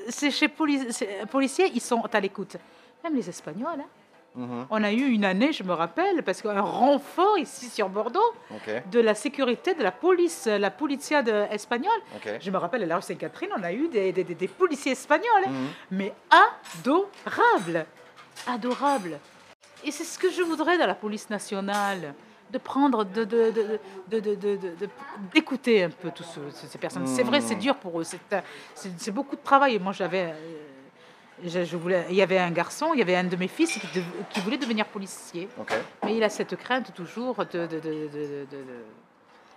c'est 0.07 0.31
chez 0.31 0.49
c'est- 0.91 1.25
policiers, 1.29 1.71
ils 1.73 1.81
sont 1.81 2.01
à 2.13 2.19
l'écoute. 2.21 2.55
Même 3.03 3.15
les 3.15 3.27
Espagnols. 3.27 3.81
hein. 3.81 3.89
Mhm, 4.35 4.67
On 4.69 4.83
a 4.83 4.91
eu 4.91 5.05
une 5.11 5.23
année, 5.25 5.53
je 5.53 5.63
me 5.63 5.71
rappelle, 5.73 6.21
parce 6.23 6.41
qu'un 6.41 6.59
renfort 6.61 7.37
ici 7.37 7.69
sur 7.69 7.87
Bordeaux 7.89 8.33
de 8.91 8.99
la 8.99 9.15
sécurité 9.15 9.73
de 9.73 9.81
la 9.83 9.91
police, 9.91 10.45
la 10.47 10.71
policia 10.71 11.23
de- 11.23 11.45
espagnole. 11.51 11.99
Je 12.41 12.51
me 12.51 12.57
rappelle 12.57 12.83
à 12.83 12.85
la 12.85 12.97
rue 12.97 13.01
Sainte-Catherine, 13.01 13.49
on 13.57 13.63
a 13.63 13.71
eu 13.71 13.87
des, 13.87 14.11
des- 14.11 14.23
des- 14.23 14.35
des 14.35 14.47
policiers 14.47 14.91
espagnols, 14.91 15.45
hein, 15.47 15.51
Mhm. 15.51 15.67
mais 15.91 16.13
adorables, 16.29 17.85
adorables. 18.47 19.19
Et 19.83 19.91
c'est 19.91 20.03
ce 20.03 20.17
que 20.19 20.29
je 20.29 20.41
voudrais 20.41 20.77
dans 20.77 20.87
la 20.87 20.95
police 20.95 21.29
nationale, 21.29 22.13
de 22.51 22.57
prendre, 22.59 23.03
de, 23.05 23.23
d'écouter 25.33 25.83
un 25.83 25.89
peu 25.89 26.11
tous 26.11 26.23
ce- 26.23 26.67
ces 26.67 26.77
personnes. 26.77 27.07
C'est 27.07 27.23
vrai, 27.23 27.41
c'est 27.41 27.55
Mhm. 27.55 27.61
dur 27.61 27.75
pour 27.75 27.99
eux, 27.99 28.03
c'est 28.03 29.11
beaucoup 29.11 29.35
de 29.35 29.41
travail. 29.41 29.79
Moi, 29.79 29.93
j'avais, 29.93 30.31
euh, 30.31 30.33
je, 31.43 31.63
je 31.63 31.77
voulais, 31.77 32.05
il 32.09 32.15
y 32.15 32.21
avait 32.21 32.37
un 32.37 32.51
garçon, 32.51 32.91
il 32.93 32.99
y 32.99 33.01
avait 33.01 33.15
un 33.15 33.23
de 33.25 33.35
mes 33.35 33.47
fils 33.47 33.79
qui, 34.31 34.39
voulait 34.39 34.57
devenir 34.57 34.85
policier. 34.85 35.49
Mais 36.03 36.15
il 36.15 36.23
a 36.23 36.29
cette 36.29 36.55
crainte 36.55 36.93
toujours 36.93 37.35
de. 37.37 37.45
de- 37.45 37.65
de- 37.67 37.79
de- 37.79 38.07
de- 38.09 38.45
de- 38.51 38.83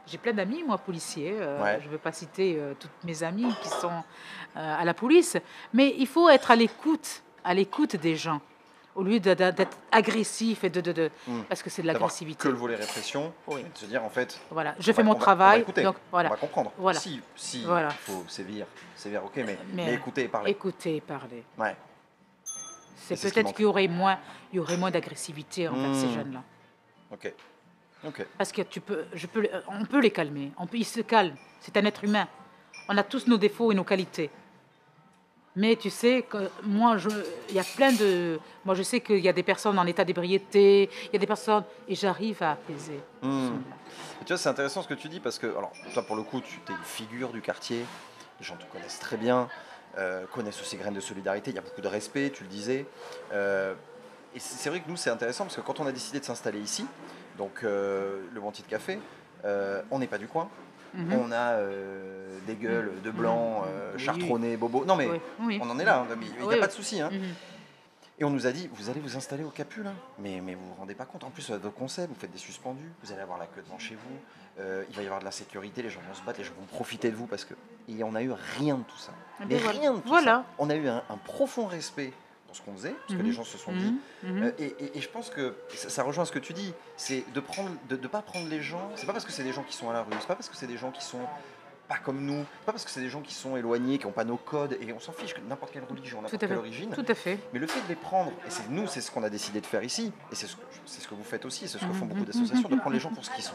J'ai 0.06 0.18
plein 0.18 0.32
d'amis, 0.32 0.62
moi, 0.66 0.78
policiers. 0.78 1.34
euh, 1.38 1.62
Ouais. 1.62 1.78
Je 1.82 1.86
ne 1.86 1.92
veux 1.92 1.98
pas 1.98 2.12
citer 2.12 2.56
euh, 2.58 2.72
toutes 2.78 3.04
mes 3.04 3.22
amies 3.22 3.52
qui 3.62 3.68
sont 3.68 3.92
euh, 4.56 4.80
à 4.80 4.84
la 4.84 4.94
police. 4.94 5.36
Mais 5.74 5.94
il 5.98 6.06
faut 6.06 6.28
être 6.30 6.50
à 6.50 6.56
l'écoute, 6.56 7.22
à 7.44 7.52
l'écoute 7.54 7.94
des 7.96 8.16
gens, 8.16 8.40
au 8.98 9.04
lieu 9.04 9.20
d'être 9.20 9.76
agressif 9.92 10.64
et 10.64 10.70
de. 10.70 10.80
de- 10.80 10.92
de- 10.92 11.10
Mm. 11.28 11.42
Parce 11.48 11.62
que 11.62 11.70
c'est 11.70 11.82
de 11.82 11.86
l'agressivité. 11.86 12.42
que 12.42 12.48
le 12.48 12.54
volet 12.56 12.74
répression, 12.74 13.32
Oui. 13.46 13.62
de 13.62 13.78
se 13.78 13.86
dire 13.86 14.02
en 14.02 14.10
fait. 14.10 14.38
Voilà, 14.50 14.74
je 14.78 14.90
fais 14.92 15.02
va- 15.02 15.02
mon 15.04 15.10
on 15.10 15.12
va- 15.12 15.16
on 15.16 15.18
va 15.18 15.24
travail. 15.24 15.60
écouter, 15.60 15.82
donc 15.84 15.96
voilà, 16.10 16.28
On 16.28 16.32
va 16.32 16.36
comprendre. 16.38 16.72
Voilà. 16.76 16.98
Si, 16.98 17.20
si 17.36 17.62
Voilà. 17.64 17.88
il 17.90 18.12
faut 18.12 18.24
sévir, 18.28 18.66
sévir, 18.96 19.24
ok, 19.24 19.32
mais, 19.36 19.44
mais, 19.46 19.56
Mais- 19.86 19.94
écouter 19.94 20.24
et 20.24 20.28
parler. 20.28 20.50
écouter 20.50 20.96
et 20.96 21.00
parler. 21.00 21.44
Ouais. 21.56 21.76
C'est 22.96 23.14
ce 23.16 23.28
peut-être 23.28 23.54
qu'il 23.54 23.62
y 23.62 23.66
aurait 23.66 23.86
moins, 23.88 24.18
il 24.52 24.56
y 24.56 24.58
aurait 24.58 24.76
moins 24.76 24.90
d'agressivité 24.90 25.68
envers 25.68 25.94
ces 25.94 26.06
Mm. 26.08 26.14
jeunes-là. 26.14 26.42
Ok. 27.12 27.32
Ok. 28.04 28.26
Parce 28.36 28.50
que 28.52 28.62
tu 28.62 28.80
peux, 28.80 29.04
je 29.14 29.26
peux, 29.28 29.48
on 29.68 29.84
peut 29.84 30.00
les 30.00 30.10
calmer. 30.10 30.52
On 30.58 30.66
peut, 30.66 30.76
ils 30.78 30.84
se 30.84 31.00
calment. 31.00 31.36
C'est 31.60 31.76
un 31.76 31.84
être 31.84 32.02
humain. 32.04 32.26
On 32.88 32.96
a 32.96 33.02
tous 33.04 33.26
nos 33.28 33.38
défauts 33.38 33.70
et 33.72 33.74
nos 33.74 33.84
qualités. 33.84 34.30
Mais 35.58 35.74
tu 35.74 35.90
sais 35.90 36.24
moi, 36.62 36.96
il 37.48 37.56
y 37.56 37.58
a 37.58 37.64
plein 37.64 37.92
de, 37.92 38.38
moi 38.64 38.76
je 38.76 38.84
sais 38.84 39.00
qu'il 39.00 39.18
y 39.18 39.28
a 39.28 39.32
des 39.32 39.42
personnes 39.42 39.76
en 39.76 39.86
état 39.86 40.04
d'ébriété, 40.04 40.88
il 41.06 41.12
y 41.12 41.16
a 41.16 41.18
des 41.18 41.26
personnes 41.26 41.64
et 41.88 41.96
j'arrive 41.96 42.40
à 42.44 42.52
apaiser. 42.52 43.00
Hmm. 43.22 43.56
Tu 44.20 44.28
vois, 44.28 44.38
c'est 44.38 44.48
intéressant 44.48 44.82
ce 44.82 44.88
que 44.88 44.94
tu 44.94 45.08
dis 45.08 45.18
parce 45.18 45.36
que, 45.36 45.48
alors, 45.48 45.72
toi, 45.92 46.04
pour 46.04 46.14
le 46.14 46.22
coup, 46.22 46.40
tu 46.40 46.60
es 46.68 46.72
une 46.72 46.84
figure 46.84 47.30
du 47.30 47.40
quartier, 47.40 47.84
les 48.38 48.46
gens 48.46 48.54
te 48.54 48.66
connaissent 48.66 49.00
très 49.00 49.16
bien, 49.16 49.48
euh, 49.96 50.26
connaissent 50.32 50.60
aussi 50.60 50.76
Graines 50.76 50.94
de 50.94 51.00
Solidarité, 51.00 51.50
il 51.50 51.56
y 51.56 51.58
a 51.58 51.62
beaucoup 51.62 51.80
de 51.80 51.88
respect, 51.88 52.30
tu 52.30 52.44
le 52.44 52.48
disais. 52.48 52.86
Euh, 53.32 53.74
et 54.36 54.38
c'est 54.38 54.70
vrai 54.70 54.78
que 54.78 54.88
nous, 54.88 54.96
c'est 54.96 55.10
intéressant 55.10 55.42
parce 55.42 55.56
que 55.56 55.60
quand 55.62 55.80
on 55.80 55.86
a 55.88 55.92
décidé 55.92 56.20
de 56.20 56.24
s'installer 56.24 56.60
ici, 56.60 56.86
donc 57.36 57.64
euh, 57.64 58.20
le 58.32 58.40
Bon 58.40 58.52
Petit 58.52 58.62
Café, 58.62 59.00
on 59.90 59.98
n'est 59.98 60.06
pas 60.06 60.18
du 60.18 60.28
coin, 60.28 60.48
Mhm. 60.94 61.12
on 61.14 61.32
a 61.32 61.52
euh, 61.52 62.38
des 62.46 62.54
gueules 62.54 62.92
de 63.02 63.10
blancs, 63.10 63.64
euh, 63.66 63.92
Oui. 63.94 64.00
chartronnés, 64.02 64.56
bobos. 64.56 64.84
Non, 64.84 64.96
mais 64.96 65.08
Oui, 65.40 65.58
on 65.62 65.68
en 65.70 65.78
est 65.78 65.84
là, 65.84 66.00
hein, 66.00 66.06
il 66.40 66.46
n'y 66.46 66.54
a 66.54 66.58
pas 66.58 66.66
de 66.66 66.72
souci. 66.72 67.00
hein. 67.00 67.10
Mhm. 67.12 67.34
Et 68.20 68.24
on 68.24 68.30
nous 68.30 68.48
a 68.48 68.50
dit, 68.52 68.68
vous 68.72 68.90
allez 68.90 68.98
vous 68.98 69.16
installer 69.16 69.44
au 69.44 69.50
Capu 69.50 69.80
là 69.84 69.92
mais, 70.18 70.40
mais 70.44 70.54
vous 70.54 70.66
vous 70.66 70.74
rendez 70.74 70.94
pas 70.96 71.04
compte, 71.04 71.22
en 71.22 71.30
plus, 71.30 71.50
euh, 71.50 71.58
votre 71.58 71.76
concept, 71.76 72.08
vous 72.12 72.18
faites 72.18 72.32
des 72.32 72.38
suspendus, 72.38 72.90
vous 73.04 73.12
allez 73.12 73.20
avoir 73.22 73.38
la 73.38 73.46
queue 73.46 73.62
devant 73.62 73.78
chez 73.78 73.94
vous, 73.94 74.60
euh, 74.60 74.82
il 74.90 74.96
va 74.96 75.02
y 75.02 75.04
avoir 75.06 75.20
de 75.20 75.24
la 75.24 75.30
sécurité, 75.30 75.82
les 75.82 75.90
gens 75.90 76.00
vont 76.08 76.14
se 76.14 76.22
battre, 76.22 76.38
les 76.40 76.44
gens 76.44 76.54
vont 76.58 76.66
profiter 76.66 77.10
de 77.12 77.16
vous 77.16 77.26
parce 77.26 77.44
que. 77.44 77.54
Et 77.88 78.02
on 78.02 78.14
a 78.16 78.22
eu 78.22 78.32
rien 78.58 78.76
de 78.78 78.82
tout 78.82 78.96
ça. 78.98 79.12
Mais 79.48 79.56
voilà. 79.58 79.78
rien 79.78 79.92
de 79.92 79.98
tout 80.00 80.08
Voilà. 80.08 80.24
ça. 80.32 80.44
On 80.58 80.68
a 80.68 80.74
eu 80.74 80.88
un, 80.88 81.02
un 81.08 81.16
profond 81.16 81.66
respect 81.66 82.12
dans 82.48 82.54
ce 82.54 82.62
qu'on 82.62 82.72
faisait, 82.74 82.90
parce 82.92 83.12
que 83.12 83.18
Mhm. 83.18 83.26
les 83.26 83.32
gens 83.32 83.44
se 83.44 83.58
sont 83.58 83.72
dit. 83.72 83.94
Mhm. 84.22 84.32
Mhm. 84.32 84.42
Euh, 84.44 84.50
et, 84.58 84.64
et- 84.80 84.98
et 84.98 85.00
je 85.02 85.08
pense 85.08 85.28
que 85.30 85.54
ça, 85.74 85.90
ça 85.90 86.02
rejoint 86.02 86.24
ce 86.24 86.32
que 86.32 86.38
tu 86.38 86.54
dis, 86.54 86.72
c'est 86.96 87.22
de 87.34 87.40
prendre, 87.40 87.70
de 87.88 87.96
ne 87.96 88.06
pas 88.08 88.22
prendre 88.22 88.48
les 88.48 88.62
gens. 88.62 88.90
C'est 88.96 89.06
pas 89.06 89.12
parce 89.12 89.24
que 89.26 89.32
c'est 89.32 89.44
des 89.44 89.52
gens 89.52 89.62
qui 89.64 89.74
sont 89.76 89.90
à 89.90 89.92
la 89.92 90.02
rue, 90.02 90.12
c'est 90.18 90.26
pas 90.26 90.34
parce 90.34 90.48
que 90.48 90.56
c'est 90.56 90.66
des 90.66 90.78
gens 90.78 90.90
qui 90.90 91.04
sont 91.04 91.20
pas 91.88 91.96
comme 91.98 92.20
nous, 92.20 92.44
pas 92.66 92.72
parce 92.72 92.84
que 92.84 92.90
c'est 92.90 93.00
des 93.00 93.08
gens 93.08 93.20
qui 93.22 93.32
sont 93.34 93.56
éloignés, 93.56 93.98
qui 93.98 94.06
n'ont 94.06 94.12
pas 94.12 94.24
nos 94.24 94.36
codes, 94.36 94.76
et 94.80 94.92
on 94.92 95.00
s'en 95.00 95.12
fiche 95.12 95.32
que 95.34 95.40
n'importe 95.40 95.72
quelle 95.72 95.84
religion, 95.84 96.18
n'importe 96.22 96.38
quelle 96.40 96.48
fait. 96.50 96.56
origine. 96.56 96.90
Tout 96.90 97.04
à 97.08 97.14
fait. 97.14 97.38
Mais 97.52 97.58
le 97.58 97.66
fait 97.66 97.80
de 97.82 97.88
les 97.88 97.94
prendre, 97.96 98.30
et 98.46 98.50
c'est 98.50 98.68
nous, 98.70 98.86
c'est 98.86 99.00
ce 99.00 99.10
qu'on 99.10 99.22
a 99.22 99.30
décidé 99.30 99.60
de 99.62 99.66
faire 99.66 99.82
ici, 99.82 100.12
et 100.30 100.34
c'est 100.34 100.46
ce, 100.46 100.56
ce 100.84 101.08
que 101.08 101.14
vous 101.14 101.24
faites 101.24 101.44
aussi, 101.46 101.66
c'est 101.68 101.78
ce 101.78 101.84
que 101.86 101.92
font 101.94 102.04
beaucoup 102.06 102.24
d'associations, 102.26 102.68
de 102.68 102.76
prendre 102.76 102.92
les 102.94 103.00
gens 103.00 103.10
pour 103.10 103.24
ce 103.24 103.30
qu'ils 103.30 103.44
sont. 103.44 103.54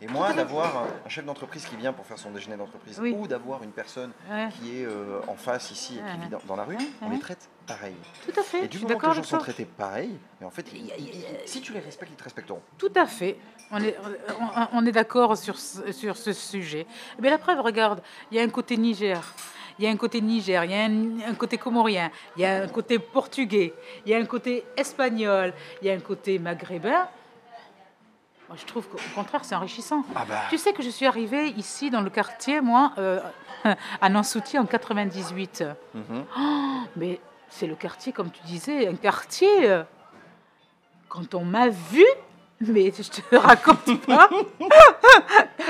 Et 0.00 0.06
moi, 0.08 0.32
d'avoir 0.32 0.84
un, 1.06 1.08
chef 1.08 1.24
d'entreprise 1.24 1.64
qui 1.64 1.76
vient 1.76 1.92
pour 1.92 2.04
faire 2.06 2.18
son 2.18 2.32
déjeuner 2.32 2.56
d'entreprise, 2.56 2.98
Oui. 3.00 3.14
ou 3.16 3.28
d'avoir 3.28 3.62
une 3.62 3.70
personne 3.70 4.10
Ouais. 4.28 4.48
qui 4.50 4.78
est 4.80 4.84
euh, 4.84 5.20
en 5.28 5.36
face 5.36 5.70
ici 5.70 5.96
et 5.98 6.12
qui 6.12 6.20
vit 6.22 6.28
dans, 6.28 6.40
dans 6.46 6.56
la 6.56 6.64
rue, 6.64 6.76
on 7.02 7.10
les 7.10 7.20
traite 7.20 7.48
pareil. 7.66 7.94
Tout 8.26 8.38
à 8.40 8.42
fait. 8.42 8.58
Et 8.60 8.62
Je 8.64 8.66
du 8.68 8.78
suis 8.78 8.86
moment 8.86 8.98
que 8.98 9.06
les 9.06 9.14
gens 9.14 9.22
sont 9.22 9.38
traités 9.38 9.64
pareil, 9.64 10.16
mais 10.40 10.46
en 10.46 10.50
fait, 10.50 10.66
ils- 10.72 10.86
ils- 10.98 11.08
ils- 11.14 11.24
si 11.46 11.60
tu 11.60 11.72
les 11.72 11.80
respectes, 11.80 12.10
ils 12.12 12.16
te 12.16 12.24
respecteront. 12.24 12.62
Tout 12.78 12.92
à 12.94 13.06
fait. 13.06 13.36
On 13.70 13.82
est, 13.82 13.96
on, 14.40 14.78
on 14.80 14.86
est 14.86 14.92
d'accord 14.92 15.36
sur, 15.36 15.58
ce- 15.58 15.92
sur 15.92 16.16
ce 16.16 16.32
sujet. 16.32 16.86
Mais 17.20 17.30
la 17.30 17.38
preuve, 17.38 17.60
regarde, 17.60 18.02
il 18.30 18.36
y 18.36 18.40
a 18.40 18.42
un 18.42 18.48
côté 18.50 18.76
Niger, 18.76 19.22
il 19.78 19.84
y 19.84 19.88
a 19.88 19.90
un 19.90 19.96
côté 19.96 20.20
Niger, 20.20 20.64
il 20.64 20.70
y 20.70 20.74
a 20.74 20.84
un, 20.84 21.30
un 21.30 21.34
côté 21.34 21.56
comorien, 21.58 22.10
il 22.36 22.42
y 22.42 22.44
a 22.44 22.62
un 22.62 22.68
côté 22.68 22.98
portugais, 22.98 23.72
il 24.04 24.12
y 24.12 24.14
a 24.14 24.18
un 24.18 24.26
côté 24.26 24.64
espagnol, 24.76 25.54
il 25.80 25.88
y 25.88 25.90
a 25.90 25.94
un 25.94 26.00
côté 26.00 26.38
maghrébin. 26.38 27.08
Moi, 28.48 28.58
je 28.60 28.66
trouve 28.66 28.86
qu'au 28.86 28.98
contraire, 29.14 29.44
c'est 29.46 29.54
enrichissant. 29.54 30.04
Ah 30.14 30.26
bah. 30.28 30.42
Tu 30.50 30.58
sais 30.58 30.74
que 30.74 30.82
je 30.82 30.90
suis 30.90 31.06
arrivée 31.06 31.48
ici 31.56 31.88
dans 31.88 32.02
le 32.02 32.10
quartier, 32.10 32.60
moi, 32.60 32.92
euh, 32.98 33.18
à 34.02 34.08
Nansouty 34.10 34.58
en 34.58 34.66
98. 34.66 35.64
Mhm. 35.94 36.24
Mais 36.96 37.18
c'est 37.54 37.66
le 37.66 37.74
quartier, 37.76 38.12
comme 38.12 38.30
tu 38.30 38.42
disais, 38.44 38.88
un 38.88 38.96
quartier. 38.96 39.70
euh, 39.70 39.84
Quand 41.08 41.34
on 41.34 41.44
m'a 41.44 41.68
vu, 41.68 42.04
mais 42.60 42.90
je 42.90 43.02
te 43.10 43.36
raconte 43.48 44.00
pas. 44.06 44.28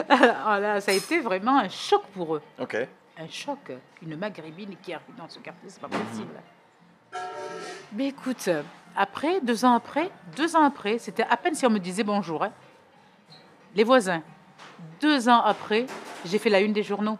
Ah 0.08 0.58
là, 0.60 0.80
ça 0.80 0.90
a 0.92 0.94
été 0.94 1.20
vraiment 1.20 1.58
un 1.58 1.68
choc 1.68 2.02
pour 2.14 2.36
eux. 2.36 2.42
Ok. 2.60 2.76
Un 3.18 3.28
choc. 3.28 3.72
Une 4.02 4.16
maghrébine 4.16 4.76
qui 4.82 4.92
arrive 4.92 5.14
dans 5.16 5.28
ce 5.28 5.38
quartier, 5.38 5.68
c'est 5.68 5.80
pas 5.80 5.88
possible. 5.88 6.32
Mais 7.92 8.08
écoute, 8.08 8.48
après, 8.96 9.40
deux 9.40 9.64
ans 9.64 9.74
après, 9.74 10.10
deux 10.36 10.54
ans 10.56 10.64
après, 10.64 10.98
c'était 10.98 11.24
à 11.28 11.36
peine 11.36 11.54
si 11.54 11.66
on 11.66 11.70
me 11.70 11.78
disait 11.78 12.04
bonjour. 12.04 12.42
hein. 12.44 12.52
Les 13.74 13.84
voisins. 13.84 14.22
Deux 15.00 15.28
ans 15.28 15.42
après, 15.42 15.86
j'ai 16.24 16.38
fait 16.38 16.50
la 16.50 16.60
une 16.60 16.72
des 16.72 16.82
journaux. 16.82 17.18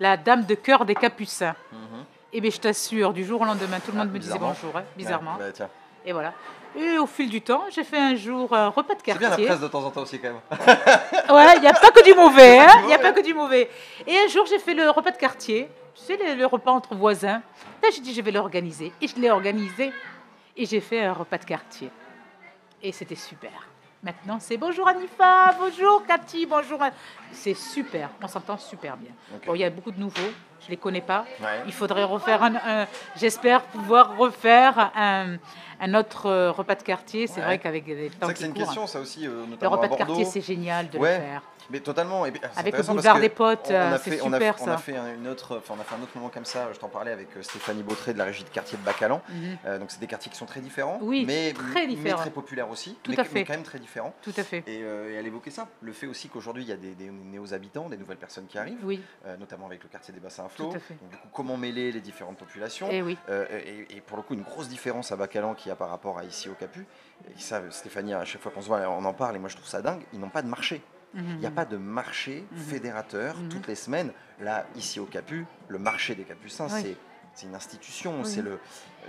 La 0.00 0.16
dame 0.16 0.44
de 0.44 0.54
cœur 0.54 0.84
des 0.84 0.94
Capucins. 0.94 1.54
Mhm. 1.72 2.04
Et 2.32 2.40
bien, 2.40 2.50
je 2.50 2.58
t'assure, 2.60 3.12
du 3.12 3.24
jour 3.24 3.40
au 3.40 3.44
lendemain, 3.44 3.78
tout 3.80 3.92
le 3.92 3.98
Ah, 3.98 4.04
monde 4.04 4.12
me 4.14 4.18
disait 4.18 4.38
bonjour, 4.38 4.74
hein, 4.76 4.84
bizarrement. 4.96 5.36
Ouais, 5.38 5.52
bah. 5.58 5.68
Et 6.04 6.12
voilà. 6.12 6.32
Et 6.74 6.96
au 6.98 7.06
fil 7.06 7.28
du 7.28 7.42
temps, 7.42 7.64
j'ai 7.70 7.84
fait 7.84 7.98
un 7.98 8.14
jour 8.16 8.54
un 8.56 8.68
repas 8.68 8.94
de 8.94 9.00
C'est 9.04 9.12
bien 9.18 9.28
la 9.28 9.28
quartier. 9.28 9.46
presse 9.46 9.60
de 9.60 9.68
temps 9.68 9.84
en 9.84 9.90
temps 9.90 10.02
aussi, 10.02 10.18
quand 10.18 10.28
même. 10.28 10.40
Ouais, 11.34 11.56
il 11.56 11.60
n'y 11.60 11.66
a 11.68 11.74
pas 11.74 11.90
que 11.90 12.02
du 12.02 12.14
mauvais, 12.14 12.58
hein. 12.60 12.66
Il 12.80 12.86
n'y 12.86 12.94
a 12.94 12.98
pas 12.98 13.12
que 13.12 13.20
du 13.22 13.34
mauvais. 13.34 13.68
Et 14.06 14.16
un 14.18 14.26
jour, 14.28 14.46
j'ai 14.46 14.58
fait 14.58 14.72
le 14.74 14.88
repas 14.90 15.10
de 15.10 15.16
quartier. 15.18 15.68
Tu 15.94 16.02
sais, 16.02 16.16
le, 16.16 16.34
le 16.34 16.46
repas 16.46 16.70
entre 16.72 16.94
voisins. 16.94 17.42
Là, 17.82 17.88
j'ai 17.94 18.00
dit, 18.00 18.14
je 18.14 18.22
vais 18.22 18.30
l'organiser. 18.30 18.92
Et 19.02 19.06
je 19.08 19.16
l'ai 19.16 19.30
organisé. 19.30 19.92
Et 20.56 20.64
j'ai 20.64 20.80
fait 20.80 21.04
un 21.04 21.12
repas 21.12 21.36
de 21.38 21.44
quartier. 21.44 21.90
Et 22.82 22.90
c'était 22.92 23.14
super. 23.14 23.50
Maintenant, 24.02 24.38
c'est 24.40 24.56
bonjour 24.56 24.88
Anifa, 24.88 25.54
bonjour 25.60 26.04
Cathy, 26.04 26.44
bonjour. 26.46 26.80
C'est 27.30 27.54
super, 27.54 28.10
on 28.20 28.26
s'entend 28.26 28.58
super 28.58 28.96
bien. 28.96 29.12
Bon, 29.46 29.54
il 29.54 29.60
y 29.60 29.64
a 29.64 29.70
beaucoup 29.70 29.92
de 29.92 30.00
nouveaux, 30.00 30.32
je 30.64 30.70
les 30.70 30.76
connais 30.76 31.00
pas. 31.00 31.24
Ouais. 31.40 31.62
Il 31.66 31.72
faudrait 31.72 32.04
refaire 32.04 32.42
un. 32.42 32.54
un- 32.56 32.86
J'espère 33.16 33.62
pouvoir 33.62 34.16
refaire 34.16 34.90
un, 34.94 35.36
un 35.80 35.94
autre 35.94 36.26
euh, 36.26 36.50
repas 36.50 36.74
de 36.74 36.82
quartier. 36.82 37.26
C'est 37.26 37.40
Ouais. 37.40 37.46
vrai 37.46 37.58
qu'avec 37.58 37.86
les 37.86 38.10
temps 38.10 38.28
c'est 38.34 38.46
une 38.46 38.52
courent, 38.54 38.64
question, 38.64 38.86
ça 38.86 39.00
aussi, 39.00 39.26
euh, 39.26 39.42
le 39.44 39.50
notamment 39.50 39.72
repas 39.72 39.86
à 39.86 39.88
de 39.88 39.96
quartier, 39.96 40.24
c'est 40.24 40.40
génial 40.40 40.88
de 40.90 40.98
Ouais. 40.98 41.18
le 41.18 41.24
faire. 41.24 41.42
Mais 41.72 41.80
totalement. 41.80 42.26
Et, 42.26 42.32
Avec 42.56 42.76
le 42.76 42.82
boulevard 42.82 43.18
des 43.18 43.28
potes, 43.30 43.70
euh, 43.70 43.96
c'est 44.02 44.20
on 44.22 44.32
a, 44.32 44.36
super 44.36 44.56
on 44.60 44.64
ça. 44.66 44.74
a 44.74 44.76
fait 44.78 44.96
un- 44.96 45.14
une 45.14 45.26
autre, 45.26 45.56
enfin, 45.56 45.74
on 45.76 45.80
a 45.80 45.84
fait 45.84 45.94
un 45.94 46.02
autre 46.02 46.12
moment 46.14 46.28
comme 46.28 46.44
ça. 46.44 46.68
Je 46.72 46.78
t'en 46.78 46.88
parlais 46.88 47.10
avec 47.10 47.34
euh, 47.36 47.42
Stéphanie 47.42 47.82
Beautré 47.82 48.12
de 48.12 48.18
la 48.18 48.24
régie 48.24 48.44
de 48.44 48.50
quartier 48.50 48.76
de 48.78 48.84
Bacalan. 48.84 49.22
Mhm. 49.30 49.58
Euh, 49.64 49.78
donc 49.78 49.90
c'est 49.90 49.98
des 50.00 50.06
quartiers 50.06 50.30
qui 50.30 50.36
sont 50.36 50.44
très 50.46 50.60
différents, 50.60 50.98
Oui, 51.00 51.24
mais 51.26 51.52
très 51.54 51.86
mais 51.86 52.30
populaires 52.30 52.68
aussi, 52.70 52.96
Tout 53.02 53.10
mais, 53.12 53.18
à 53.18 53.22
mais 53.22 53.28
fait. 53.28 53.44
quand 53.44 53.54
même 53.54 53.62
très 53.62 53.78
différents. 53.78 54.14
Tout 54.22 54.34
à 54.36 54.42
fait. 54.44 54.58
Et, 54.66 54.82
euh, 54.82 55.10
et 55.10 55.14
elle 55.14 55.26
évoquait 55.26 55.50
ça, 55.50 55.66
le 55.80 55.92
fait 55.92 56.06
aussi 56.06 56.28
qu'aujourd'hui 56.28 56.62
il 56.62 56.68
y 56.68 56.72
a 56.72 56.76
des, 56.76 56.94
des 56.94 57.10
néo-habitants, 57.10 57.88
des 57.88 57.96
nouvelles 57.96 58.18
personnes 58.18 58.46
qui 58.46 58.58
arrivent, 58.58 58.84
Oui, 58.84 59.00
euh, 59.26 59.36
notamment 59.38 59.66
avec 59.66 59.82
le 59.82 59.88
quartier 59.88 60.12
des 60.12 60.20
bassins 60.20 60.44
à 60.44 60.48
flot. 60.50 60.70
Tout 60.70 60.76
à 60.76 60.80
fait. 60.80 60.94
Donc, 61.00 61.10
du 61.10 61.16
coup, 61.16 61.28
comment 61.32 61.56
mêler 61.56 61.90
les 61.90 62.00
différentes 62.00 62.36
populations 62.36 62.90
et 62.90 63.00
oui. 63.02 63.16
Et, 63.30 63.96
et 63.96 64.00
pour 64.02 64.16
le 64.18 64.22
coup, 64.22 64.34
une 64.34 64.42
grosse 64.42 64.68
différence 64.68 65.10
à 65.10 65.16
Bacalan 65.16 65.54
qu'il 65.54 65.68
y 65.70 65.72
a 65.72 65.76
par 65.76 65.88
rapport 65.88 66.18
à 66.18 66.24
ici 66.24 66.48
au 66.50 66.54
Capu. 66.54 66.86
Et 67.34 67.40
ça, 67.40 67.62
Stéphanie, 67.70 68.12
à 68.14 68.24
chaque 68.24 68.42
fois 68.42 68.52
qu'on 68.52 68.60
se 68.60 68.66
voit, 68.66 68.80
on 68.88 69.04
en 69.04 69.14
parle, 69.14 69.36
et 69.36 69.38
moi 69.38 69.48
je 69.48 69.56
trouve 69.56 69.68
ça 69.68 69.80
dingue, 69.80 70.02
ils 70.12 70.18
n'ont 70.20 70.28
pas 70.28 70.42
de 70.42 70.48
marché. 70.48 70.82
Il 71.14 71.22
n'y 71.38 71.46
a 71.46 71.50
Mhm. 71.50 71.54
pas 71.54 71.64
de 71.66 71.76
marché 71.76 72.44
Mhm. 72.52 72.58
fédérateur 72.62 73.36
Mhm. 73.36 73.48
toutes 73.50 73.66
les 73.66 73.74
semaines. 73.74 74.12
Là, 74.40 74.64
ici 74.76 74.98
au 75.00 75.04
Capu, 75.04 75.44
le 75.68 75.78
marché 75.78 76.14
des 76.14 76.24
Capucins, 76.24 76.66
Oui. 76.70 76.80
c'est 76.82 76.96
c'est 77.34 77.46
une 77.46 77.54
institution, 77.54 78.16
Oui. 78.18 78.26
c'est 78.30 78.42
le, 78.42 78.58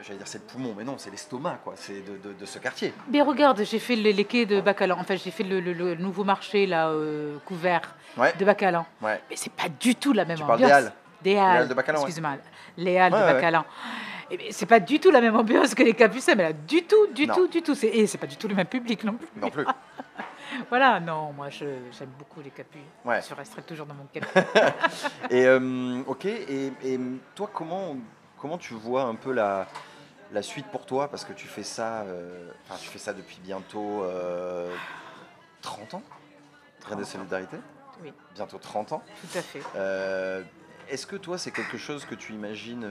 j'allais 0.01 0.17
dire 0.17 0.27
c'est 0.27 0.37
le 0.37 0.45
poumon, 0.45 0.73
mais 0.77 0.85
non, 0.85 0.95
c'est 0.97 1.11
l'estomac, 1.11 1.59
quoi. 1.61 1.73
C'est 1.75 2.01
de, 2.05 2.17
de- 2.29 2.33
de 2.33 2.45
ce 2.45 2.57
quartier. 2.57 2.93
Mais 3.09 3.21
regarde, 3.21 3.61
j'ai 3.65 3.79
fait 3.79 3.97
le- 3.97 4.11
les 4.11 4.23
quais 4.23 4.45
de 4.45 4.61
Bacalan. 4.61 4.95
Enfin, 4.97 5.17
j'ai 5.17 5.29
fait 5.29 5.43
le, 5.43 5.59
le- 5.59 5.73
le 5.73 5.95
nouveau 5.95 6.23
marché 6.23 6.65
là 6.65 6.87
euh, 6.87 7.37
couvert 7.43 7.95
Ouais, 8.15 8.31
de 8.39 8.45
Bacalan. 8.45 8.85
ouais. 9.01 9.21
Mais 9.29 9.35
c'est 9.35 9.51
pas 9.51 9.67
du 9.67 9.95
tout 9.95 10.13
la 10.13 10.23
même 10.23 10.37
Tu 10.37 10.43
ambiance. 10.43 10.59
des 10.59 10.71
Halles 10.71 10.93
Des 11.21 11.31
Les 11.31 11.37
Halles. 11.37 11.57
Halles 11.57 11.67
de 11.67 11.73
Bacalan, 11.73 11.99
ouais. 11.99 12.05
Excuse-moi. 12.05 12.37
Les 12.77 12.97
Halles 12.97 13.11
de 13.11 13.17
Bacalan. 13.17 13.65
Eh 14.31 14.51
c'est 14.53 14.65
pas 14.67 14.79
du 14.79 14.99
tout 15.01 15.11
la 15.11 15.19
même 15.19 15.35
ambiance 15.35 15.75
que 15.75 15.83
les 15.83 15.93
Capucins, 15.93 16.35
mais 16.35 16.43
là, 16.43 16.53
du 16.53 16.83
tout, 16.83 17.07
du 17.13 17.27
Non. 17.27 17.35
tout, 17.35 17.47
du 17.49 17.61
tout. 17.61 17.75
Et 17.85 18.07
c'est 18.07 18.17
pas 18.17 18.27
du 18.27 18.37
tout 18.37 18.47
le 18.47 18.55
même 18.55 18.67
public 18.67 19.03
non 19.03 19.15
plus. 19.15 19.27
Non 19.35 19.49
plus. 19.49 19.65
Voilà, 20.69 20.99
non, 20.99 21.33
moi 21.33 21.49
j'aime 21.49 21.85
beaucoup 22.17 22.41
les 22.41 22.49
Capus. 22.51 22.81
Ouais. 23.05 23.21
Je 23.27 23.33
resterai 23.33 23.61
toujours 23.63 23.85
dans 23.85 23.93
mon 23.93 24.05
Capu. 24.05 24.27
Et 25.29 25.45
euh, 25.45 26.01
ok. 26.07 26.25
Et, 26.25 26.71
et 26.83 26.99
toi, 27.35 27.49
comment 27.53 27.95
comment 28.37 28.57
tu 28.57 28.73
vois 28.73 29.03
un 29.03 29.15
peu 29.15 29.31
la 29.31 29.67
la 30.31 30.41
suite 30.41 30.67
pour 30.67 30.85
toi? 30.85 31.09
Parce 31.09 31.25
que 31.25 31.33
tu 31.33 31.47
fais 31.47 31.63
ça, 31.63 32.01
euh, 32.01 32.51
enfin, 32.65 32.79
tu 32.81 32.89
fais 32.89 32.99
ça 32.99 33.13
depuis 33.13 33.39
bientôt 33.43 34.03
euh, 34.03 34.73
30 35.61 35.95
ans? 35.95 36.03
Train 36.79 36.95
de 36.95 37.03
30 37.03 37.03
ans. 37.03 37.05
solidarité? 37.05 37.57
Oui. 38.01 38.11
Bientôt 38.33 38.57
30 38.57 38.93
ans. 38.93 39.03
Tout 39.21 39.37
à 39.37 39.41
fait. 39.41 39.61
Euh, 39.75 40.43
Est-ce 40.89 41.05
que 41.07 41.15
toi, 41.15 41.37
c'est 41.37 41.51
quelque 41.51 41.77
chose 41.77 42.03
que 42.05 42.15
tu 42.15 42.33
imagines 42.33 42.85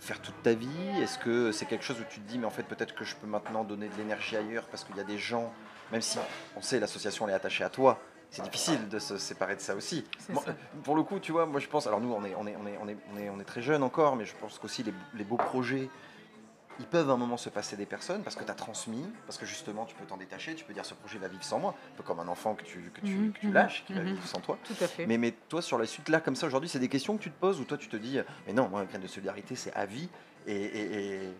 faire 0.00 0.20
toute 0.20 0.42
ta 0.42 0.54
vie? 0.54 1.00
Est-ce 1.00 1.18
que 1.18 1.52
c'est 1.52 1.66
quelque 1.66 1.84
chose 1.84 2.00
où 2.00 2.04
tu 2.08 2.20
te 2.20 2.28
dis, 2.28 2.38
mais 2.38 2.46
en 2.46 2.50
fait, 2.50 2.64
peut-être 2.64 2.94
que 2.94 3.04
je 3.04 3.14
peux 3.16 3.26
maintenant 3.26 3.62
donner 3.64 3.88
de 3.88 3.96
l'énergie 3.96 4.36
ailleurs 4.36 4.64
parce 4.68 4.82
qu'il 4.84 4.96
y 4.96 5.00
a 5.00 5.04
des 5.04 5.18
gens, 5.18 5.52
même 5.92 6.02
si 6.02 6.18
on 6.56 6.62
sait 6.62 6.80
l'association 6.80 7.28
est 7.28 7.32
attachée 7.32 7.64
à 7.64 7.70
toi, 7.70 8.00
c'est 8.30 8.42
difficile 8.42 8.88
de 8.88 8.98
se 8.98 9.18
séparer 9.18 9.56
de 9.56 9.60
ça 9.60 9.74
aussi. 9.74 10.04
Ça. 10.18 10.34
pour 10.82 10.96
le 10.96 11.02
coup, 11.02 11.18
tu 11.20 11.32
vois, 11.32 11.46
moi 11.46 11.60
je 11.60 11.68
pense, 11.68 11.86
alors 11.86 12.00
nous, 12.00 12.12
on 12.12 12.24
est, 12.24 12.34
on 12.34 12.46
est, 12.46 12.56
on 12.56 12.66
est, 12.66 12.76
on 12.82 12.88
est, 12.88 12.96
on 13.14 13.18
est, 13.18 13.30
on 13.30 13.40
est 13.40 13.44
très 13.44 13.62
jeunes 13.62 13.82
encore, 13.82 14.16
mais 14.16 14.24
je 14.24 14.34
pense 14.34 14.58
qu'aussi 14.58 14.82
les, 14.82 14.92
les 15.14 15.24
beaux 15.24 15.36
projets, 15.36 15.88
ils 16.78 16.86
peuvent 16.86 17.08
à 17.08 17.14
un 17.14 17.16
moment 17.16 17.36
se 17.36 17.48
passer 17.48 17.76
des 17.76 17.86
personnes 17.86 18.22
parce 18.22 18.36
que 18.36 18.44
tu 18.44 18.50
as 18.50 18.54
transmis, 18.54 19.06
parce 19.26 19.38
que 19.38 19.46
justement 19.46 19.86
tu 19.86 19.94
peux 19.94 20.04
t'en 20.04 20.16
détacher, 20.16 20.54
tu 20.54 20.64
peux 20.64 20.74
dire 20.74 20.84
ce 20.84 20.94
projet 20.94 21.18
va 21.18 21.28
vivre 21.28 21.44
sans 21.44 21.58
moi, 21.58 21.74
un 21.94 21.96
peu 21.96 22.02
comme 22.02 22.20
un 22.20 22.28
enfant 22.28 22.54
que 22.54 22.64
tu, 22.64 22.90
que 22.92 23.00
tu, 23.00 23.14
Mhm, 23.14 23.32
que 23.32 23.38
tu 23.38 23.46
mhm, 23.46 23.54
lâches, 23.54 23.84
qui 23.86 23.94
va 23.94 24.00
mhm. 24.00 24.06
vivre 24.08 24.26
sans 24.26 24.40
toi. 24.40 24.58
Tout 24.64 24.84
à 24.84 24.86
fait. 24.86 25.06
Mais, 25.06 25.16
mais 25.16 25.32
toi, 25.48 25.62
sur 25.62 25.78
la 25.78 25.86
suite, 25.86 26.08
là, 26.08 26.20
comme 26.20 26.36
ça, 26.36 26.46
aujourd'hui, 26.46 26.68
c'est 26.68 26.78
des 26.78 26.88
questions 26.88 27.16
que 27.16 27.22
tu 27.22 27.30
te 27.30 27.40
poses 27.40 27.60
ou 27.60 27.64
toi, 27.64 27.78
tu 27.78 27.88
te 27.88 27.96
dis, 27.96 28.18
mais 28.46 28.52
non, 28.52 28.68
moi, 28.68 28.80
un 28.80 28.84
grain 28.84 28.98
de 28.98 29.06
solidarité, 29.06 29.56
c'est 29.56 29.72
à 29.72 29.86
vie. 29.86 30.08
Et, 30.46 30.52
et- 30.54 30.94
et- 31.24 31.30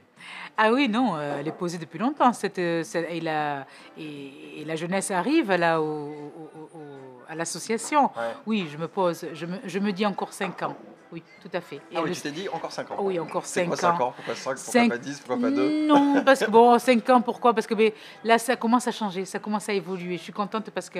Ah 0.56 0.72
oui, 0.72 0.88
non, 0.88 1.16
euh, 1.16 1.36
elle 1.38 1.48
est 1.48 1.52
posée 1.52 1.78
depuis 1.78 1.98
longtemps. 1.98 2.32
Cette, 2.32 2.58
euh, 2.58 2.82
cette- 2.82 3.06
et, 3.10 3.20
la, 3.20 3.66
et, 3.98 4.64
la 4.64 4.74
jeunesse 4.76 5.10
arrive 5.10 5.52
là, 5.52 5.80
au- 5.80 5.84
au- 5.84 6.78
au- 6.78 7.22
à 7.28 7.34
l'association. 7.34 8.04
Ouais. 8.04 8.32
Oui, 8.46 8.68
je 8.72 8.78
me 8.78 8.88
pose, 8.88 9.26
je 9.32 9.46
me, 9.46 9.56
je 9.64 9.78
me 9.78 9.92
dis 9.92 10.06
encore 10.06 10.32
5 10.32 10.62
ans. 10.62 10.76
Oui, 11.12 11.22
tout 11.40 11.50
à 11.52 11.60
fait. 11.60 11.76
Et 11.76 11.96
Ah 11.96 12.00
oui, 12.02 12.08
le- 12.08 12.14
tu 12.16 12.22
t'es 12.22 12.30
dit 12.32 12.48
encore 12.48 12.72
5 12.72 12.90
ans. 12.90 12.96
oui, 13.00 13.20
encore 13.20 13.46
C'est 13.46 13.60
5 13.60 13.66
quoi 13.68 13.74
ans. 13.76 13.78
5 13.96 14.00
ans 14.00 14.12
Pourquoi 14.16 14.34
5 14.34 14.54
Pourquoi 14.56 14.72
Cinq- 14.72 14.88
pas 14.90 14.98
10 14.98 15.20
Pourquoi 15.20 15.48
pas 15.50 15.54
2 15.54 15.86
Non, 15.86 16.22
parce 16.24 16.40
que 16.44 16.50
bon, 16.50 16.78
5 16.80 17.08
ans, 17.10 17.20
pourquoi? 17.20 17.54
Parce 17.54 17.66
que 17.66 17.74
ben, 17.74 17.92
là, 18.24 18.38
ça 18.38 18.56
commence 18.56 18.88
à 18.88 18.92
changer, 18.92 19.24
ça 19.24 19.38
commence 19.38 19.68
à 19.68 19.72
évoluer. 19.72 20.16
Je 20.16 20.22
suis 20.22 20.32
contente 20.32 20.70
parce 20.70 20.90
que 20.90 20.98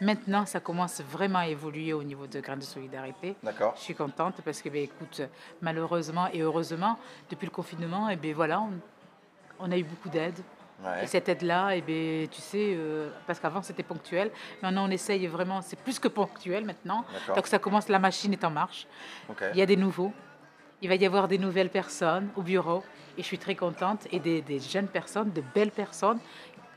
maintenant, 0.00 0.46
ça 0.46 0.60
commence 0.60 1.00
vraiment 1.00 1.40
à 1.40 1.48
évoluer 1.48 1.92
au 1.92 2.02
niveau 2.02 2.26
de 2.26 2.40
Grain 2.40 2.56
de 2.56 2.62
Solidarité. 2.62 3.36
D'accord. 3.42 3.74
Je 3.76 3.82
suis 3.82 3.94
contente 3.94 4.40
parce 4.44 4.62
que, 4.62 4.68
ben, 4.68 4.82
écoute, 4.82 5.22
malheureusement 5.60 6.28
et 6.32 6.40
heureusement, 6.40 6.98
depuis 7.30 7.46
le 7.46 7.52
confinement, 7.52 8.08
et 8.08 8.16
ben 8.16 8.34
voilà, 8.34 8.60
on, 8.60 8.72
on 9.60 9.70
a 9.72 9.76
eu 9.76 9.84
beaucoup 9.84 10.08
d'aide. 10.08 10.38
Ouais. 10.84 11.02
Et 11.02 11.06
cette 11.08 11.28
aide-là, 11.28 11.74
eh 11.74 11.80
ben, 11.80 12.28
tu 12.28 12.40
sais, 12.40 12.74
euh, 12.76 13.10
parce 13.26 13.40
qu'avant 13.40 13.62
c'était 13.62 13.82
ponctuel, 13.82 14.30
maintenant 14.62 14.86
on 14.86 14.90
essaye 14.90 15.26
vraiment, 15.26 15.60
c'est 15.60 15.78
plus 15.78 15.98
que 15.98 16.06
ponctuel 16.06 16.64
maintenant. 16.64 17.04
Donc 17.34 17.48
ça 17.48 17.58
commence, 17.58 17.88
la 17.88 17.98
machine 17.98 18.32
est 18.32 18.44
en 18.44 18.50
marche. 18.50 18.86
Ok. 19.28 19.42
Il 19.54 19.58
y 19.58 19.62
a 19.62 19.66
des 19.66 19.76
nouveaux. 19.76 20.12
Il 20.80 20.88
va 20.88 20.94
y 20.94 21.04
avoir 21.04 21.26
des 21.26 21.38
nouvelles 21.38 21.70
personnes 21.70 22.28
au 22.36 22.42
bureau 22.42 22.84
et 23.16 23.22
je 23.22 23.26
suis 23.26 23.38
très 23.38 23.56
contente. 23.56 24.06
Et 24.12 24.20
des, 24.20 24.40
des 24.40 24.60
jeunes 24.60 24.86
personnes, 24.86 25.32
de 25.32 25.42
belles 25.52 25.72
personnes. 25.72 26.20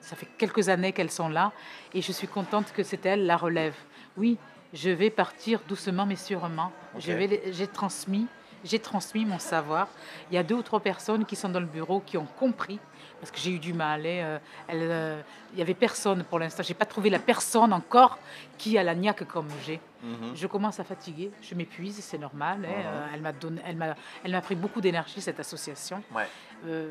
Ça 0.02 0.16
fait 0.16 0.28
quelques 0.38 0.70
années 0.70 0.92
qu'elles 0.92 1.12
sont 1.12 1.30
là 1.30 1.52
et 1.94 2.02
je 2.02 2.12
suis 2.12 2.28
contente 2.28 2.74
que 2.74 2.84
c'est 2.84 3.06
elles 3.06 3.26
la 3.26 3.38
relève. 3.38 3.76
Oui, 4.18 4.38
je 4.74 4.90
vais 4.90 5.10
partir 5.10 5.62
doucement 5.68 6.06
mais 6.06 6.16
sûrement. 6.16 6.72
Je 6.98 7.12
vais 7.12 7.44
J'ai 7.52 7.68
transmis, 7.68 8.28
j'ai 8.64 8.80
transmis 8.80 9.26
mon 9.26 9.40
savoir. 9.40 9.88
Il 10.30 10.36
y 10.36 10.38
a 10.38 10.44
deux 10.44 10.56
ou 10.56 10.64
trois 10.64 10.80
personnes 10.80 11.26
qui 11.26 11.36
sont 11.36 11.50
dans 11.50 11.60
le 11.60 11.66
bureau 11.66 12.02
qui 12.02 12.18
ont 12.18 12.28
compris 12.38 12.80
parce 13.22 13.32
que 13.32 13.38
j'ai 13.40 13.52
eu 13.52 13.60
du 13.60 13.72
mal. 13.72 14.02
hein, 14.06 14.10
euh, 14.10 14.40
euh, 14.72 15.22
Il 15.54 15.58
n'y 15.58 15.62
avait 15.62 15.74
personne 15.76 16.24
pour 16.24 16.40
l'instant. 16.40 16.64
J'ai 16.64 16.74
pas 16.74 16.86
trouvé 16.86 17.10
la 17.10 17.20
personne 17.20 17.72
encore 17.72 18.18
qui 18.58 18.78
a 18.78 18.84
la 18.84 18.96
niaque 18.96 19.26
comme 19.28 19.48
j'ai. 19.66 19.80
Mhm. 20.04 20.36
Je 20.36 20.48
commence 20.48 20.80
à 20.80 20.84
fatiguer, 20.84 21.32
je 21.42 21.54
m'épuise, 21.56 22.00
c'est 22.04 22.18
normal. 22.18 22.60
Mhm. 22.60 22.66
euh, 22.68 23.06
elle 23.14 23.22
m'a 23.22 23.32
donné, 23.32 23.62
elle 23.66 23.76
m'a, 23.78 23.96
elle 24.24 24.32
m'a 24.32 24.42
pris 24.42 24.56
beaucoup 24.56 24.82
d'énergie 24.82 25.22
cette 25.22 25.40
association. 25.40 26.04
Ouais. 26.14 26.28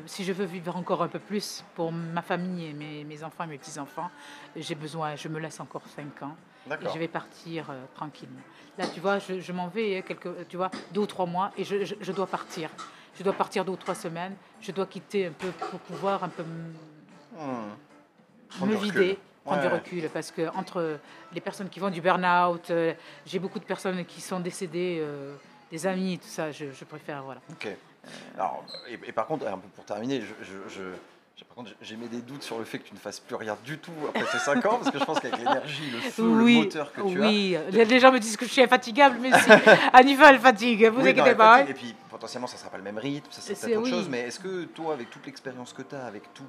Si 0.05 0.23
je 0.25 0.33
veux 0.33 0.43
vivre 0.45 0.75
encore 0.75 1.01
un 1.03 1.07
peu 1.07 1.19
plus 1.19 1.63
pour 1.75 1.91
ma 1.93 2.21
famille 2.21 2.67
et 2.67 2.73
mes, 2.73 3.03
mes 3.05 3.23
enfants 3.23 3.45
et 3.45 3.47
mes 3.47 3.57
petits 3.57 3.79
enfants, 3.79 4.09
j'ai 4.55 4.75
besoin. 4.75 5.15
Je 5.15 5.27
me 5.29 5.39
laisse 5.39 5.59
encore 5.61 5.83
5 5.95 6.23
ans 6.23 6.35
et 6.67 6.85
je 6.93 6.99
vais 6.99 7.07
partir 7.07 7.71
tranquillement. 7.95 8.41
Là, 8.77 8.85
tu 8.87 8.99
vois, 8.99 9.19
je, 9.19 9.39
je 9.39 9.51
m'en 9.53 9.67
vais 9.69 10.01
quelques, 10.07 10.47
tu 10.49 10.57
vois, 10.57 10.71
deux 10.93 11.01
ou 11.01 11.05
trois 11.05 11.25
mois 11.25 11.51
et 11.57 11.63
je, 11.63 11.83
je- 11.85 11.95
je 11.99 12.11
dois 12.11 12.27
partir. 12.27 12.69
Je 13.17 13.23
dois 13.23 13.33
partir 13.33 13.65
deux 13.65 13.71
ou 13.73 13.77
trois 13.77 13.95
semaines. 13.95 14.35
Je 14.61 14.71
dois 14.71 14.85
quitter 14.85 15.25
un 15.27 15.31
peu 15.31 15.47
pour 15.51 15.79
pouvoir 15.79 16.23
un 16.23 16.29
peu 16.29 16.43
me 16.43 16.73
vider, 18.75 19.17
prendre 19.43 19.61
Ouais. 19.61 19.67
du 19.67 19.73
recul, 19.73 20.07
parce 20.13 20.29
que 20.31 20.47
entre 20.55 20.99
les 21.33 21.41
personnes 21.41 21.69
qui 21.69 21.79
vont 21.79 21.89
du 21.89 21.99
burn-out, 22.01 22.69
euh, 22.69 22.93
j'ai 23.25 23.39
beaucoup 23.39 23.57
de 23.59 23.65
personnes 23.65 24.05
qui 24.05 24.21
sont 24.21 24.39
décédées, 24.39 24.99
euh, 25.01 25.33
des 25.71 25.87
amis, 25.87 26.19
tout 26.19 26.27
ça, 26.27 26.51
je, 26.51 26.65
je 26.71 26.85
préfère, 26.85 27.23
voilà. 27.23 27.41
Ok. 27.51 27.67
Alors, 28.35 28.63
et, 28.89 28.99
et 29.07 29.11
par 29.11 29.25
contre, 29.25 29.47
un 29.47 29.57
peu 29.57 29.67
pour 29.75 29.85
terminer, 29.85 30.21
j'ai- 30.21 30.81
par 31.47 31.55
contre, 31.55 31.71
j'ai 31.81 31.95
mis 31.95 32.07
des 32.07 32.21
doutes 32.21 32.43
sur 32.43 32.59
le 32.59 32.65
fait 32.65 32.77
que 32.77 32.87
tu 32.87 32.93
ne 32.93 32.99
fasses 32.99 33.19
plus 33.19 33.33
rien 33.35 33.57
du 33.65 33.79
tout 33.79 33.91
après 34.09 34.25
ces 34.31 34.37
5 34.37 34.63
ans, 34.67 34.77
parce 34.77 34.91
que 34.91 34.99
je 34.99 35.03
pense 35.05 35.19
qu'avec 35.19 35.39
l'énergie, 35.39 35.89
le 35.91 35.99
feu, 35.99 36.21
oui, 36.23 36.57
le 36.59 36.63
moteur 36.65 36.93
que 36.93 37.01
tu 37.01 37.23
as, 37.23 37.27
oui. 37.27 37.57
Les, 37.71 37.99
gens 37.99 38.11
me 38.11 38.19
disent 38.19 38.37
que 38.37 38.45
je 38.45 38.51
suis 38.51 38.61
infatigable, 38.61 39.17
mais 39.19 39.31
si, 39.31 39.49
elle 39.93 40.39
fatigue, 40.39 40.85
vous 40.87 41.01
Oui, 41.01 41.09
inquiétez 41.09 41.33
pas. 41.33 41.57
fatigue, 41.57 41.67
hein. 41.67 41.71
Et 41.71 41.73
puis 41.73 41.95
potentiellement, 42.21 42.45
ça 42.47 42.57
sera 42.57 42.69
pas 42.69 42.77
le 42.77 42.83
même 42.83 42.99
rythme, 42.99 43.27
ça 43.31 43.41
sera 43.41 43.55
peut-être 43.67 43.77
autre 43.79 43.85
oui. 43.85 43.89
chose. 43.91 44.07
Mais 44.09 44.19
est-ce 44.21 44.39
que 44.39 44.65
toi, 44.65 44.93
avec 44.93 45.09
toute 45.09 45.25
l'expérience 45.25 45.73
que 45.73 45.81
tu 45.81 45.95
as, 45.95 46.05
avec 46.05 46.31
tout, 46.35 46.43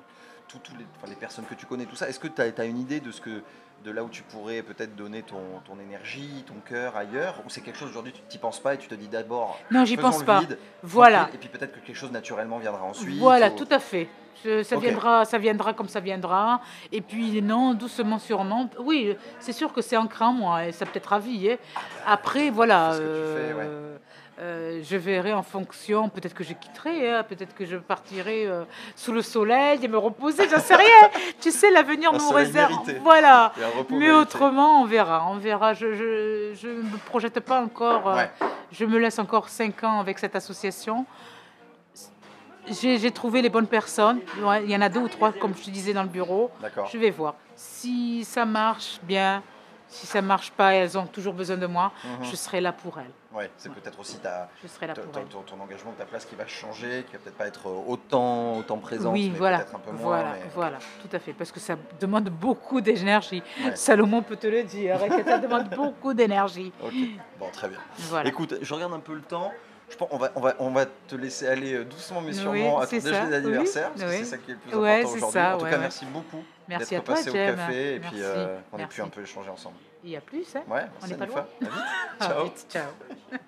tout- 0.46 0.58
tous 0.62 0.72
les, 0.76 0.84
enfin, 0.98 1.06
les 1.08 1.16
personnes 1.16 1.46
que 1.46 1.54
tu 1.54 1.64
connais, 1.64 1.86
tout 1.86 1.96
ça, 1.96 2.08
est-ce 2.10 2.20
que 2.20 2.28
tu 2.28 2.42
as, 2.42 2.64
une 2.66 2.78
idée 2.78 3.00
de 3.00 3.10
ce 3.10 3.20
que 3.22 3.42
de 3.82 3.90
là 3.90 4.04
où 4.04 4.08
tu 4.10 4.22
pourrais 4.22 4.62
peut-être 4.62 4.94
donner 4.94 5.22
ton, 5.22 5.40
ton 5.64 5.80
énergie, 5.80 6.44
ton 6.46 6.54
cœur 6.64 6.96
ailleurs 6.96 7.34
Ou 7.44 7.50
c'est 7.50 7.62
quelque 7.62 7.78
chose 7.78 7.88
aujourd'hui, 7.90 8.12
tu 8.12 8.20
t'y 8.28 8.38
penses 8.38 8.60
pas 8.60 8.74
et 8.74 8.78
tu 8.78 8.86
te 8.86 8.94
dis 8.94 9.08
d'abord, 9.08 9.58
Non, 9.72 9.84
j'y 9.86 9.96
pense 9.96 10.22
pas. 10.22 10.40
vide, 10.40 10.58
Voilà. 10.82 11.30
et 11.34 11.38
puis 11.38 11.48
peut-être 11.48 11.72
que 11.72 11.84
quelque 11.84 11.96
chose 11.96 12.12
naturellement 12.12 12.58
viendra 12.58 12.84
ensuite 12.84 13.18
Voilà, 13.18 13.48
ou- 13.50 13.56
tout 13.56 13.66
à 13.70 13.78
fait. 13.80 14.08
Ça, 14.64 14.76
viendra, 14.76 15.24
ça 15.24 15.38
viendra 15.38 15.72
comme 15.72 15.88
ça 15.88 16.00
viendra. 16.00 16.60
Et 16.90 17.00
puis, 17.00 17.40
non, 17.42 17.74
doucement, 17.74 18.18
sûrement. 18.18 18.68
Oui, 18.80 19.16
c'est 19.38 19.52
sûr 19.52 19.72
que 19.72 19.80
c'est 19.80 19.96
ancré 19.96 20.24
en 20.24 20.32
moi 20.32 20.66
et 20.66 20.72
ça 20.72 20.84
peut-être 20.84 21.12
à 21.12 21.20
vie. 21.20 21.52
hein. 21.52 21.56
Après, 22.06 22.50
voilà. 22.50 22.90
c'est 22.92 22.98
ce 22.98 23.02
que 23.02 23.36
tu 23.38 23.40
fais, 23.48 23.54
ouais. 23.54 23.68
Euh, 24.40 24.80
je 24.82 24.96
verrai 24.96 25.32
en 25.34 25.42
fonction, 25.42 26.08
peut-être 26.08 26.34
que 26.34 26.42
je 26.42 26.54
quitterai, 26.54 27.10
hein, 27.12 27.22
peut-être 27.22 27.54
que 27.54 27.66
je 27.66 27.76
partirai 27.76 28.46
euh, 28.46 28.64
sous 28.96 29.12
le 29.12 29.20
soleil 29.22 29.84
et 29.84 29.88
me 29.88 29.98
reposer, 29.98 30.48
j'en 30.48 30.58
sais 30.58 30.74
rien. 30.74 31.10
tu 31.40 31.50
sais, 31.50 31.70
l'avenir 31.70 32.12
nous 32.12 32.30
réserve. 32.30 32.70
mérité. 32.72 32.94
Voilà. 33.02 33.52
Mais 33.90 33.96
mérité. 33.98 34.12
autrement, 34.12 34.82
on 34.82 34.86
verra. 34.86 35.26
On 35.28 35.36
verra. 35.36 35.74
Je 35.74 35.86
ne 35.86 36.54
je, 36.54 36.68
me 36.68 36.96
projette 37.06 37.38
pas 37.40 37.60
encore. 37.60 38.08
euh. 38.08 38.24
Je 38.72 38.84
me 38.86 38.98
laisse 38.98 39.18
encore 39.18 39.48
5 39.50 39.84
ans 39.84 40.00
avec 40.00 40.18
cette 40.18 40.34
association. 40.34 41.04
J'ai 42.70 43.10
trouvé 43.10 43.42
les 43.42 43.50
bonnes 43.50 43.66
personnes. 43.66 44.20
Il 44.64 44.70
y 44.70 44.76
en 44.76 44.80
a 44.80 44.88
deux 44.88 45.00
ou 45.00 45.08
trois, 45.08 45.32
comme 45.32 45.52
je 45.54 45.64
te 45.64 45.70
disais, 45.70 45.92
dans 45.92 46.04
le 46.04 46.08
bureau. 46.08 46.50
Je 46.90 46.96
vais 46.96 47.10
voir. 47.10 47.34
Si 47.56 48.24
ça 48.24 48.44
marche 48.44 48.98
bien, 49.02 49.42
Si 49.88 50.06
ça 50.06 50.22
marche 50.22 50.50
pas, 50.52 50.72
elles 50.72 50.96
ont 50.96 51.04
toujours 51.04 51.34
besoin 51.34 51.58
de 51.58 51.66
moi, 51.66 51.92
Mhm. 52.02 52.24
je 52.30 52.34
serai 52.34 52.62
là 52.62 52.72
pour 52.72 52.98
elles. 52.98 53.10
Ouais, 53.34 53.50
c'est 53.56 53.72
peut-être 53.72 53.98
aussi 53.98 54.18
ta, 54.18 54.48
Je 54.62 54.68
serai 54.68 54.86
là 54.86 54.94
ton, 54.94 55.02
pour 55.02 55.12
ton- 55.12 55.20
elles. 55.20 55.26
ton- 55.26 55.40
ton 55.42 55.60
engagement, 55.60 55.92
ta 55.96 56.04
place 56.04 56.24
qui 56.26 56.34
va 56.34 56.46
changer, 56.46 57.04
qui 57.06 57.12
va 57.14 57.18
peut-être 57.18 57.36
pas 57.36 57.46
être 57.46 57.66
autant, 57.66 58.58
autant 58.58 58.76
présente, 58.78 59.14
oui, 59.14 59.30
mais 59.32 59.38
voilà, 59.38 59.58
peut-être 59.60 59.74
un 59.76 59.78
peu 59.78 59.90
moins. 59.92 60.00
voilà, 60.02 60.32
mais- 60.34 60.50
voilà, 60.54 60.78
tout 61.00 61.16
à 61.16 61.18
fait, 61.18 61.32
parce 61.32 61.50
que 61.50 61.58
ça 61.60 61.76
demande 61.98 62.28
beaucoup 62.28 62.80
d'énergie. 62.82 63.42
Ouais. 63.64 63.74
Salomon 63.74 64.22
peut 64.22 64.36
te 64.36 64.46
le 64.46 64.62
dire, 64.64 64.98
que 64.98 65.24
ça 65.24 65.38
demande 65.38 65.68
beaucoup 65.76 66.12
d'énergie. 66.14 66.72
Bon, 67.38 67.48
très 67.52 67.68
bien. 67.68 67.78
Voilà. 67.98 68.28
Écoute, 68.28 68.54
je 68.60 68.74
regarde 68.74 68.92
un 68.92 69.00
peu 69.00 69.14
le 69.14 69.22
temps. 69.22 69.50
Je 69.88 69.96
pense 69.96 70.08
on 70.10 70.16
va, 70.16 70.30
on 70.36 70.40
va, 70.40 70.54
on 70.58 70.70
va 70.70 70.86
te 70.86 71.14
laisser 71.16 71.46
aller 71.46 71.74
euh, 71.74 71.84
doucement 71.84 72.22
mais 72.22 72.28
Oui, 72.28 72.34
sûrement 72.34 72.78
à 72.80 72.86
ton 72.86 72.96
déjeuner 72.96 73.30
d'anniversaire, 73.30 73.90
oui, 73.94 74.00
parce 74.00 74.10
que 74.12 74.16
oui. 74.18 74.24
c'est 74.24 74.30
ça 74.30 74.38
qui 74.38 74.50
est 74.50 74.54
le 74.54 74.60
plus 74.60 74.70
important 74.72 75.08
aujourd'hui. 75.16 75.32
ça, 75.32 75.54
En 75.54 75.58
tout 75.58 75.64
cas, 75.66 75.78
merci 75.78 76.06
beaucoup 76.06 76.44
Merci 76.66 76.90
d'être 76.94 77.00
à 77.00 77.04
toi, 77.04 77.14
passé 77.16 77.28
au 77.30 77.32
café 77.34 77.94
et 77.96 78.00
puis 78.00 78.08
Merci, 78.12 78.22
euh, 78.24 78.58
qu'on 78.70 78.78
ait 78.78 78.86
pu 78.86 79.02
un 79.02 79.08
peu 79.08 79.20
échanger 79.22 79.50
ensemble. 79.50 79.76
Il 80.04 80.10
y 80.10 80.16
a 80.16 80.20
plus, 80.20 80.56
hein 80.56 80.62
Ouais, 80.68 80.84
On 81.02 81.06
n'est 81.06 81.14
pas 81.14 81.26
loin. 81.26 81.46
Vite. 81.60 81.70
Ah, 82.20 82.26
Ciao. 82.28 82.44
vite, 82.44 82.66
ciao. 82.68 83.38